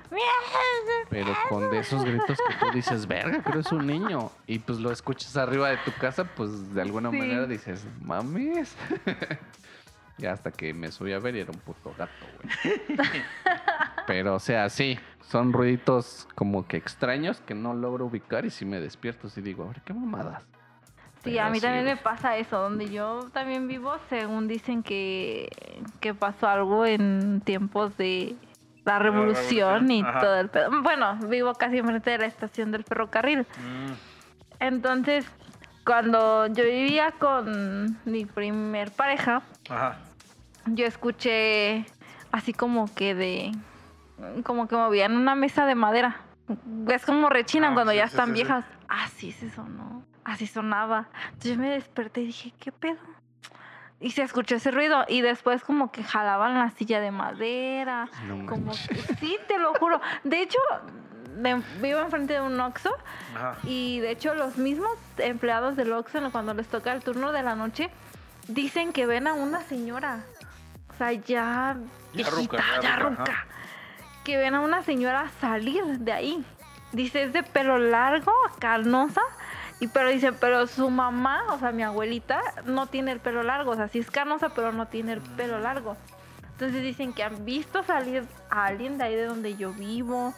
[1.09, 4.31] Pero con de esos gritos que tú dices, verga, creo es un niño.
[4.47, 7.17] Y pues lo escuchas arriba de tu casa, pues de alguna Sí.
[7.17, 8.75] manera dices, mames.
[10.17, 12.97] y hasta que me subí a ver y era un puto gato, güey.
[14.07, 18.65] Pero o sea, sí, son ruiditos como que extraños que no logro ubicar y si
[18.65, 20.43] me despierto y digo, a ver, qué mamadas.
[21.25, 22.57] Sí, a mí también me pasa eso.
[22.59, 25.49] Donde yo también vivo, según dicen que,
[25.99, 28.35] que pasó algo en tiempos de
[28.85, 30.19] la revolución y Ajá.
[30.19, 30.69] todo el pedo.
[30.83, 33.39] Bueno, vivo casi enfrente de la estación del ferrocarril.
[33.39, 33.93] Mm,
[34.59, 35.25] Entonces,
[35.85, 39.97] cuando yo vivía con mi primer pareja, Ajá.
[40.67, 41.85] yo escuché
[42.31, 43.51] así como que de
[44.43, 46.17] como que movían una mesa de madera.
[46.87, 48.35] Es como rechinan Ah, cuando sí, ya sí, están sí, sí.
[48.43, 48.65] viejas.
[48.87, 50.03] Así se sonó.
[50.25, 51.07] Así sonaba.
[51.27, 52.97] Entonces yo me desperté y dije, ¿qué pedo?
[53.99, 55.05] Y se escuchó ese ruido.
[55.07, 58.09] Y después como que jalaban la silla de madera.
[58.27, 60.01] No Como que- sí, te lo juro.
[60.23, 60.57] De hecho,
[61.37, 62.91] de- vivo enfrente de un Oxxo.
[63.35, 63.55] Ajá.
[63.63, 67.55] Y de hecho los mismos empleados del Oxxo cuando les toca el turno de la
[67.55, 67.89] noche
[68.47, 70.23] dicen que ven a una señora.
[70.89, 71.77] O sea, ya
[72.13, 73.31] viejita, ruca, ya, ya ruca, ruca.
[73.31, 73.45] ajá.
[74.23, 76.45] Que ven a una señora salir de ahí.
[76.93, 79.21] Dice, es de pelo largo, carnosa.
[79.79, 83.71] Y pero dice, pero su mamá, o sea, mi abuelita, no tiene el pelo largo.
[83.71, 85.97] O sea, sí es carnosa, pero no tiene el pelo largo.
[86.51, 90.33] Entonces dicen que han visto salir a alguien de ahí de donde yo vivo.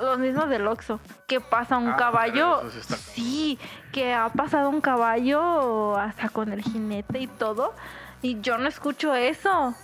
[0.00, 1.00] Los mismos del Oxxo.
[1.26, 2.62] Que pasa un Ah, caballo.
[3.12, 3.58] Sí,
[3.92, 7.74] que ha pasado un caballo hasta con el jinete y todo.
[8.22, 9.74] Y yo no escucho eso.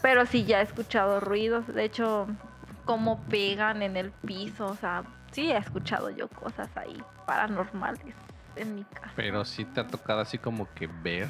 [0.00, 1.66] Pero sí, ya he escuchado ruidos.
[1.66, 2.28] De hecho,
[2.84, 4.66] cómo pegan en el piso.
[4.66, 8.14] O sea, sí he escuchado yo cosas ahí paranormales
[8.56, 9.10] en mi casa.
[9.16, 11.28] Pero sí te ha tocado así como que ver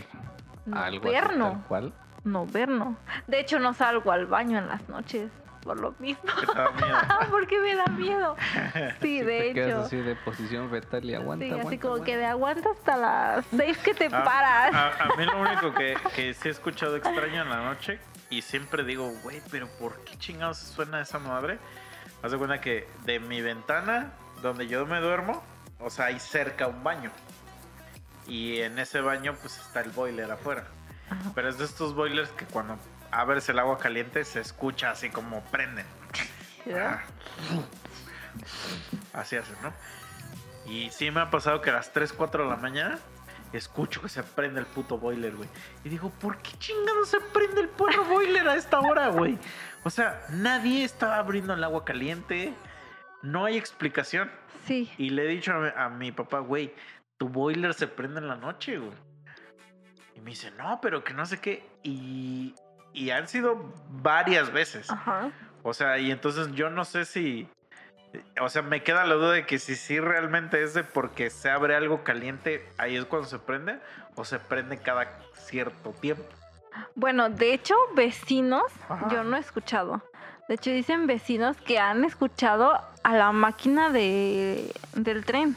[0.64, 1.50] No, algo ver así no.
[1.52, 1.92] tal cual.
[2.24, 2.96] No, ver no.
[3.26, 5.30] De hecho, no salgo al baño en las noches
[5.62, 6.22] por lo mismo.
[6.76, 6.98] Miedo.
[7.30, 8.36] Porque me da miedo.
[8.72, 9.80] Sí, Sí, de te quedas hecho.
[9.80, 12.06] así de posición fetal y aguanta, Sí, aguanta, así como aguanta.
[12.12, 14.72] que de aguanta hasta las seis que te A- paras.
[14.74, 17.98] A, a mí lo único que, que sí he escuchado extraño en la noche
[18.30, 21.58] y siempre digo, güey, pero ¿por qué chingados suena esa madre?
[22.22, 24.12] Haz de cuenta que de mi ventana,
[24.42, 25.42] donde yo me duermo,
[25.78, 27.10] o sea, hay cerca un baño.
[28.26, 30.64] Y en ese baño, pues está el boiler afuera.
[31.08, 31.32] Ajá.
[31.34, 32.78] Pero es de estos boilers que cuando
[33.10, 35.86] abres el agua caliente se escucha así como prenden.
[36.64, 37.00] ¿verdad?
[39.12, 39.72] Así hacen, ¿no?
[40.70, 42.98] Y sí me ha pasado que a las 3, 4 de la mañana
[43.52, 45.48] escucho que se prende el puto boiler, güey.
[45.84, 49.38] Y digo, ¿por qué chingado se prende el puto boiler a esta hora, güey?
[49.86, 52.52] O sea, nadie estaba abriendo el agua caliente.
[53.22, 54.32] No hay explicación.
[54.64, 54.90] Sí.
[54.98, 56.74] Y le he dicho a mi, a mi papá, güey,
[57.18, 58.96] tu boiler se prende en la noche, güey.
[60.16, 61.64] Y me dice, no, pero que no sé qué.
[61.84, 62.52] Y,
[62.94, 64.90] y han sido varias veces.
[64.90, 65.30] Ajá.
[65.62, 67.48] O sea, y entonces yo no sé si.
[68.40, 71.48] O sea, me queda la duda de que si sí realmente es de porque se
[71.48, 73.78] abre algo caliente, ahí es cuando se prende,
[74.16, 76.26] o se prende cada cierto tiempo.
[76.94, 79.08] Bueno, de hecho, vecinos, Ajá.
[79.10, 80.02] yo no he escuchado.
[80.48, 85.56] De hecho, dicen vecinos que han escuchado a la máquina de, del tren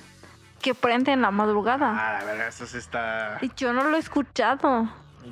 [0.62, 1.92] que prende en la madrugada.
[1.92, 3.38] Ah, la verdad, eso sí está.
[3.42, 4.90] Y yo no lo he escuchado.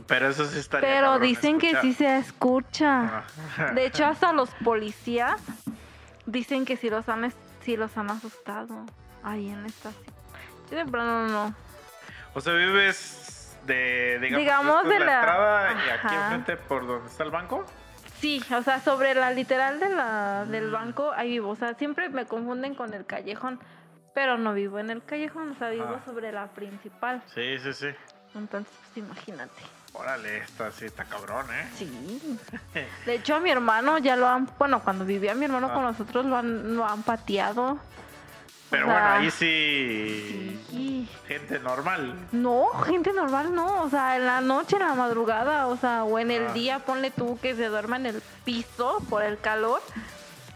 [0.07, 0.79] Pero eso sí está.
[0.79, 3.23] Pero dicen que sí se escucha.
[3.73, 5.41] De hecho, hasta los policías
[6.25, 8.85] dicen que sí los han, sí los han asustado
[9.23, 10.15] ahí en la estación.
[10.69, 11.55] Yo de plano no.
[12.33, 13.26] O sea, vives
[13.67, 14.17] de.
[14.21, 17.65] Digamos, Digamos es de la, la- entrada y aquí enfrente por donde está el banco.
[18.19, 21.51] Sí, o sea, sobre la literal de la, del banco, ahí vivo.
[21.51, 23.59] O sea, siempre me confunden con el callejón,
[24.15, 26.01] pero no vivo en el callejón, o sea, vivo Ah.
[26.03, 27.21] sobre la principal.
[27.35, 27.87] Sí, sí, sí.
[28.33, 29.61] Entonces, pues imagínate.
[29.93, 31.67] Órale, esta sí está cabrón, ¿eh?
[31.75, 32.39] Sí.
[33.05, 35.73] De hecho, a mi hermano ya lo han, bueno, cuando vivía mi hermano Ah.
[35.73, 37.77] con nosotros, lo han, lo han pateado.
[38.69, 40.59] Pero O sea, bueno, ahí sí.
[40.69, 41.09] Sí.
[41.27, 42.15] Gente normal.
[42.31, 46.19] No, gente normal no, o sea, en la noche, en la madrugada, o sea, o
[46.19, 46.53] en el Ah.
[46.53, 49.81] día, ponle tú que se duerma en el piso por el calor.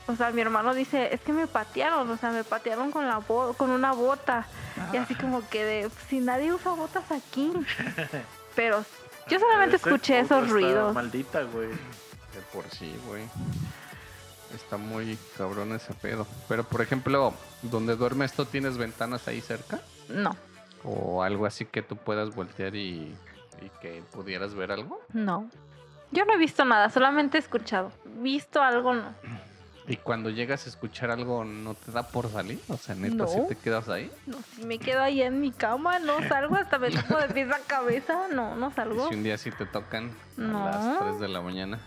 [0.08, 3.20] O sea, mi hermano dice, es que me patearon, o sea, me patearon con la
[3.20, 4.46] bo- con una bota.
[4.92, 7.52] Y así como que de, si nadie usa botas aquí.
[8.56, 8.84] Pero
[9.28, 10.94] yo solamente escuché esos ruidos.
[10.94, 11.68] Maldita, güey.
[11.70, 13.24] De por sí, güey.
[14.56, 16.28] Está muy cabrón ese pedo.
[16.48, 19.80] Pero, por ejemplo, donde duermes tú, ¿tienes ventanas ahí cerca?
[20.10, 20.36] No,
[20.84, 23.15] O algo así que tú puedas voltear y,
[23.61, 24.99] y que pudieras ver algo.
[25.14, 25.49] no.
[26.14, 27.90] Yo no he visto nada, solamente he escuchado.
[28.19, 29.14] Visto algo, no.
[29.88, 32.60] Y cuando llegas a escuchar algo, ¿no te da por salir?
[32.68, 33.28] O sea, neta, No.
[33.30, 34.11] si te quedas ahí.
[34.26, 37.49] No, si me quedo ahí en mi cama, no salgo hasta me toco de pies
[37.49, 39.07] a cabeza, no, no Y salgo.
[39.07, 40.68] si un día sí te tocan No.
[40.68, 41.80] a las 3 de la mañana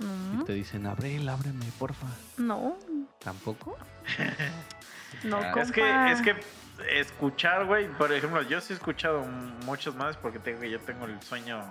[0.00, 2.06] No, y te dicen, Abril, ábreme, porfa.
[2.38, 2.76] no,
[3.22, 3.76] ¿Tampoco?
[5.24, 5.52] no, Ah.
[5.52, 5.60] compa.
[5.62, 9.22] Es que, es que escuchar, güey, por ejemplo, yo sí he escuchado
[9.66, 11.62] muchos más porque tengo, yo tengo el sueño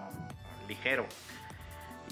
[0.68, 1.08] ligero.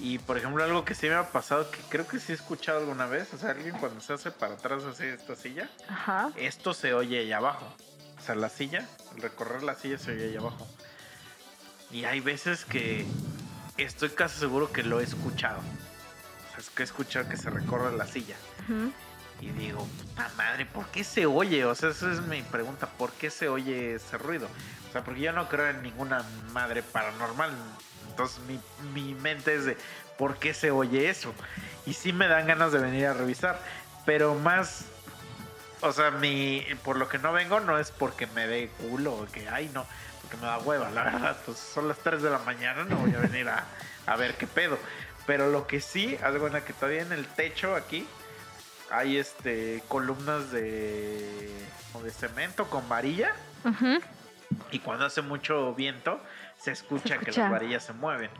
[0.00, 2.78] Y por ejemplo, algo que sí me ha pasado, que creo que sí he escuchado
[2.80, 6.30] alguna vez, o sea, alguien cuando se hace para atrás así esta silla, Ajá.
[6.36, 7.66] esto se oye allá abajo.
[8.16, 10.66] O sea, la silla, al recorrer la silla se oye allá abajo.
[11.90, 13.06] Y hay veces que
[13.76, 15.60] estoy casi seguro que lo he escuchado.
[16.74, 18.36] Que he escuchado que se recorre la silla.
[19.40, 21.64] Y digo, puta madre, ¿por qué se oye?
[21.64, 24.48] O sea, esa es mi pregunta, ¿por qué se oye ese ruido?
[24.88, 27.52] O sea, porque yo no creo en ninguna madre paranormal.
[28.10, 28.60] Entonces mi,
[28.92, 29.76] mi mente es de,
[30.16, 31.32] ¿por qué se oye eso?
[31.86, 33.60] Y sí me dan ganas de venir a revisar.
[34.04, 34.86] Pero más,
[35.82, 39.26] o sea, mi, por lo que no vengo no es porque me dé culo o
[39.26, 39.86] que, ay, no,
[40.22, 41.36] porque me da hueva, la verdad.
[41.46, 43.64] Pues son las 3 de la mañana, no voy a venir a,
[44.06, 44.78] a ver qué pedo.
[45.28, 48.08] Pero lo que sí, algo en la que todavía en el techo aquí
[48.90, 51.50] hay este columnas de,
[51.92, 53.34] como de cemento con varilla
[54.70, 56.18] y cuando hace mucho viento
[56.56, 57.42] se escucha, Se que escucha.
[57.42, 58.30] las varillas se mueven.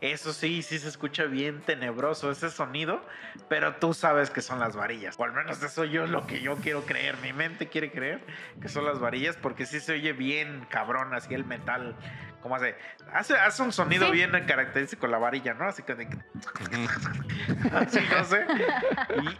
[0.00, 3.04] Eso sí, sí se escucha bien tenebroso ese sonido,
[3.50, 5.16] pero tú sabes que son las varillas.
[5.18, 7.18] O al menos eso yo es lo que yo quiero creer.
[7.18, 8.24] Mi mente quiere creer
[8.62, 11.94] que son las varillas porque sí se oye bien cabrón, así el metal.
[12.42, 12.76] ¿Cómo hace?
[13.12, 14.12] Hace, hace un sonido Sí.
[14.12, 15.66] bien característico la varilla, ¿no?
[15.66, 16.06] Así que así
[18.10, 18.46] no sé.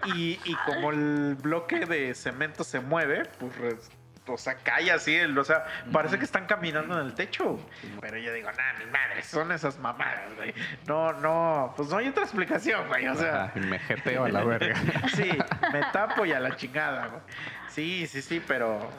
[0.06, 3.90] Y, y- y como el bloque de cemento se mueve, pues
[4.30, 7.58] o sea, cae así, o sea, parece que están caminando en el techo.
[8.00, 10.52] Pero yo digo, nah, mi madre, son esas mamadas, güey.
[10.86, 13.08] No, no, pues no hay otra explicación, güey.
[13.08, 14.74] O sea, me jeteo a la verga.
[15.14, 15.30] sí,
[15.72, 17.22] me tapo y a la chingada, güey.
[17.70, 18.90] Sí, sí, sí, pero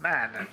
[0.00, 0.46] nada, nada.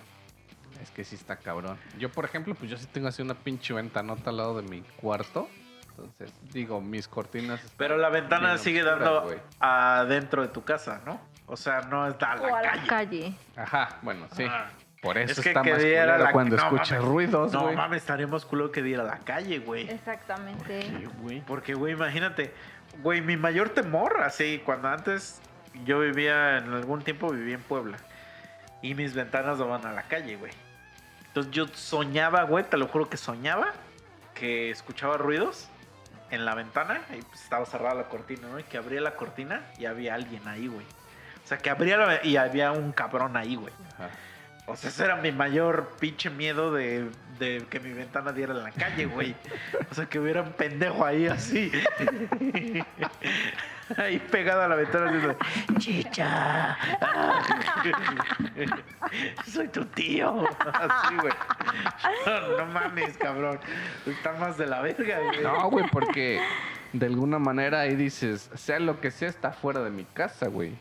[0.81, 1.77] Es que sí está cabrón.
[1.97, 4.81] Yo, por ejemplo, pues yo sí tengo así una pinche ventanota al lado de mi
[4.97, 5.47] cuarto.
[5.89, 7.59] Entonces, digo, mis cortinas.
[7.63, 11.19] están Pero la ventana sigue oscuras, dando adentro de tu casa, ¿no?
[11.47, 13.33] O sea, no está a la O a la calle.
[13.55, 14.45] Ajá, bueno, sí.
[14.49, 14.67] Ah.
[15.01, 17.05] Por eso Es que está que más diera la- cuando no, escuchas mames.
[17.05, 19.87] ruidos, No mames, estaríamos culo que diera a la calle, güey.
[19.89, 20.81] Exactamente.
[20.81, 21.41] Sí, güey.
[21.41, 22.51] Porque, güey, imagínate,
[23.03, 25.39] güey, mi mayor temor, así, cuando antes
[25.85, 27.97] yo vivía, en algún tiempo vivía en Puebla.
[28.81, 30.51] Y mis ventanas daban a la calle, güey.
[31.35, 33.73] Entonces yo soñaba, güey, te lo juro que soñaba,
[34.33, 35.67] que escuchaba ruidos
[36.31, 38.57] en la ventana y pues estaba cerrada la cortina, ¿no?
[38.57, 40.85] Y que abría la cortina y había alguien ahí, güey.
[41.43, 43.73] O sea, que abría la y había un cabrón ahí, güey.
[43.95, 44.11] Ajá.
[44.65, 48.63] O sea, ese era mi mayor pinche miedo de, de que mi ventana diera en
[48.63, 49.35] la calle, güey.
[49.91, 51.69] O sea, que hubiera un pendejo ahí así.
[53.97, 55.37] Ahí pegado a la ventana diciendo,
[55.77, 56.77] chicha.
[59.47, 60.43] Soy tu tío.
[60.73, 61.33] Así, güey.
[62.25, 63.59] No, no mames, cabrón.
[64.05, 65.43] Está más de la verga, güey.
[65.43, 66.41] No, güey, porque
[66.93, 70.73] de alguna manera ahí dices, sea lo que sea, está fuera de mi casa, güey.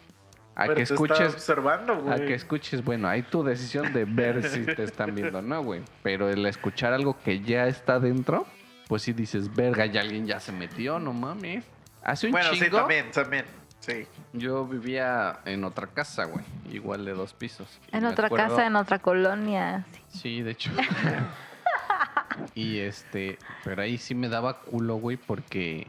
[0.56, 2.14] A Pero que te está escuches, observando, güey.
[2.14, 5.62] a que escuches, bueno, hay tu decisión de ver si te están viendo o no,
[5.64, 5.82] güey.
[6.02, 8.46] Pero el escuchar algo que ya está dentro,
[8.86, 11.64] pues sí dices, verga, ya alguien ya se metió, no mames.
[12.04, 13.44] Hace un Bueno, sí, también, también.
[13.80, 14.06] Sí.
[14.32, 17.68] yo vivía en otra casa, güey, igual de dos pisos.
[17.92, 19.84] En otra acuerdo- casa, en otra colonia.
[20.08, 20.18] sí.
[20.20, 20.70] Sí, de hecho.
[22.54, 25.86] y este, pero ahí sí me daba culo, güey, porque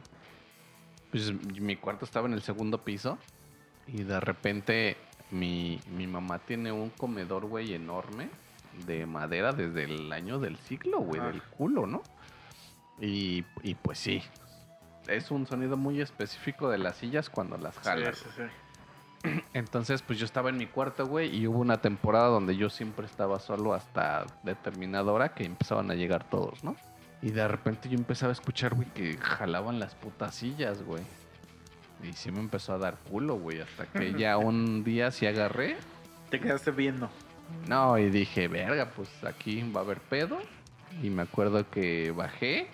[1.11, 3.17] pues mi cuarto estaba en el segundo piso
[3.87, 4.97] y de repente
[5.31, 8.29] mi, mi mamá tiene un comedor, güey, enorme
[8.85, 11.27] de madera desde el año del siglo, güey, Ah.
[11.27, 12.03] del culo, ¿no?
[12.99, 14.21] Y, y pues sí,
[15.07, 18.17] es un sonido muy específico de las sillas cuando las jalas.
[18.17, 19.39] Sí, sí, sí.
[19.53, 23.05] Entonces, pues yo estaba en mi cuarto, güey, y hubo una temporada donde yo siempre
[23.05, 26.75] estaba solo hasta determinada hora que empezaban a llegar todos, ¿no?
[27.21, 31.03] Y de repente yo empezaba a escuchar, güey, que jalaban las putas sillas, güey.
[32.03, 35.77] Y sí me empezó a dar culo, güey, hasta que ya un día sí agarré.
[36.29, 37.09] Te quedaste viendo.
[37.67, 40.39] No, y dije, verga, pues aquí va a haber pedo.
[41.01, 42.67] Y me acuerdo que bajé,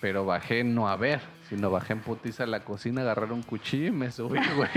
[0.00, 3.86] pero bajé no a ver, sino bajé en putiza a la cocina, agarrar un cuchillo
[3.86, 4.70] y me subí, güey.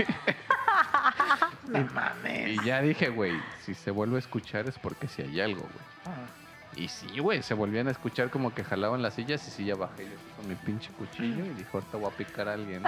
[1.68, 2.48] No mames.
[2.50, 5.84] Y ya dije, güey, si se vuelve a escuchar es porque si hay algo, güey.
[6.06, 6.26] Ah.
[6.74, 9.74] Y sí, güey, se volvían a escuchar como que jalaban las sillas y sí, ya
[9.74, 12.82] bajé yo con mi pinche cuchillo y dije, ahorita voy a picar a alguien.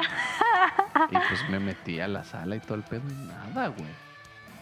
[1.11, 3.91] y pues me metí a la sala y todo el pedo y nada, güey.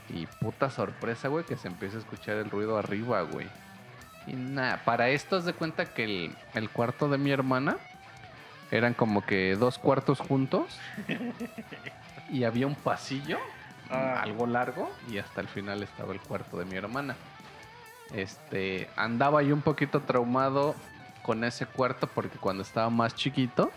[0.09, 3.47] Y puta sorpresa, güey, que se empieza a escuchar el ruido arriba, güey.
[4.27, 7.77] Y nada, para esto haz de cuenta que el, el cuarto de mi hermana
[8.73, 10.77] eran como que dos cuartos juntos
[12.31, 13.39] y había un pasillo
[13.91, 14.23] Ah.
[14.23, 17.15] algo largo y hasta el final estaba el cuarto de mi hermana.
[18.15, 20.75] Este, andaba yo un poquito traumado
[21.23, 23.71] con ese cuarto porque cuando estaba más chiquito,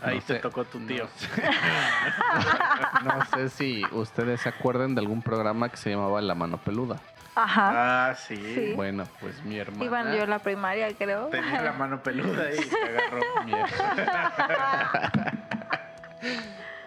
[0.00, 1.08] Ahí no te sé, tocó tu no tío.
[1.16, 1.28] sé.
[3.04, 7.00] No sé si ustedes se acuerdan de algún programa que se llamaba La Mano Peluda.
[7.34, 8.10] Ajá.
[8.10, 8.36] Ah, sí.
[8.36, 8.72] Sí.
[8.76, 9.84] Bueno, pues mi hermana.
[9.84, 11.28] Iban yo a la primaria, creo.
[11.28, 13.20] Tenía la mano peluda y te agarró.
[13.46, 13.52] mi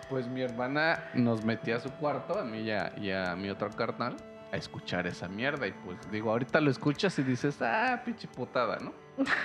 [0.10, 3.50] pues mi hermana nos metía a su cuarto, a mí y a, y a mi
[3.50, 4.16] otro carnal,
[4.52, 5.68] a escuchar esa mierda.
[5.68, 8.94] Y pues digo, ahorita lo escuchas y dices, ah, pinche putada, ¿no?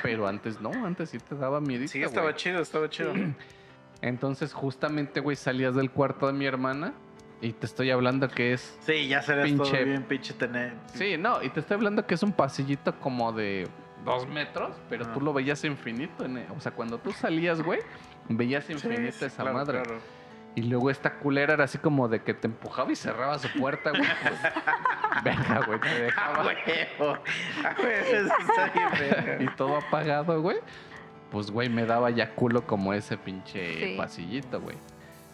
[0.02, 1.89] Pero antes no, antes sí te daba miedo.
[1.89, 3.14] Sí, estaba chido, estaba chido.
[4.02, 6.93] Entonces, justamente, güey, salías del cuarto de mi hermana
[7.40, 8.78] y te estoy hablando que es.
[8.80, 10.74] Sí, ya serías todo Pinche- bien pinche tener.
[10.94, 13.66] Sí, no, y te estoy hablando que es un pasillito como de
[14.04, 15.12] dos metros, pero Ah.
[15.12, 16.24] tú lo veías infinito.
[16.24, 17.80] en o sea, cuando tú salías, güey,
[18.28, 19.82] veías infinito sí, esa claro, madre.
[19.82, 19.98] claro.
[20.56, 23.90] Y luego esta culera era así como de que te empujaba y cerraba su puerta,
[23.90, 24.02] güey.
[24.02, 24.40] Pues,
[25.24, 26.52] verga, güey, te dejaba.
[29.40, 30.58] y todo apagado, güey.
[31.30, 33.94] Pues, güey, me daba ya culo como ese pinche Sí.
[33.96, 34.76] pasillito, güey.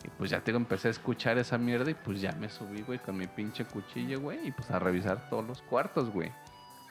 [0.07, 2.83] Y pues ya te digo, empecé a escuchar esa mierda y pues ya me subí,
[2.83, 4.47] güey, con mi pinche cuchillo, güey.
[4.47, 6.31] Y pues a revisar todos los cuartos, güey.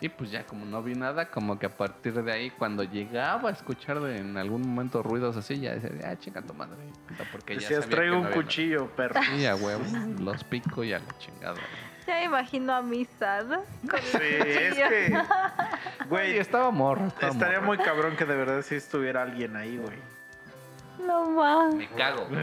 [0.02, 3.50] Y pues ya como no vi nada, como que a partir de ahí, cuando llegaba
[3.50, 6.76] a escuchar de- en algún momento ruidos así, ya decía, ah, chinga tu madre.
[7.32, 8.44] Porque ya Decías, sabía traigo que un no había nada".
[8.46, 9.22] cuchillo, perro.
[9.24, 9.84] Sí, a huevo.
[10.20, 11.56] Los pico y a la chingada.
[12.06, 13.62] Ya me imagino a misa, ¿no?
[13.90, 14.90] Con el Sí, es cuchillo.
[14.90, 15.10] que.
[15.10, 17.08] Güey, Güey, estaba morro.
[17.08, 17.68] estaba estaría morro.
[17.68, 19.98] muy cabrón que de verdad sí estuviera alguien ahí, güey.
[21.06, 21.74] No más.
[21.76, 22.28] Me cago.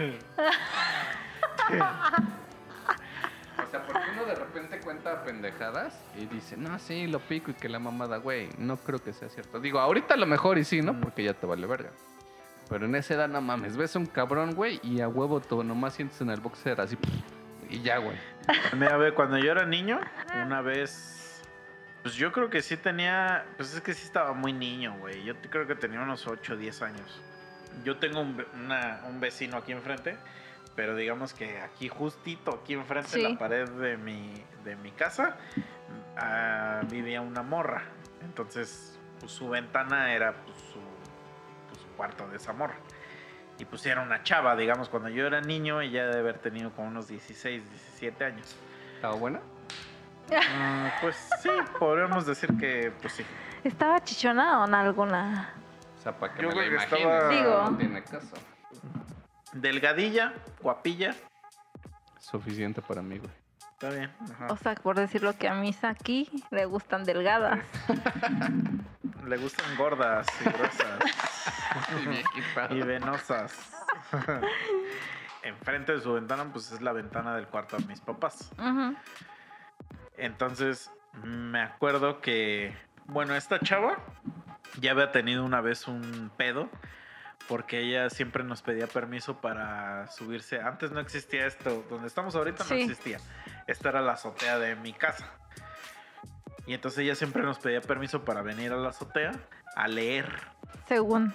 [3.59, 7.55] O sea, porque uno de repente cuenta pendejadas y dice, no, sí, lo pico y
[7.55, 9.61] que la mamada, güey, no creo que sea cierto.
[9.61, 10.95] Digo, ahorita a lo mejor y sí, ¿no?
[10.95, 11.01] Mm.
[11.01, 11.91] Porque ya te vale verga.
[12.69, 15.63] Pero en esa edad, no mames, ves a un cabrón, güey, y a huevo tú
[15.63, 16.97] nomás sientes en el boxer así,
[17.69, 18.17] y ya, güey.
[18.75, 20.01] Mira, ve, cuando yo era niño,
[20.45, 21.43] una vez.
[22.03, 23.45] Pues yo creo que sí tenía.
[23.57, 25.23] Pues es que sí estaba muy niño, güey.
[25.25, 27.21] Yo te- creo que tenía unos 8 o 10 años.
[27.85, 30.17] Yo tengo un, una- un vecino aquí enfrente.
[30.75, 33.33] Pero digamos que aquí justito, aquí enfrente de Sí.
[33.33, 34.33] la pared de mi,
[34.65, 35.37] de mi casa,
[36.17, 37.83] ah, vivía una morra.
[38.23, 40.81] Entonces, pues, su ventana era pues, su,
[41.69, 42.77] pues, su cuarto de esa morra.
[43.59, 46.89] Y pues era una chava, digamos, cuando yo era niño, ella debe haber tenido como
[46.89, 48.57] unos 16, 17 años.
[48.95, 49.41] ¿Estaba buena?
[50.33, 53.27] Ah, pues sí, podríamos decir que, pues sí.
[53.63, 55.51] ¿Estaba chichona o en alguna?
[56.03, 57.15] O sea, para que Yo me la creo que imagines.
[57.15, 57.71] estaba- Digo.
[57.71, 58.35] No tiene caso.
[59.53, 61.15] Delgadilla, guapilla.
[62.19, 63.31] Suficiente para mí, güey.
[63.73, 64.11] Está bien.
[64.33, 64.47] ajá.
[64.51, 67.61] O sea, por decirlo que a misa aquí le gustan delgadas.
[69.27, 70.99] Le gustan gordas y gruesas
[72.71, 73.73] y venosas.
[75.45, 78.51] Enfrente de su ventana, pues es la ventana del cuarto de mis papás.
[78.59, 78.97] Ujú.
[80.17, 80.91] Entonces,
[81.23, 82.77] me acuerdo que,
[83.07, 83.97] bueno, esta chava
[84.81, 86.69] ya había tenido una vez un pedo
[87.49, 90.61] porque ella siempre nos pedía permiso para subirse.
[90.61, 93.19] Antes no existía esto, donde estamos ahorita no existía.
[93.67, 95.31] Esta era la azotea de mi casa.
[96.67, 99.33] Y entonces ella siempre nos pedía permiso para venir a la azotea
[99.75, 100.33] a leer.
[100.89, 101.35] Según.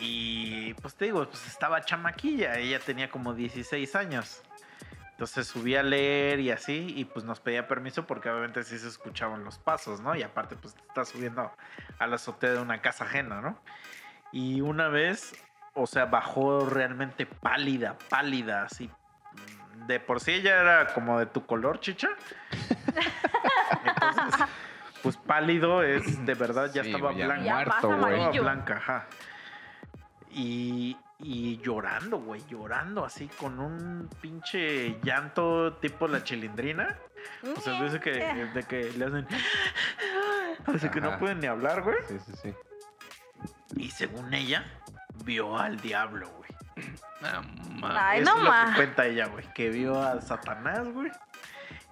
[0.00, 4.42] Y pues te digo, pues estaba chamaquilla, ella tenía como 16 años.
[5.18, 8.86] Entonces subí a leer y así, y pues nos pedía permiso porque obviamente sí se
[8.86, 10.14] escuchaban los pasos, ¿no?
[10.14, 11.50] Y aparte pues te estás subiendo
[11.98, 13.58] a la azotea de una casa ajena, ¿no?
[14.30, 15.34] Y una vez,
[15.74, 18.88] o sea, bajó realmente pálida, pálida, así.
[19.88, 22.10] De por sí ella era como de tu color, chicha.
[23.84, 24.46] Entonces,
[25.02, 27.44] pues pálido es de verdad, ya Sí, estaba ya blanca.
[27.44, 28.42] Ya muerto, pasa amarillo.
[28.42, 29.06] blanca, ajá.
[30.30, 36.96] Y, y llorando, güey, llorando así con un pinche llanto tipo la chilindrina.
[37.56, 38.10] O sea, dice que,
[38.54, 39.26] de que le hacen...
[40.66, 41.96] Así que no pueden ni hablar, güey.
[42.06, 42.54] Sí, sí, sí.
[43.76, 44.64] Y según ella,
[45.24, 46.50] vio al diablo, güey.
[47.20, 47.42] No,
[47.80, 47.98] mames.
[48.00, 49.44] Ay, Eso no es lo que cuenta ella, güey.
[49.52, 51.10] Que vio a Satanás, güey.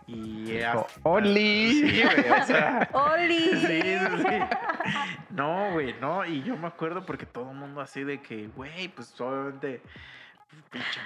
[0.07, 0.45] Y...
[0.45, 1.73] Dijo, hasta- "Oli".
[1.91, 2.89] Sí, güey, o sea...
[2.93, 3.39] ¡Oli!
[3.39, 4.39] Sí, sí, sí.
[5.31, 6.25] No, güey, no.
[6.25, 9.83] Y yo me acuerdo porque todo el mundo así de que, güey, pues obviamente.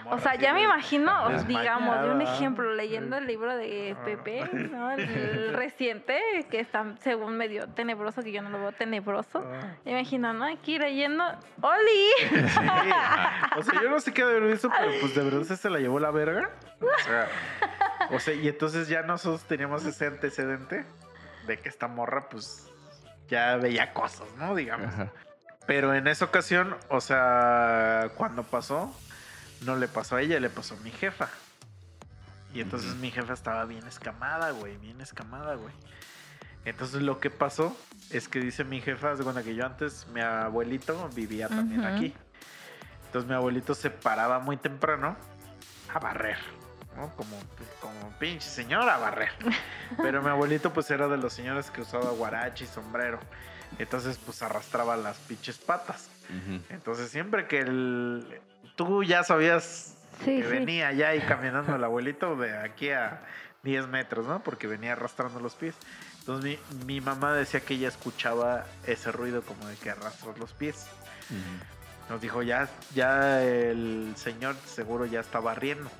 [0.04, 1.12] Morra O sea, ya me imagino,
[1.46, 3.96] digamos, de un ejemplo, leyendo el libro de.
[4.04, 4.92] Pepe, ¿no?
[4.92, 6.20] El reciente,
[6.50, 9.38] que está según medio tenebroso, que yo no lo veo tenebroso.
[9.38, 10.44] Ah, Me imagino, ¿no?
[10.44, 11.24] Aquí leyendo,
[11.60, 12.10] ¡Oli!
[12.48, 12.60] sí.
[13.56, 15.78] O sea, yo no sé qué de haber visto, pero pues de verdad se la
[15.78, 16.50] llevó la verga.
[16.80, 17.28] O sea,
[18.10, 20.86] o sea, y entonces ya nosotros teníamos ese antecedente
[21.46, 22.70] de que esta morra, pues,
[23.28, 24.54] ya veía cosas, ¿no?
[24.54, 24.86] Digamos.
[24.86, 25.12] Ajá.
[25.66, 28.92] Pero en esa ocasión, o sea, cuando pasó,
[29.62, 31.28] no le pasó a ella, le pasó a mi jefa.
[32.52, 35.72] Y entonces mi jefa estaba bien escamada, güey, bien escamada, güey.
[36.64, 37.76] Entonces lo que pasó
[38.10, 42.14] es que dice mi jefa, de cuenta que yo antes, mi abuelito vivía también aquí.
[43.06, 45.16] Entonces mi abuelito se paraba muy temprano
[45.92, 46.38] a barrer,
[46.96, 47.14] ¿no?
[47.16, 47.36] Como,
[47.80, 49.30] como pinche señor a barrer.
[49.96, 53.20] Pero mi abuelito pues era de los señores que usaba guarache y sombrero.
[53.78, 56.08] Entonces pues arrastraba las pinches patas.
[56.68, 58.40] Entonces siempre que el...
[58.84, 59.94] tú ya sabías
[60.24, 60.48] Sí, que sí.
[60.50, 63.20] venía ya y caminando el abuelito de aquí a
[63.62, 64.42] 10 metros, ¿no?
[64.42, 65.74] Porque venía arrastrando los pies.
[66.20, 70.52] Entonces mi, mi mamá decía que ella escuchaba ese ruido como de que arrastras los
[70.52, 70.86] pies.
[71.30, 72.12] Ujú.
[72.12, 75.90] Nos dijo, ya, ya el señor seguro ya está barriendo.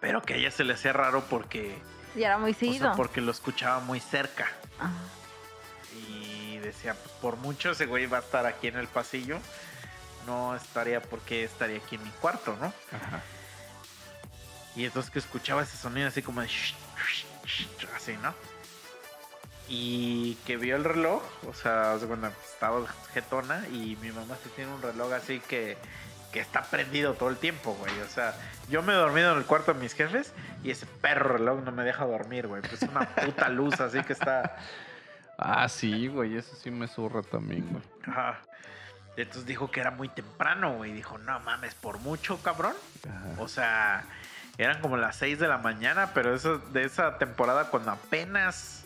[0.00, 1.76] Pero que a ella se le hacía raro porque,
[2.16, 2.92] Y era muy o sea, seguido.
[2.96, 4.46] porque lo escuchaba muy cerca.
[4.80, 4.90] Ah.
[6.08, 9.38] Y decía, pues por mucho ese güey va a estar aquí en el pasillo.
[10.26, 12.66] No estaría porque estaría aquí en mi cuarto, ¿no?
[12.66, 13.22] Ajá.
[14.74, 16.48] Y entonces que escuchaba ese sonido así como de...
[17.94, 18.34] así, ¿no?
[19.68, 24.72] Y que vio el reloj, o sea, cuando estaba jetona y mi mamá sí tiene
[24.72, 25.76] un reloj así que,
[26.32, 27.98] que está prendido todo el tiempo, güey.
[28.00, 28.34] O sea,
[28.68, 30.32] yo me he dormido en el cuarto de mis jefes
[30.62, 32.62] y ese perro reloj no me deja dormir, güey.
[32.62, 34.56] Pues una puta luz así que está...
[35.44, 37.82] Ah, sí, güey, eso sí me zurra también, güey.
[38.06, 38.38] Ajá.
[39.16, 40.92] Entonces dijo que era muy temprano, güey.
[40.92, 42.74] Dijo, no mames, por mucho, cabrón.
[43.08, 43.42] Ajá.
[43.42, 44.04] O sea,
[44.58, 48.84] eran como las 6 de la mañana, pero eso, de esa temporada cuando apenas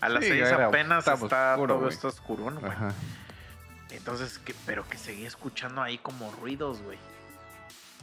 [0.00, 1.14] a las Sí, 6 era- apenas está
[1.54, 1.92] oscuro, todo güey.
[1.94, 2.72] esto oscuro, güey.
[3.90, 6.98] Entonces, que, pero que seguía escuchando ahí como ruidos, güey.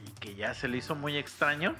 [0.05, 1.75] Y que ya se le hizo muy extraño.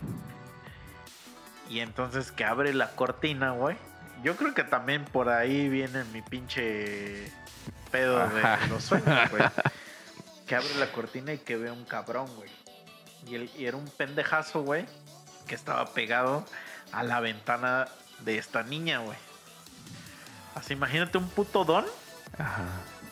[1.69, 3.75] Y entonces que abre la cortina, güey.
[4.23, 7.31] Yo creo que también por ahí viene mi pinche
[7.91, 9.43] pedo de los sueños, güey.
[10.47, 12.49] Que abre la cortina y que ve un cabrón, güey.
[13.27, 14.85] Y, el- y era un pendejazo, güey,
[15.47, 16.45] que estaba pegado
[16.91, 17.87] a la ventana
[18.19, 19.17] de esta niña, güey.
[20.53, 21.85] Así, imagínate un puto don
[22.37, 22.63] Ajá.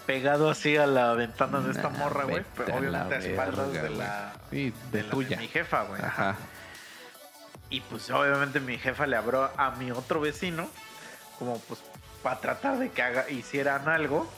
[0.05, 2.43] pegado así a la ventana de esta Nah, morra, güey.
[2.55, 5.37] Pero a obviamente a espaldas verga, de la, Sí, de de la tuya.
[5.37, 6.01] mi jefa, güey.
[6.01, 6.35] Ajá.
[7.69, 10.69] Y pues obviamente mi jefa le habló a mi otro vecino,
[11.39, 11.81] como pues
[12.21, 14.31] para tratar de que haga, hicieran algo.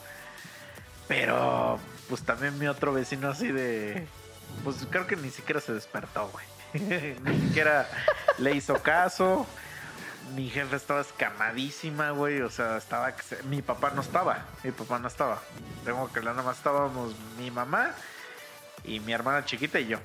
[1.06, 4.06] Pero pues también mi otro vecino así de...
[4.64, 6.44] Pues creo que ni siquiera se despertó, güey.
[7.24, 7.88] ni siquiera
[8.38, 9.46] le hizo caso.
[10.34, 12.40] Mi jefa estaba escamadísima, güey.
[12.42, 13.14] O sea, estaba...
[13.14, 14.44] que se- Mi papá no estaba.
[14.64, 15.40] Mi papá no estaba.
[15.84, 17.90] Tengo que hablar, nada más estábamos mi mamá
[18.84, 19.98] y mi hermana chiquita y yo.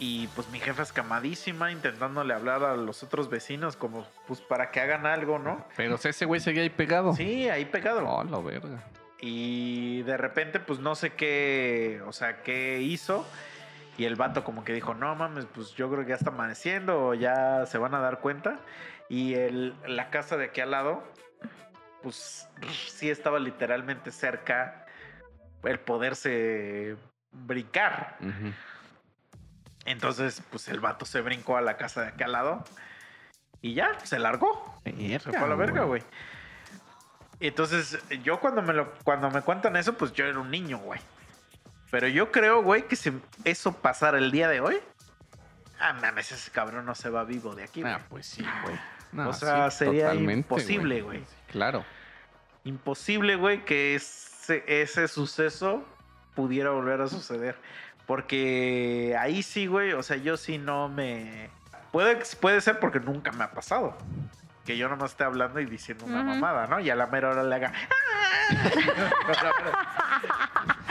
[0.00, 4.80] Y pues mi jefa escamadísima intentándole hablar a los otros vecinos como pues para que
[4.80, 5.64] hagan algo, ¿no?
[5.76, 7.14] Pero ese güey seguía ahí pegado.
[7.14, 8.06] Sí, ahí pegado.
[8.06, 8.82] Oh, la verga.
[9.26, 13.26] Y de repente pues no sé qué, o sea, qué hizo.
[13.96, 17.06] Y el vato como que dijo, no mames, pues yo creo que ya está amaneciendo
[17.06, 18.60] o ya se van a dar cuenta.
[19.08, 21.02] Y el, la casa de aquí al lado,
[22.02, 22.50] pues
[22.86, 24.84] sí estaba literalmente cerca
[25.62, 26.96] el poderse
[27.32, 28.18] brincar.
[29.86, 32.64] Entonces, pues el vato se brincó a la casa de acá al lado
[33.62, 34.82] y ya, se largó.
[34.84, 36.02] Se fue a la verga, güey.
[37.40, 41.00] Entonces, yo cuando me lo, cuando me cuentan eso, pues yo era un niño, güey.
[41.90, 43.12] Pero yo creo, güey, que si
[43.44, 44.78] eso pasara el día de hoy,
[45.80, 47.92] ah, mames, ese cabrón no se va vivo de aquí, güey.
[47.92, 48.76] Ah, pues sí, güey.
[49.12, 51.24] No, O sea, sería imposible, güey.
[51.52, 51.84] Claro.
[52.64, 55.84] Imposible, güey, que ese, ese suceso
[56.34, 57.56] pudiera volver a suceder.
[58.06, 61.48] Porque ahí sí, güey, o sea, yo sí no me...
[61.92, 63.96] Puede, puede ser porque nunca me ha pasado.
[64.64, 66.80] Que yo nomás esté hablando y diciendo una mamada, ¿no?
[66.80, 67.72] Y a la mera hora le haga...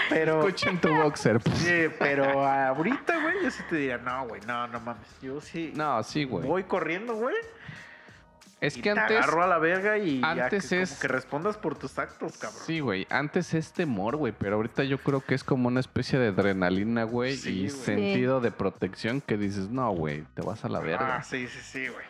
[0.09, 0.39] Pero...
[0.47, 1.41] Escuchen tu boxer.
[1.55, 5.07] Sí, pero ahorita, güey, yo sí te diría, no, güey, no, no mames.
[5.21, 6.45] Yo sí No, sí, güey.
[6.45, 7.35] voy corriendo, güey.
[8.61, 9.17] Es y que te antes.
[9.17, 12.37] agarro a la verga y ya antes que, como es- que respondas por tus actos,
[12.37, 12.61] cabrón.
[12.65, 13.05] Sí, güey.
[13.09, 14.33] Antes es temor, güey.
[14.37, 17.35] Pero ahorita yo creo que es como una especie de adrenalina, güey.
[17.35, 21.17] Sí, y sentido de protección que dices, no, güey, te vas a la verga.
[21.17, 22.05] Ah, sí, sí, sí, güey.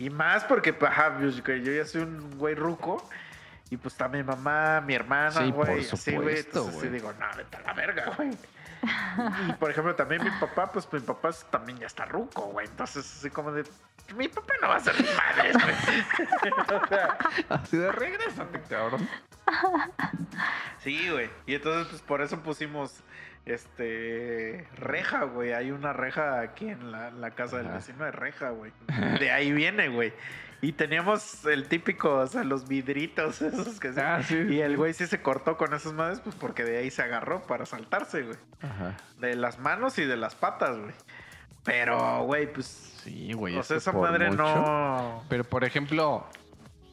[0.00, 3.08] Y más porque, pues, ajá, pues, yo ya soy un güey ruco.
[3.68, 5.88] Y pues está mi mamá, mi hermana, Sí, güey.
[5.88, 6.38] así, güey.
[6.40, 8.30] Entonces sí digo, no, vete a la verga, güey.
[9.48, 12.66] Y por ejemplo, también mi papá, pues mi papá también ya está ruco, güey.
[12.66, 13.62] Entonces, así como de.
[14.16, 16.54] Mi papá no va a ser mi madre, güey.
[16.82, 17.18] O sea,
[17.50, 19.06] Así de regrésate, cabrón.
[20.82, 21.30] Sí, güey.
[21.46, 23.02] Y entonces, pues por eso pusimos
[23.50, 25.52] este reja, güey.
[25.52, 28.72] Hay una reja aquí en la, en la casa del vecino de reja, güey.
[29.20, 30.12] De ahí viene, güey.
[30.62, 34.00] Y teníamos el típico, o sea, los vidritos esos que se...
[34.02, 34.36] Ah, sí.
[34.36, 37.42] Y el güey sí se cortó con esas madres, pues porque de ahí se agarró
[37.42, 38.36] para saltarse, güey.
[38.60, 38.96] Ajá.
[39.18, 40.92] De las manos y de las patas, güey.
[41.64, 42.66] Pero, güey, pues...
[43.04, 43.56] Sí, güey.
[43.56, 45.24] o sea, esa madre mucho- no...
[45.30, 46.26] Pero por ejemplo,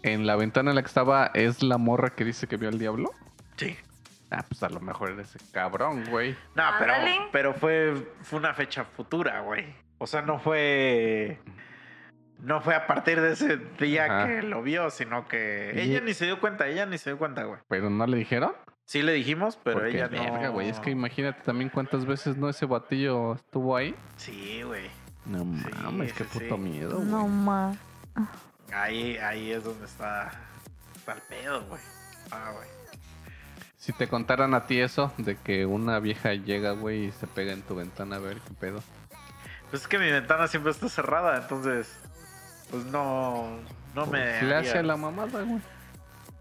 [0.03, 2.79] en la ventana en la que estaba, ¿es la morra que dice que vio al
[2.79, 3.11] diablo?
[3.57, 3.75] Sí.
[4.29, 6.35] Ah, pues a lo mejor era ese cabrón, güey.
[6.55, 6.93] No, pero,
[7.31, 9.65] pero fue, fue una fecha futura, güey.
[9.99, 11.39] O sea, no fue.
[12.39, 14.27] No fue a partir de ese día Ajá.
[14.27, 17.17] que lo vio, sino que Y- ella ni se dio cuenta, ella ni se dio
[17.17, 17.59] cuenta, güey.
[17.67, 18.53] Pero no le dijeron.
[18.85, 20.21] Sí le dijimos, pero Porque, ella no.
[20.21, 20.69] verga, güey.
[20.69, 23.95] Es que imagínate también cuántas veces no ese batillo estuvo ahí.
[24.17, 24.89] Sí, güey.
[25.25, 26.61] No Sí, mames, qué puto sí.
[26.61, 27.07] miedo, güey.
[27.09, 27.77] No más.
[28.71, 30.31] Ahí, ahí es donde está,
[30.95, 31.81] está el pedo, güey.
[32.31, 32.67] Ah, güey.
[33.87, 37.53] Si te contaran a ti eso, de que una vieja llega, güey, y se pega
[37.53, 38.83] en tu ventana a ver qué pedo.
[39.69, 41.97] Pues es que mi ventana siempre está cerrada, entonces.
[42.69, 43.47] Pues no.
[43.95, 44.19] No me.
[44.19, 45.61] Pues le hace la mamada, güey.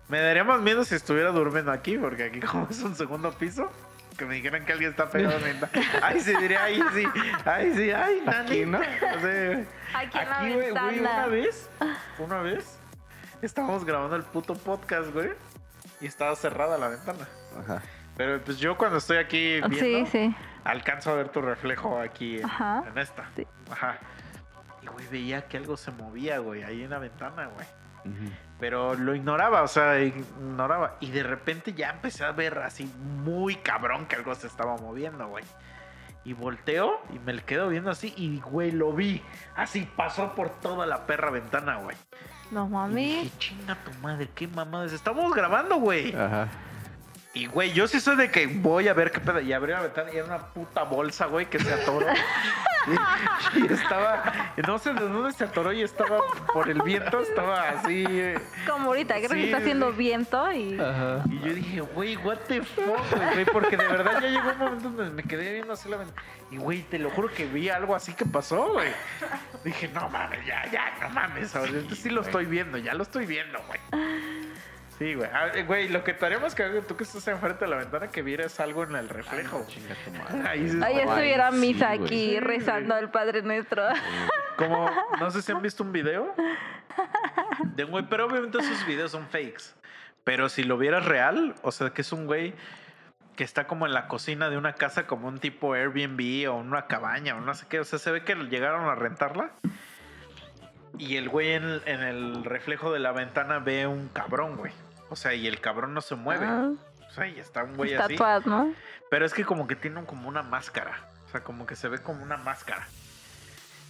[0.08, 3.70] Me daría más miedo si estuviera durmiendo aquí, porque aquí como es un segundo piso,
[4.18, 5.86] que me dijeran que alguien está pegado en mi ventana.
[6.02, 7.04] Ay, sí, diría, ay, sí,
[7.44, 8.40] ay, sí, ay, Nani.
[8.50, 8.78] Aquí, ¿no?
[8.80, 9.64] O sea,
[9.94, 11.70] Aquí aquí, güey, una vez,
[12.18, 12.76] una vez,
[13.40, 15.30] estábamos grabando el puto podcast, güey,
[16.00, 17.26] y estaba cerrada la ventana.
[17.58, 17.82] Ajá.
[18.16, 20.36] Pero pues yo cuando estoy aquí viendo, Sí, sí.
[20.64, 22.84] alcanzo a ver tu reflejo aquí en, Ajá.
[22.90, 23.28] en esta.
[23.36, 23.46] Sí.
[23.70, 23.98] Ajá.
[24.82, 27.66] Y, güey, veía que algo se movía, güey, ahí en la ventana, güey.
[28.60, 30.96] Pero lo ignoraba, o sea, ignoraba.
[31.00, 32.84] Y de repente ya empecé a ver así
[33.24, 35.44] muy cabrón que algo se estaba moviendo, güey.
[36.24, 39.22] Y volteo y me le quedo viendo así y, güey, lo vi.
[39.56, 41.96] Así pasó por toda la perra ventana, güey.
[42.50, 43.06] No mami.
[43.06, 44.92] dije, chinga tu madre, qué mamadas.
[44.92, 46.14] Estamos grabando, güey.
[46.14, 46.48] Ajá.
[47.36, 49.40] Y, güey, yo sí soy de que voy a ver qué pedo.
[49.42, 52.06] Y abrí la ventana y era una puta bolsa, güey, que se atoró.
[53.54, 56.18] y, y estaba, no sé de dónde se atoró y estaba
[56.54, 58.06] por el viento, estaba así.
[58.66, 59.96] Como ahorita, creo Sí, que está haciendo sí.
[59.98, 60.80] viento y.
[60.80, 61.24] Ajá.
[61.30, 64.58] Y yo dije, güey, what the fuck, güey, güey, porque de verdad ya llegó un
[64.58, 66.22] momento donde me quedé viendo así la ventana.
[66.50, 68.88] Y, güey, te lo juro que vi algo así que pasó, güey.
[69.62, 71.54] Dije, no mames, ya, ya, no mames.
[71.54, 73.80] ahorita sí lo estoy viendo, ya lo estoy viendo, güey.
[74.98, 75.28] Sí, güey.
[75.32, 78.22] Ah, eh, Güey, lo que te que tú que estás enfrente de la ventana que
[78.22, 79.64] vieras algo en el reflejo.
[79.68, 80.48] Chinga tu madre.
[80.48, 83.82] Ahí Ay, estuviera misa aquí Sí, rezando al Padre Nuestro.
[84.56, 84.90] Como,
[85.20, 86.34] no sé si han visto un video
[87.74, 89.74] de un güey, pero obviamente esos videos son fakes.
[90.24, 92.54] Pero si lo vieras real, o sea, que es un güey
[93.36, 96.86] que está como en la cocina de una casa, como un tipo Airbnb o una
[96.86, 97.80] cabaña o no sé qué.
[97.80, 99.50] O sea, se ve que llegaron a rentarla.
[100.98, 104.72] Y el güey en, en el reflejo de la ventana ve un cabrón, güey.
[105.08, 106.46] O sea, y el cabrón no se mueve.
[106.46, 106.70] Ah,
[107.08, 108.14] O sea, y está un güey así.
[108.14, 108.74] Estatuas, ¿no?
[109.10, 110.98] Pero es que como que tiene un- como una máscara.
[111.26, 112.86] O sea, como que se ve como una máscara.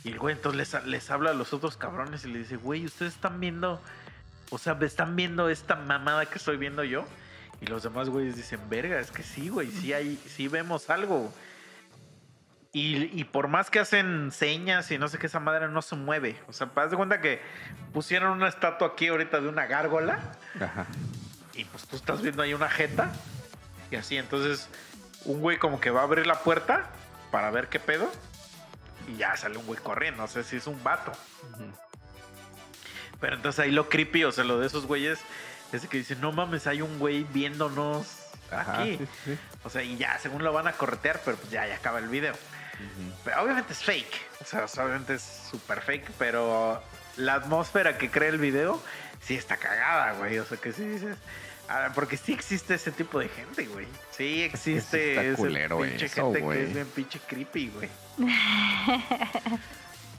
[0.05, 2.85] Y el güey entonces les, les habla a los otros cabrones y le dice, güey,
[2.85, 3.81] ustedes están viendo,
[4.51, 7.05] o sea, están viendo esta mamada que estoy viendo yo.
[7.61, 11.33] Y los demás güeyes dicen, verga, es que sí, güey, sí, hay, sí vemos algo.
[12.79, 15.97] Y, y por más que hacen señas y no sé qué, esa madre no se
[15.97, 16.39] mueve.
[16.47, 17.41] O sea, haz de cuenta que
[17.95, 20.19] pusieron una estatua aquí ahorita de una gárgola
[20.61, 20.85] Ajá.
[21.55, 23.11] y pues tú estás viendo ahí una jeta
[23.91, 24.69] y así, entonces
[25.25, 26.91] un güey como que va a abrir la puerta
[27.31, 28.13] para ver qué pedo
[29.09, 31.13] y ya sale un güey corriendo, no sé si es un vato.
[33.21, 35.19] Pero entonces ahí lo creepy, o sea, lo de esos güeyes
[35.73, 38.19] Ese que dice, no mames, hay un güey viéndonos
[38.51, 38.99] Ajá, aquí.
[38.99, 39.39] sí, sí.
[39.65, 42.09] O sea, y ya, según lo van a corretear, pero pues ya, ya acaba el
[42.09, 42.35] video.
[43.25, 44.17] Pero obviamente es fake.
[44.41, 46.83] O sea, obviamente es súper fake, pero
[47.17, 48.83] la atmósfera que crea el video
[49.21, 50.39] sí está cagada, güey.
[50.39, 51.17] O sea, que sí dices.
[51.69, 53.87] ah, porque sí existe ese tipo de gente, güey.
[54.11, 56.59] Sí existe sí está ese culero pinche eso, gente güey.
[56.59, 57.89] que es bien pinche creepy, güey.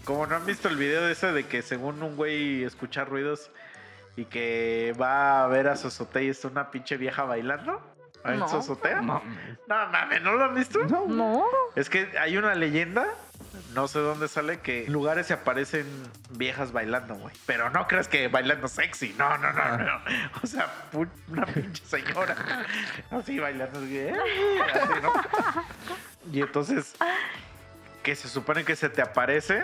[0.03, 3.51] Como no han visto el video de ese de que según un güey escucha ruidos
[4.15, 7.81] y que va a ver a su azotea y está una pinche vieja bailando
[8.25, 8.47] en No.
[8.49, 9.01] su azotea.
[9.01, 9.21] No,
[9.67, 10.79] No mames, ¿no lo han visto?
[10.85, 11.43] No.
[11.75, 13.05] Es que hay una leyenda,
[13.73, 15.85] no sé dónde sale, que en lugares se aparecen
[16.31, 17.35] viejas bailando, güey.
[17.45, 19.99] Pero no creas que bailando sexy, no, no, no, no.
[20.43, 22.35] O sea, una pinche señora
[23.11, 24.15] así bailando, así, ¿eh?
[26.31, 26.95] Y entonces,
[28.03, 29.63] que se supone que se te aparece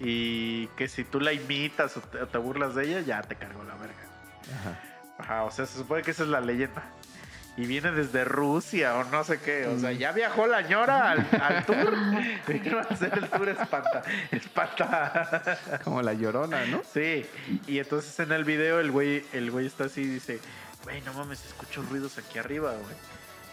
[0.00, 3.34] y que si tú la imitas o te, o te burlas de ella, ya te
[3.36, 3.94] cargó la verga.
[4.60, 4.80] Ajá.
[5.18, 6.82] Ajá, o sea, se supone que esa es la leyenda.
[7.56, 9.66] Y viene desde Rusia o no sé qué.
[9.66, 11.94] O sea, ya viajó la ñora al, al tour.
[12.46, 14.02] Vino a hacer el tour espanta.
[14.30, 15.58] Espanta.
[15.84, 16.82] Como la llorona, ¿no?
[16.92, 17.24] Sí.
[17.66, 20.38] Y entonces en el video el güey, el güey está así y dice,
[20.84, 22.96] güey, no mames, escucho ruidos aquí arriba, güey.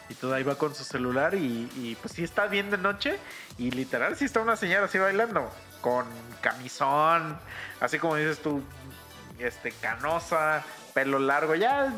[0.09, 3.17] Y todo ahí va con su celular y, y, pues sí está bien de noche.
[3.57, 5.49] Y literal sí está una señora así bailando.
[5.79, 6.05] Con
[6.41, 7.39] camisón.
[7.79, 8.61] Así como dices tú,
[9.39, 10.63] este, canosa,
[10.93, 11.55] pelo largo.
[11.55, 11.93] Ya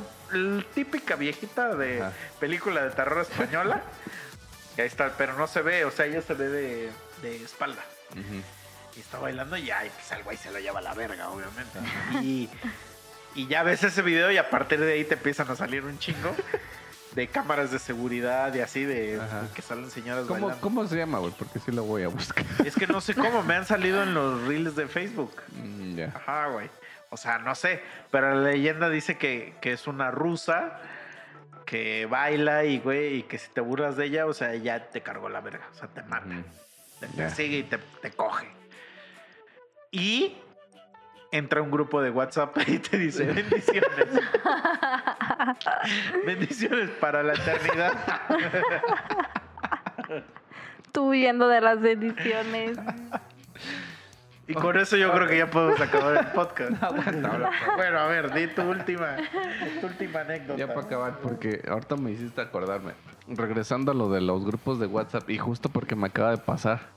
[0.73, 2.13] típica viejita de Ajá.
[2.39, 3.81] película de terror española.
[4.77, 6.89] Y ahí está, pero no se ve, o sea, ella se ve de,
[7.21, 7.83] de espalda.
[8.11, 8.41] Ujú.
[8.95, 11.79] Y está bailando y ay, pues el güey se lo lleva a la verga, obviamente.
[12.21, 12.49] Y,
[13.35, 15.99] y ya ves ese video y a partir de ahí te empiezan a salir un
[15.99, 16.33] chingo
[17.13, 19.47] de cámaras de seguridad y así de Ajá.
[19.53, 20.61] que salen señoras ¿Cómo, bailando.
[20.61, 21.33] ¿Cómo se llama, güey?
[21.37, 22.45] Porque sí lo voy a buscar.
[22.65, 25.33] Es que no sé cómo, me han salido en los reels de Facebook.
[25.51, 26.13] Mm, ya.
[26.15, 26.69] Ajá, güey.
[27.09, 30.79] O sea, no sé, pero la leyenda dice que, que es una rusa
[31.65, 35.01] que baila y, güey, y que si te burlas de ella, o sea, ya te
[35.01, 36.27] cargó la verga, o sea, te mata.
[36.99, 38.47] Te persigue y te, te coge.
[39.91, 40.37] Y
[41.31, 44.21] entra un grupo de WhatsApp y te dice bendiciones.
[46.25, 47.93] bendiciones para la eternidad.
[50.91, 52.77] Tú huyendo de las bendiciones.
[54.47, 56.71] Y con eso yo creo que ya podemos acabar el podcast.
[56.83, 59.17] Aguanta, ahora, Bueno, a ver, di tu última,
[59.81, 60.59] tu última anécdota.
[60.59, 62.93] Ya para acabar, porque ahorita me hiciste acordarme.
[63.27, 66.93] Regresando a lo de los grupos de WhatsApp, y justo porque me acaba de pasar.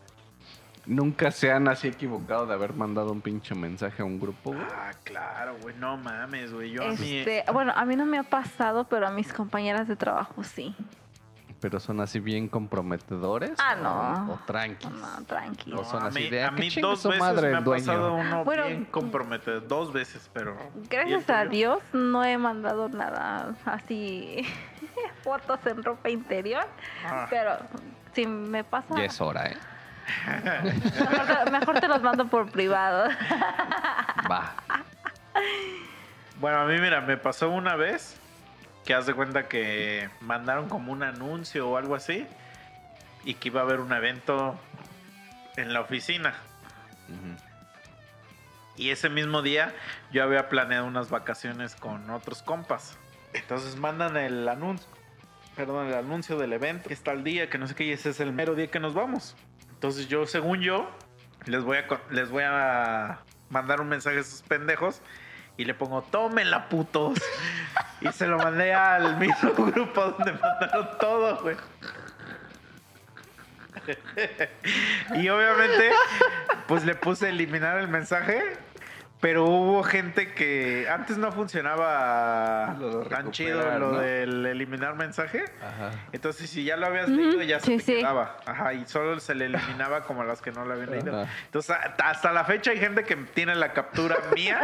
[0.85, 4.65] Nunca se han así equivocado de haber mandado un pinche mensaje a un grupo, güey.
[4.75, 6.71] Ah, claro, güey, no mames, güey.
[6.71, 7.19] Yo a mí...
[7.19, 10.75] Este, bueno, a mí no me ha pasado, pero a mis compañeras de trabajo sí.
[11.61, 13.53] Pero son así bien comprometedores.
[13.59, 13.83] Ah, o-
[14.27, 14.33] no.
[14.35, 14.89] O, tranquis.
[14.91, 15.77] No.
[15.79, 17.57] No, son a así mí, de, ah, a mí chingue dos su veces madre me
[17.57, 17.85] ha dueño.
[17.87, 19.61] pasado uno Bueno, bien comprometido.
[19.61, 20.57] Dos veces, pero...
[20.77, 21.45] ¿Y el Gracias a?
[21.47, 24.47] Dios no he mandado nada así,
[25.25, 26.65] fotos en ropa interior,
[27.05, 27.27] Ah.
[27.29, 27.59] pero
[28.13, 29.57] si me pasa, Ya es hora, ¿eh?
[31.11, 33.09] mejor, te, mejor te los mando por privado.
[34.31, 34.53] Va.
[36.41, 38.17] Bueno, a mí, mira, me pasó una vez
[38.89, 42.27] que haz de cuenta que mandaron como un anuncio o algo así
[43.23, 44.59] y que iba a haber un evento
[45.59, 46.33] en la oficina.
[48.77, 49.75] Y ese mismo día
[50.11, 52.97] yo había planeado unas vacaciones con otros compas.
[53.35, 54.89] Entonces mandan el anuncio,
[55.55, 58.09] perdón, el anuncio del evento, que está el día, que no sé qué, y ese
[58.09, 59.37] es el mero día que nos vamos.
[59.69, 60.91] Entonces yo, según yo,
[61.45, 63.19] les voy a, les voy a
[63.51, 65.03] mandar un mensaje a esos pendejos
[65.59, 67.19] y le pongo, tómenla, putos.
[68.01, 71.57] y se lo mandé al mismo grupo donde mandaron todo, güey.
[75.15, 75.91] y obviamente,
[76.69, 78.57] pues le puse eliminar el mensaje.
[79.21, 82.77] Pero hubo gente que antes no funcionaba
[83.11, 83.99] tan chido lo ¿no?
[83.99, 85.45] del eliminar mensaje.
[85.61, 85.91] Ajá.
[86.13, 87.95] Entonces, si ya lo habías leído, ya se sí, te sí.
[87.97, 88.37] quedaba.
[88.47, 91.23] Ajá, y solo se le eliminaba como a las que no lo habían leído.
[91.23, 91.33] Ajá.
[91.47, 94.61] Entonces, hasta la fecha hay gente que tiene la captura mía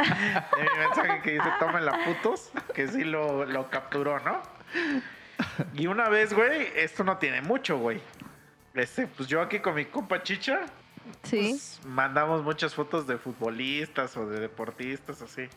[0.57, 4.41] de mi mensaje que dice tómenla putos, que sí lo, lo capturó, ¿no?
[5.75, 8.01] Y una vez, güey, esto no tiene mucho, güey.
[8.75, 10.61] Este, pues yo aquí con mi compa Chicha,
[11.23, 11.49] Sí.
[11.51, 15.49] pues, mandamos muchas fotos de futbolistas o de deportistas, así.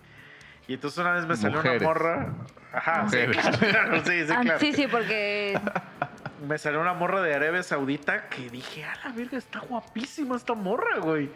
[0.68, 1.82] Y entonces una vez me salió Mujeres.
[1.82, 2.34] una morra.
[2.74, 3.18] Ajá, sí,
[3.60, 4.60] claro, sí, sí, Ah, claro.
[4.60, 5.60] sí, sí, porque
[6.48, 10.53] Me salió una morra de Arabia Saudita que dije, a la verga, está guapísima esta
[10.53, 11.32] morra, güey.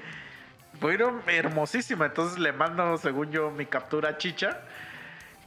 [0.79, 2.05] Bueno, hermosísima.
[2.07, 4.59] Entonces le mando, según yo, mi captura a Chicha.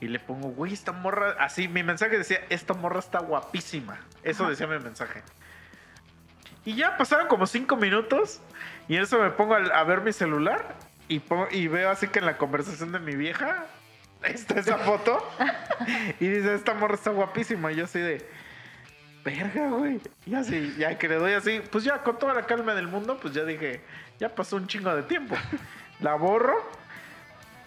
[0.00, 1.36] Y le pongo, güey, esta morra.
[1.38, 3.98] Así, mi mensaje decía, esta morra está guapísima.
[4.24, 5.22] Eso decía mi mensaje.
[6.64, 8.40] Y ya pasaron como cinco minutos.
[8.88, 10.76] Y en eso me pongo a, a ver mi celular.
[11.08, 13.66] Y, veo así que en la conversación de mi vieja
[14.22, 15.22] está esa foto.
[16.20, 17.72] Y dice, esta morra está guapísima.
[17.72, 18.26] Y yo así de,
[19.24, 20.00] verga, güey.
[20.24, 23.18] Y así, ya que le doy así, pues ya con toda la calma del mundo,
[23.20, 23.82] pues ya dije,
[24.18, 25.36] ya pasó un chingo de tiempo.
[26.00, 26.56] La borro.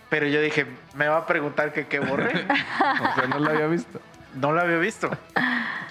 [0.10, 0.65] Pero yo dije,
[0.95, 2.45] me va a preguntar que qué borré.
[2.80, 3.99] O sea, no lo había visto.
[4.36, 5.10] No la había visto.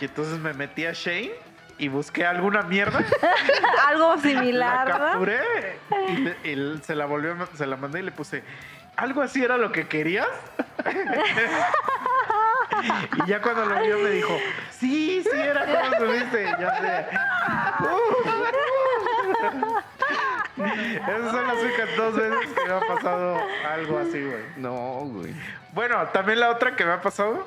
[0.00, 1.32] Y entonces me metí a Shane
[1.78, 3.04] y busqué alguna mierda.
[3.88, 5.10] Algo La similar, ¿verdad?
[5.12, 5.78] capturé
[6.08, 6.36] y, le-
[6.76, 8.42] y se la volvió, se la mandé y le puse,
[8.96, 10.26] ¿algo así era lo que querías?
[13.24, 14.36] y ya cuando lo vio me dijo,
[14.70, 16.42] sí, sí era como subiste.
[16.44, 17.06] Y yo así de,
[17.80, 19.76] "Uh".
[20.56, 23.38] Esas son las únicas dos veces que me ha pasado
[23.70, 24.42] algo así, güey.
[24.56, 25.34] No, güey.
[25.72, 27.46] Bueno, también la otra que me ha pasado,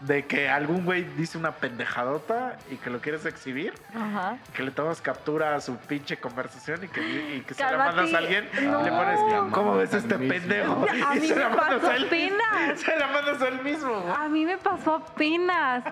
[0.00, 4.38] de que algún güey dice una pendejadota y que lo quieres exhibir, Ajá.
[4.54, 8.14] que le tomas captura a su pinche conversación y que, y que se la mandas
[8.14, 8.80] a alguien No.
[8.80, 9.20] y le pones,
[9.52, 10.86] ¿cómo ves este pendejo?
[11.06, 12.04] A Y mí se me la mandas pasó a él.
[12.06, 12.80] apenas.
[12.80, 14.14] Se la mandas a él mismo, güey.
[14.16, 15.84] A mí me pasó apenas.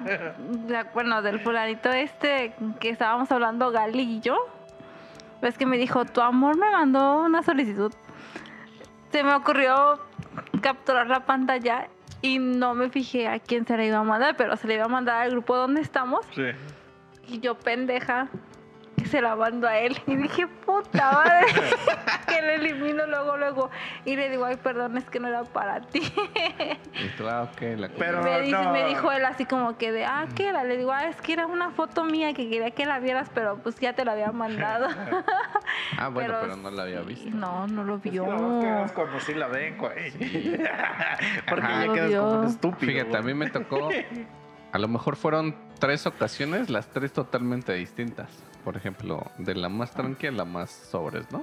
[0.94, 4.36] Bueno, del fulanito este que estábamos hablando, Gali y yo.
[5.42, 7.92] Ves que me dijo, tu amor me mandó una solicitud.
[9.12, 10.00] Se me ocurrió
[10.62, 11.88] capturar la pantalla
[12.22, 14.84] y no me fijé a quién se la iba a mandar, pero se la iba
[14.84, 16.26] a mandar al grupo donde estamos.
[16.34, 16.42] Sí.
[17.28, 18.28] Y yo, pendeja,
[18.98, 19.96] que se la mando a él.
[20.06, 21.46] Y dije, puta madre,
[22.28, 23.70] que le elimino luego, luego.
[24.04, 26.00] Y le digo, ay, perdón, es que no era para ti.
[26.94, 28.72] Y tú, ah, ok, la Pero- me, dice- no.
[28.72, 30.64] me dijo él así como que de, ah, ¿qué era?
[30.64, 33.56] Le digo, ah, es que era una foto mía que quería que la vieras, pero
[33.58, 34.88] pues ya te la había mandado.
[35.98, 37.28] Ah, bueno, pero, no la había visto.
[37.30, 38.84] No, no lo Es que vio.
[38.84, 40.10] es cuando sí la ven, güey.
[41.48, 41.86] Porque Ajá.
[41.86, 42.22] ya quedas vio.
[42.22, 42.92] como un estúpido.
[42.92, 43.88] Fíjate, a mí me tocó.
[44.72, 48.30] A lo mejor fueron tres ocasiones, las tres totalmente distintas.
[48.68, 51.42] Por ejemplo, de la más tranqui a la más sobres, ¿no?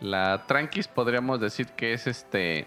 [0.00, 2.66] La tranquis podríamos decir que es este.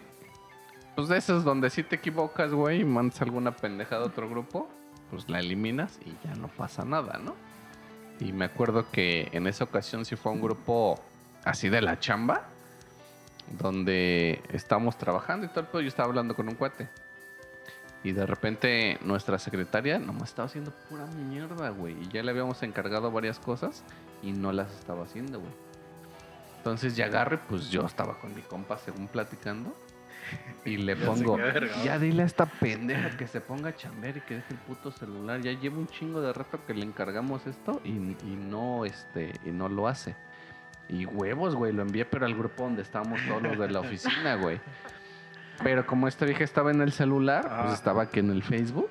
[0.95, 4.69] Pues de esas donde si te equivocas, güey, y mandas alguna pendejada a otro grupo,
[5.09, 7.35] pues la eliminas y ya no pasa nada, ¿no?
[8.21, 10.97] Y me acuerdo que en esa ocasión sí fue un grupo
[11.43, 12.43] así de la chamba,
[13.59, 16.87] donde estábamos trabajando y todo el pedo, yo estaba hablando con un cuate.
[18.03, 21.95] Y de repente nuestra secretaria nomás estaba haciendo pura mierda, güey.
[22.01, 23.83] Y ya le habíamos encargado varias cosas
[24.23, 25.51] y no las estaba haciendo, güey.
[26.57, 29.75] Entonces ya agarre, pues yo estaba con mi compa según platicando.
[30.65, 31.37] Y le pongo,
[31.83, 34.91] ya dile a esta pendeja que se ponga a chambear y que deje el puto
[34.91, 35.41] celular.
[35.41, 39.49] Ya lleva un chingo de rato que le encargamos esto y, y no, este, y
[39.49, 40.15] no lo hace.
[40.89, 44.35] Y huevos, güey, lo envié, pero al grupo donde estábamos todos los de la oficina,
[44.35, 44.59] güey.
[45.63, 47.61] Pero como esta vieja estaba en el celular, Ah.
[47.63, 48.89] pues estaba aquí en el Facebook,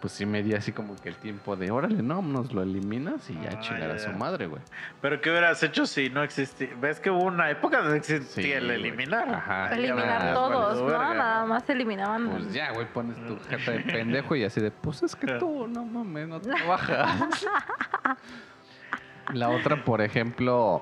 [0.00, 3.28] pues sí me di así como que el tiempo de, órale, no, nos lo eliminas
[3.30, 4.60] y ya Ah, chingar a su madre, güey.
[5.00, 6.68] Pero ¿qué hubieras hecho si no existía?
[6.80, 9.28] ¿Ves que hubo una época donde Sí, existía el eliminar?
[9.34, 9.74] Ajá.
[9.74, 10.86] Eliminar ya, todos, ¿no?
[10.86, 11.14] verga.
[11.14, 12.28] Nada más eliminaban.
[12.28, 15.66] Pues ya, güey, pones tu jeta de pendejo y así de, pues es que tú,
[15.66, 17.46] no mames, no trabajas.
[19.32, 20.80] La otra, por ejemplo,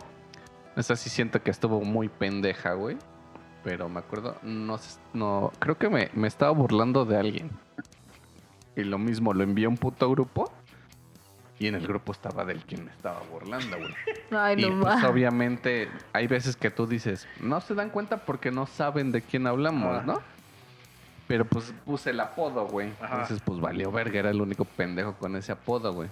[0.77, 2.98] esa sí siento que estuvo muy pendeja, güey.
[3.65, 7.51] Pero me acuerdo, no, sé- no creo que me, me estaba burlando de alguien.
[8.77, 10.53] Y lo mismo, lo envié a un puto grupo.
[11.59, 13.95] Y en el grupo estaba del quien me estaba burlando, güey.
[14.32, 15.05] Ay, Y no pues más.
[15.05, 19.47] obviamente hay veces que tú dices, no se dan cuenta porque no saben de quién
[19.47, 20.03] hablamos, Ajá.
[20.05, 20.20] ¿no?
[21.28, 22.91] Pero pues puse el apodo, güey.
[23.01, 23.12] Ajá.
[23.23, 26.09] Entonces pues valió verga, era el único pendejo con ese apodo, güey.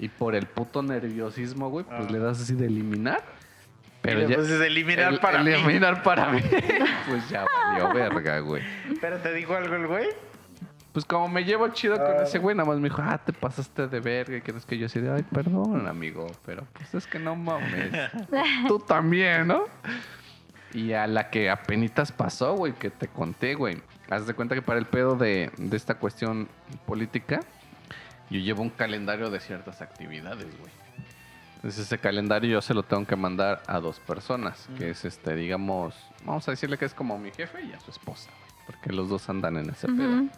[0.00, 3.22] Y por el puto nerviosismo, güey, pues le das así de eliminar.
[4.02, 4.36] Pero ya...
[4.36, 5.50] pues es eliminar el- para mí.
[5.50, 6.40] eliminar para mí.
[7.08, 8.62] pues ya valió verga, güey.
[9.00, 10.08] Pero te dijo algo el güey.
[10.92, 12.22] Pues como me llevo chido con Ah.
[12.22, 14.36] ese güey, nada más me dijo, ah, te pasaste de verga.
[14.38, 16.26] Y que no es que yo así de, ay, perdón, amigo.
[16.46, 17.90] Pero pues es que no mames.
[18.68, 19.64] Tú también, ¿no?
[20.72, 23.80] Y a la que apenitas pasó, güey, que te conté, güey.
[24.10, 26.48] Haz de cuenta que para el pedo de, de esta cuestión
[26.86, 27.40] política,
[28.30, 30.72] yo llevo un calendario de ciertas actividades, güey.
[31.58, 35.34] Entonces ese calendario yo se lo tengo que mandar a dos personas, que es este,
[35.34, 35.92] digamos,
[36.24, 38.30] vamos a decirle que es como mi jefe y a su esposa,
[38.64, 40.28] porque los dos andan en ese pedo.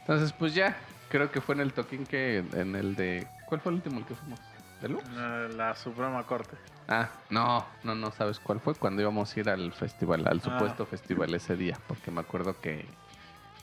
[0.00, 0.76] Entonces, pues ya,
[1.08, 4.04] creo que fue en el toquín que, en el de, ¿cuál fue el último el
[4.04, 4.38] que fuimos?
[4.82, 5.02] ¿De Lux?
[5.16, 6.58] Eh, La Suprema Corte.
[6.88, 10.44] Ah, no, no, no sabes cuál fue cuando íbamos a ir al festival, al Ah.
[10.44, 12.84] supuesto festival ese día, porque me acuerdo que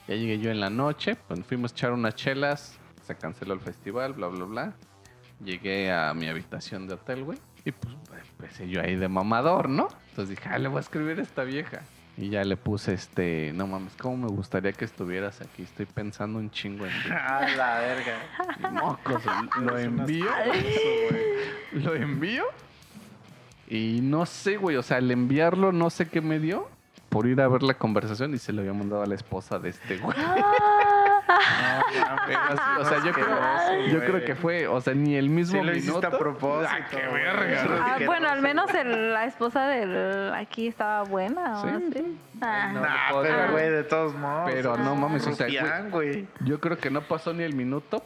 [0.08, 2.76] ya llegué yo en la noche, pues fuimos a echar unas chelas,
[3.06, 4.72] se canceló el festival, bla, bla, bla.
[5.42, 7.94] Llegué a mi habitación de hotel, güey, y pues
[8.30, 9.88] empecé yo ahí de mamador, ¿no?
[10.10, 11.80] Entonces dije, ah, le voy a escribir a esta vieja.
[12.16, 15.62] Y ya le puse este, no mames, ¿cómo me gustaría que estuvieras aquí?
[15.64, 17.08] Estoy pensando un chingo en ti.
[17.10, 18.18] A la verga.
[18.60, 19.22] Y mocos,
[19.60, 20.26] lo envío.
[20.46, 21.82] güey.
[21.82, 22.44] Lo envío.
[23.68, 24.76] Y no sé, güey.
[24.76, 26.68] O sea, al enviarlo, no sé qué me dio.
[27.08, 29.70] por ir a ver la conversación y se lo había mandado a la esposa de
[29.70, 30.16] este güey.
[31.26, 35.66] Ah, o sea, yo creo, yo creo que fue, o sea, ni el mismo Sí
[35.66, 36.16] lo hiciste minuto.
[36.16, 36.70] a propósito.
[36.74, 37.64] Ah, qué verga.
[37.82, 41.68] Ah, bueno, al menos el- la esposa del aquí estaba buena, ¿o Sí.
[41.68, 42.18] así?
[42.40, 42.70] Ah.
[42.72, 44.50] No, Nah, pero güey, de todos modos.
[44.52, 45.46] Pero no mames, o sea,
[45.90, 46.26] güey.
[46.40, 48.02] Yo creo que no pasó ni el minuto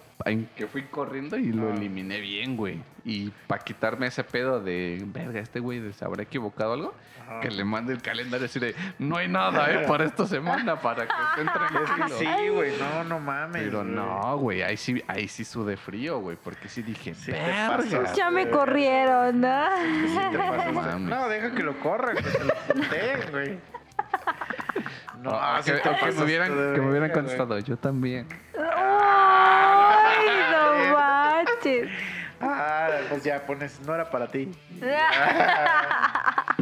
[0.56, 1.74] que fui corriendo y lo Ah.
[1.74, 2.82] eliminé bien, güey.
[3.04, 6.92] Y para quitarme ese pedo de, verga, este güey se habrá equivocado algo,
[7.22, 7.40] Ajá.
[7.40, 9.86] que le mande el calendario así de, no hay nada, ¿eh?
[9.86, 12.12] Para esta semana, para que estén tranquilos.
[12.18, 13.62] sí, güey, no, no mames.
[13.62, 13.94] Pero güey.
[13.94, 17.76] no, güey, ahí sí, ahí sí sudé frío, güey, porque sí dije, Sí verga.
[17.76, 18.14] pasas.
[18.16, 19.64] Ya me corrieron, ¿no?
[19.78, 20.38] Sí te.
[20.98, 23.58] No, deja que lo corran, que se lo güey.
[25.22, 28.26] No, Ah, sí que, me hubieran, de que me hubieran contestado, yo también.
[28.56, 29.17] ¡Ay, no
[31.76, 31.90] manches!
[32.40, 34.48] Ah, pues ya pones, no era para ti.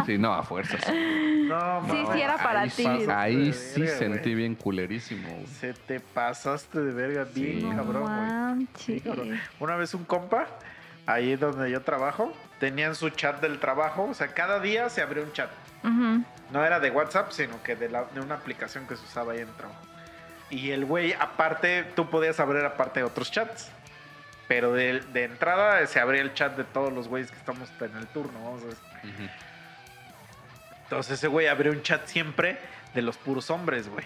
[0.07, 0.81] Sí, no, a fuerzas.
[0.89, 2.09] No, Sí, mames.
[2.15, 2.87] sí era para ahí ti.
[3.09, 5.29] Ahí sí Verga, sentí bien culerísimo.
[5.29, 5.47] güey.
[5.47, 7.77] Se te pasaste de verga bien, Sí.
[7.77, 9.01] cabrón, güey.
[9.01, 9.41] Cabrón.
[9.59, 10.47] Una vez un compa,
[11.07, 14.05] ahí donde yo trabajo, tenían su chat del trabajo.
[14.11, 15.51] O sea, cada día se abrió un chat.
[16.53, 19.41] No era de WhatsApp, sino que de, la- de una aplicación que se usaba ahí
[19.41, 19.81] en el trabajo.
[20.51, 23.71] Y el güey, aparte, tú podías abrir aparte otros chats.
[24.49, 27.97] Pero de, de entrada se abría el chat de todos los güeyes que estamos en
[27.97, 28.67] el turno, vamos a.
[29.07, 29.29] Ujú.
[30.85, 32.59] Entonces ese güey abrió un chat siempre
[32.95, 34.05] de los puros hombres, güey.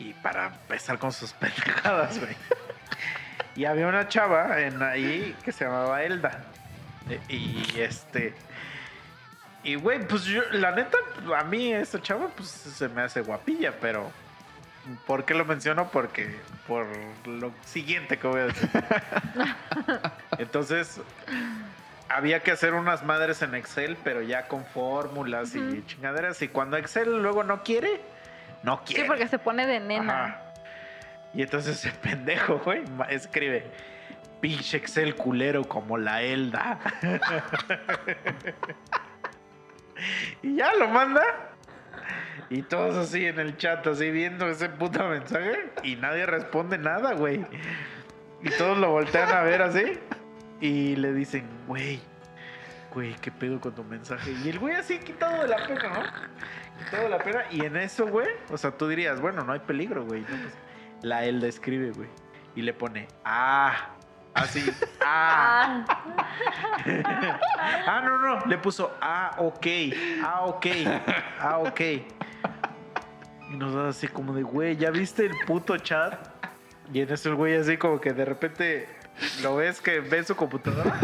[0.00, 2.36] Y para empezar con sus pendejadas, güey.
[3.54, 6.44] Y había una chava en ahí que se llamaba Elda.
[7.08, 8.34] E- Y este.
[9.64, 10.96] Y güey, pues yo, la neta,
[11.36, 14.10] a mí esta chava, pues se me hace guapilla, pero.
[15.06, 15.90] ¿Por qué lo menciono?
[15.90, 16.36] Porque.
[16.66, 16.86] Por
[17.26, 18.70] lo siguiente que voy a decir.
[20.38, 21.00] Entonces.
[22.10, 26.40] Había que hacer unas madres en Excel, pero ya con fórmulas y chingaderas.
[26.40, 28.00] Y cuando Excel luego no quiere,
[28.62, 29.02] no quiere.
[29.02, 30.24] Sí, porque se pone de nena.
[30.24, 30.48] Ajá.
[31.34, 33.64] Y entonces ese pendejo, güey, escribe.
[34.40, 36.78] Pinche Excel culero como la Elda.
[40.42, 41.22] y ya lo manda.
[42.50, 45.70] Y todos así en el chat, así viendo ese puta mensaje.
[45.82, 47.44] Y nadie responde nada, güey.
[48.42, 49.98] Y todos lo voltean a ver así.
[50.60, 52.00] Y le dicen, güey,
[52.92, 54.32] güey, ¿qué pedo con tu mensaje?
[54.44, 56.84] Y el güey así quitado de la pena, ¿no?
[56.84, 57.44] Quitado de la pena.
[57.50, 60.22] Y en eso, güey, o sea, tú dirías, bueno, no hay peligro, güey.
[60.22, 60.54] No, pues,
[61.02, 62.08] la Elda escribe, güey.
[62.54, 63.90] Y le pone, ah.
[64.34, 64.70] Así,
[65.04, 65.84] ah.
[65.88, 66.78] Ah,
[67.86, 68.46] Ah, no, no.
[68.46, 69.66] Le puso, ah, ok.
[70.22, 70.66] Ah, ok.
[71.40, 71.80] Ah, ok.
[73.50, 76.14] Y nos da así como de, güey, ¿ya viste el puto chat?
[76.92, 78.88] Y en eso el güey así como que de repente
[79.42, 80.98] lo ves que ve su computadora.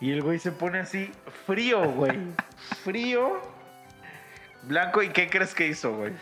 [0.00, 1.10] Y el güey se pone así,
[1.46, 2.18] frío, güey.
[2.82, 3.40] Frío.
[4.64, 5.02] Blanco.
[5.02, 6.12] ¿Y qué crees que hizo, güey?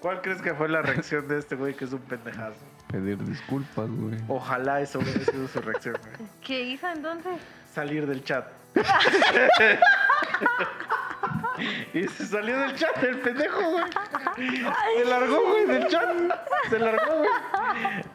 [0.00, 2.58] ¿Cuál crees que fue la reacción de este güey que es un pendejazo?
[2.90, 4.18] Pedir disculpas, güey.
[4.28, 6.28] Ojalá eso hubiera sido su reacción, güey.
[6.42, 7.40] ¿Qué hizo entonces?
[7.72, 8.46] salir del chat.
[11.94, 13.84] y se salió del chat el pendejo, güey.
[14.98, 16.14] Se largó, güey, del chat.
[16.68, 17.30] Se largó, güey.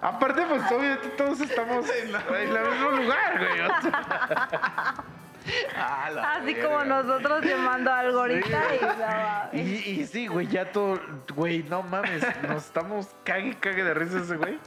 [0.01, 3.61] Aparte, pues obviamente todos estamos en, la- en el mismo lugar, güey.
[3.61, 4.95] o sea.
[5.75, 6.67] Ah, Así verga.
[6.69, 9.59] como nosotros llamando algo ahorita y no.
[9.59, 9.59] Y,
[10.01, 10.99] y sí, güey, ya todo,
[11.35, 14.57] güey, no mames, nos estamos cague, cague de risa ese güey.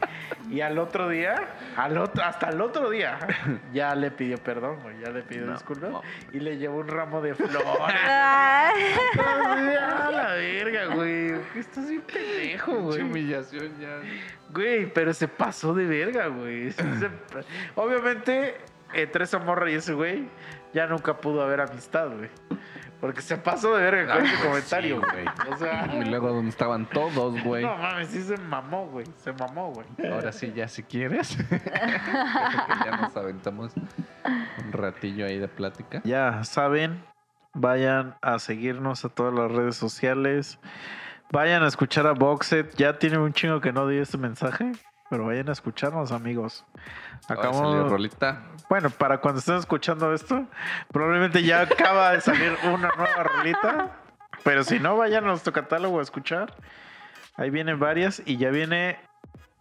[0.50, 1.34] Y al otro día,
[1.76, 3.18] al otro, hasta el otro día,
[3.72, 6.02] ya le pidió perdón, güey, ya le pidió No, disculpas no.
[6.32, 7.62] y le llevó un ramo de flores.
[7.88, 8.82] Ay.
[9.18, 11.32] A la verga, güey.
[11.56, 13.02] Estás bien pendejo, güey.
[13.02, 14.00] humillación ya.
[14.50, 16.72] Güey, pero se pasó de verga, güey.
[17.74, 18.56] Obviamente,
[18.94, 20.28] entre esa morra y ese güey,
[20.74, 22.30] ya nunca pudo haber amistad, güey.
[23.00, 25.52] Porque se pasó de verga con Ah, ese pues comentario, sí, güey.
[25.52, 27.64] O sea, Y luego donde estaban todos, güey.
[27.64, 29.06] no mames, sí se mamó, güey.
[29.18, 29.86] Se mamó, güey.
[30.12, 31.36] Ahora sí, ya si quieres.
[32.84, 33.72] Ya nos aventamos
[34.64, 36.00] un ratillo ahí de plática.
[36.04, 37.02] Ya saben,
[37.54, 40.58] vayan a seguirnos a todas las redes sociales.
[41.30, 42.74] Vayan a escuchar a Boxet.
[42.76, 44.72] Ya tiene un chingo que no di este mensaje.
[45.10, 46.64] Pero vayan a escucharnos, amigos.
[47.26, 47.90] Acabamos...
[47.90, 48.42] Rolita.
[48.68, 50.46] Bueno, para cuando estén escuchando esto,
[50.92, 53.96] probablemente ya acaba de salir una nueva rolita.
[54.44, 56.54] Pero si no, vayan a nuestro catálogo a escuchar.
[57.36, 58.98] Ahí vienen varias y ya viene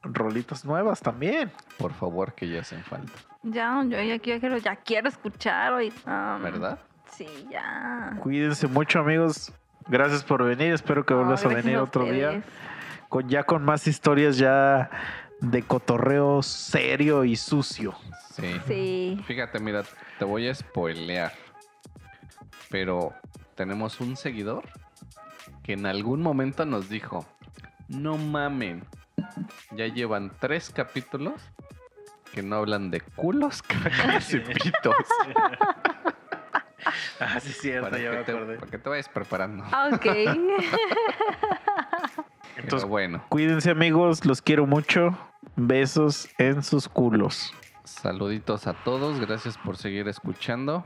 [0.04, 1.52] rolitas nuevas también.
[1.78, 3.12] Por favor, que ya hacen falta.
[3.44, 5.94] Ya, yo ya quiero, ya quiero escuchar hoy.
[6.06, 6.80] um, ¿Verdad?
[7.12, 8.18] Sí, ya.
[8.22, 9.54] Cuídense mucho, amigos.
[9.88, 10.74] Gracias por venir.
[10.74, 12.42] Espero que No, vuelvas a venir a otro día.
[13.10, 14.90] Con, ya con más historias ya
[15.42, 17.96] de cotorreo serio y sucio.
[18.34, 18.60] Sí.
[18.68, 19.20] Sí.
[19.26, 19.84] Fíjate, mira,
[20.20, 21.34] te voy a spoilear.
[22.70, 23.14] Pero
[23.56, 24.64] tenemos un seguidor
[25.64, 27.26] que en algún momento nos dijo,
[27.88, 28.84] no mamen,
[29.72, 31.42] ya llevan tres capítulos
[32.34, 34.96] que no hablan de culos, cacas y pitos.
[37.20, 38.56] Ah, sí, es cierto, para, ya me que te, acordé.
[38.60, 39.64] para que te vayas preparando.
[39.92, 40.06] Ok.
[42.58, 45.18] Entonces, Pero bueno, cuídense, amigos, los quiero mucho.
[45.56, 47.54] Besos en sus culos.
[47.84, 50.84] saluditos a todos, gracias por seguir escuchando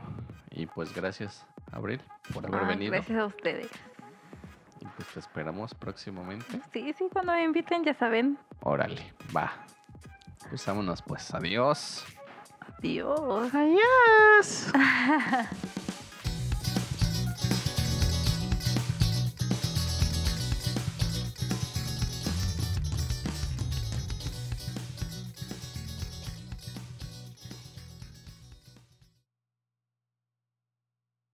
[0.52, 1.99] y pues gracias, Abril,
[2.34, 2.91] por haber Ah, venido.
[2.93, 3.69] gracias a ustedes.
[4.80, 6.45] Y pues te esperamos próximamente.
[6.73, 8.38] Sí, sí, cuando me inviten ya saben.
[8.61, 9.52] Órale, va.
[10.49, 12.06] Pues vámonos pues, adiós.
[12.80, 13.52] Adiós.
[13.53, 14.72] Adiós.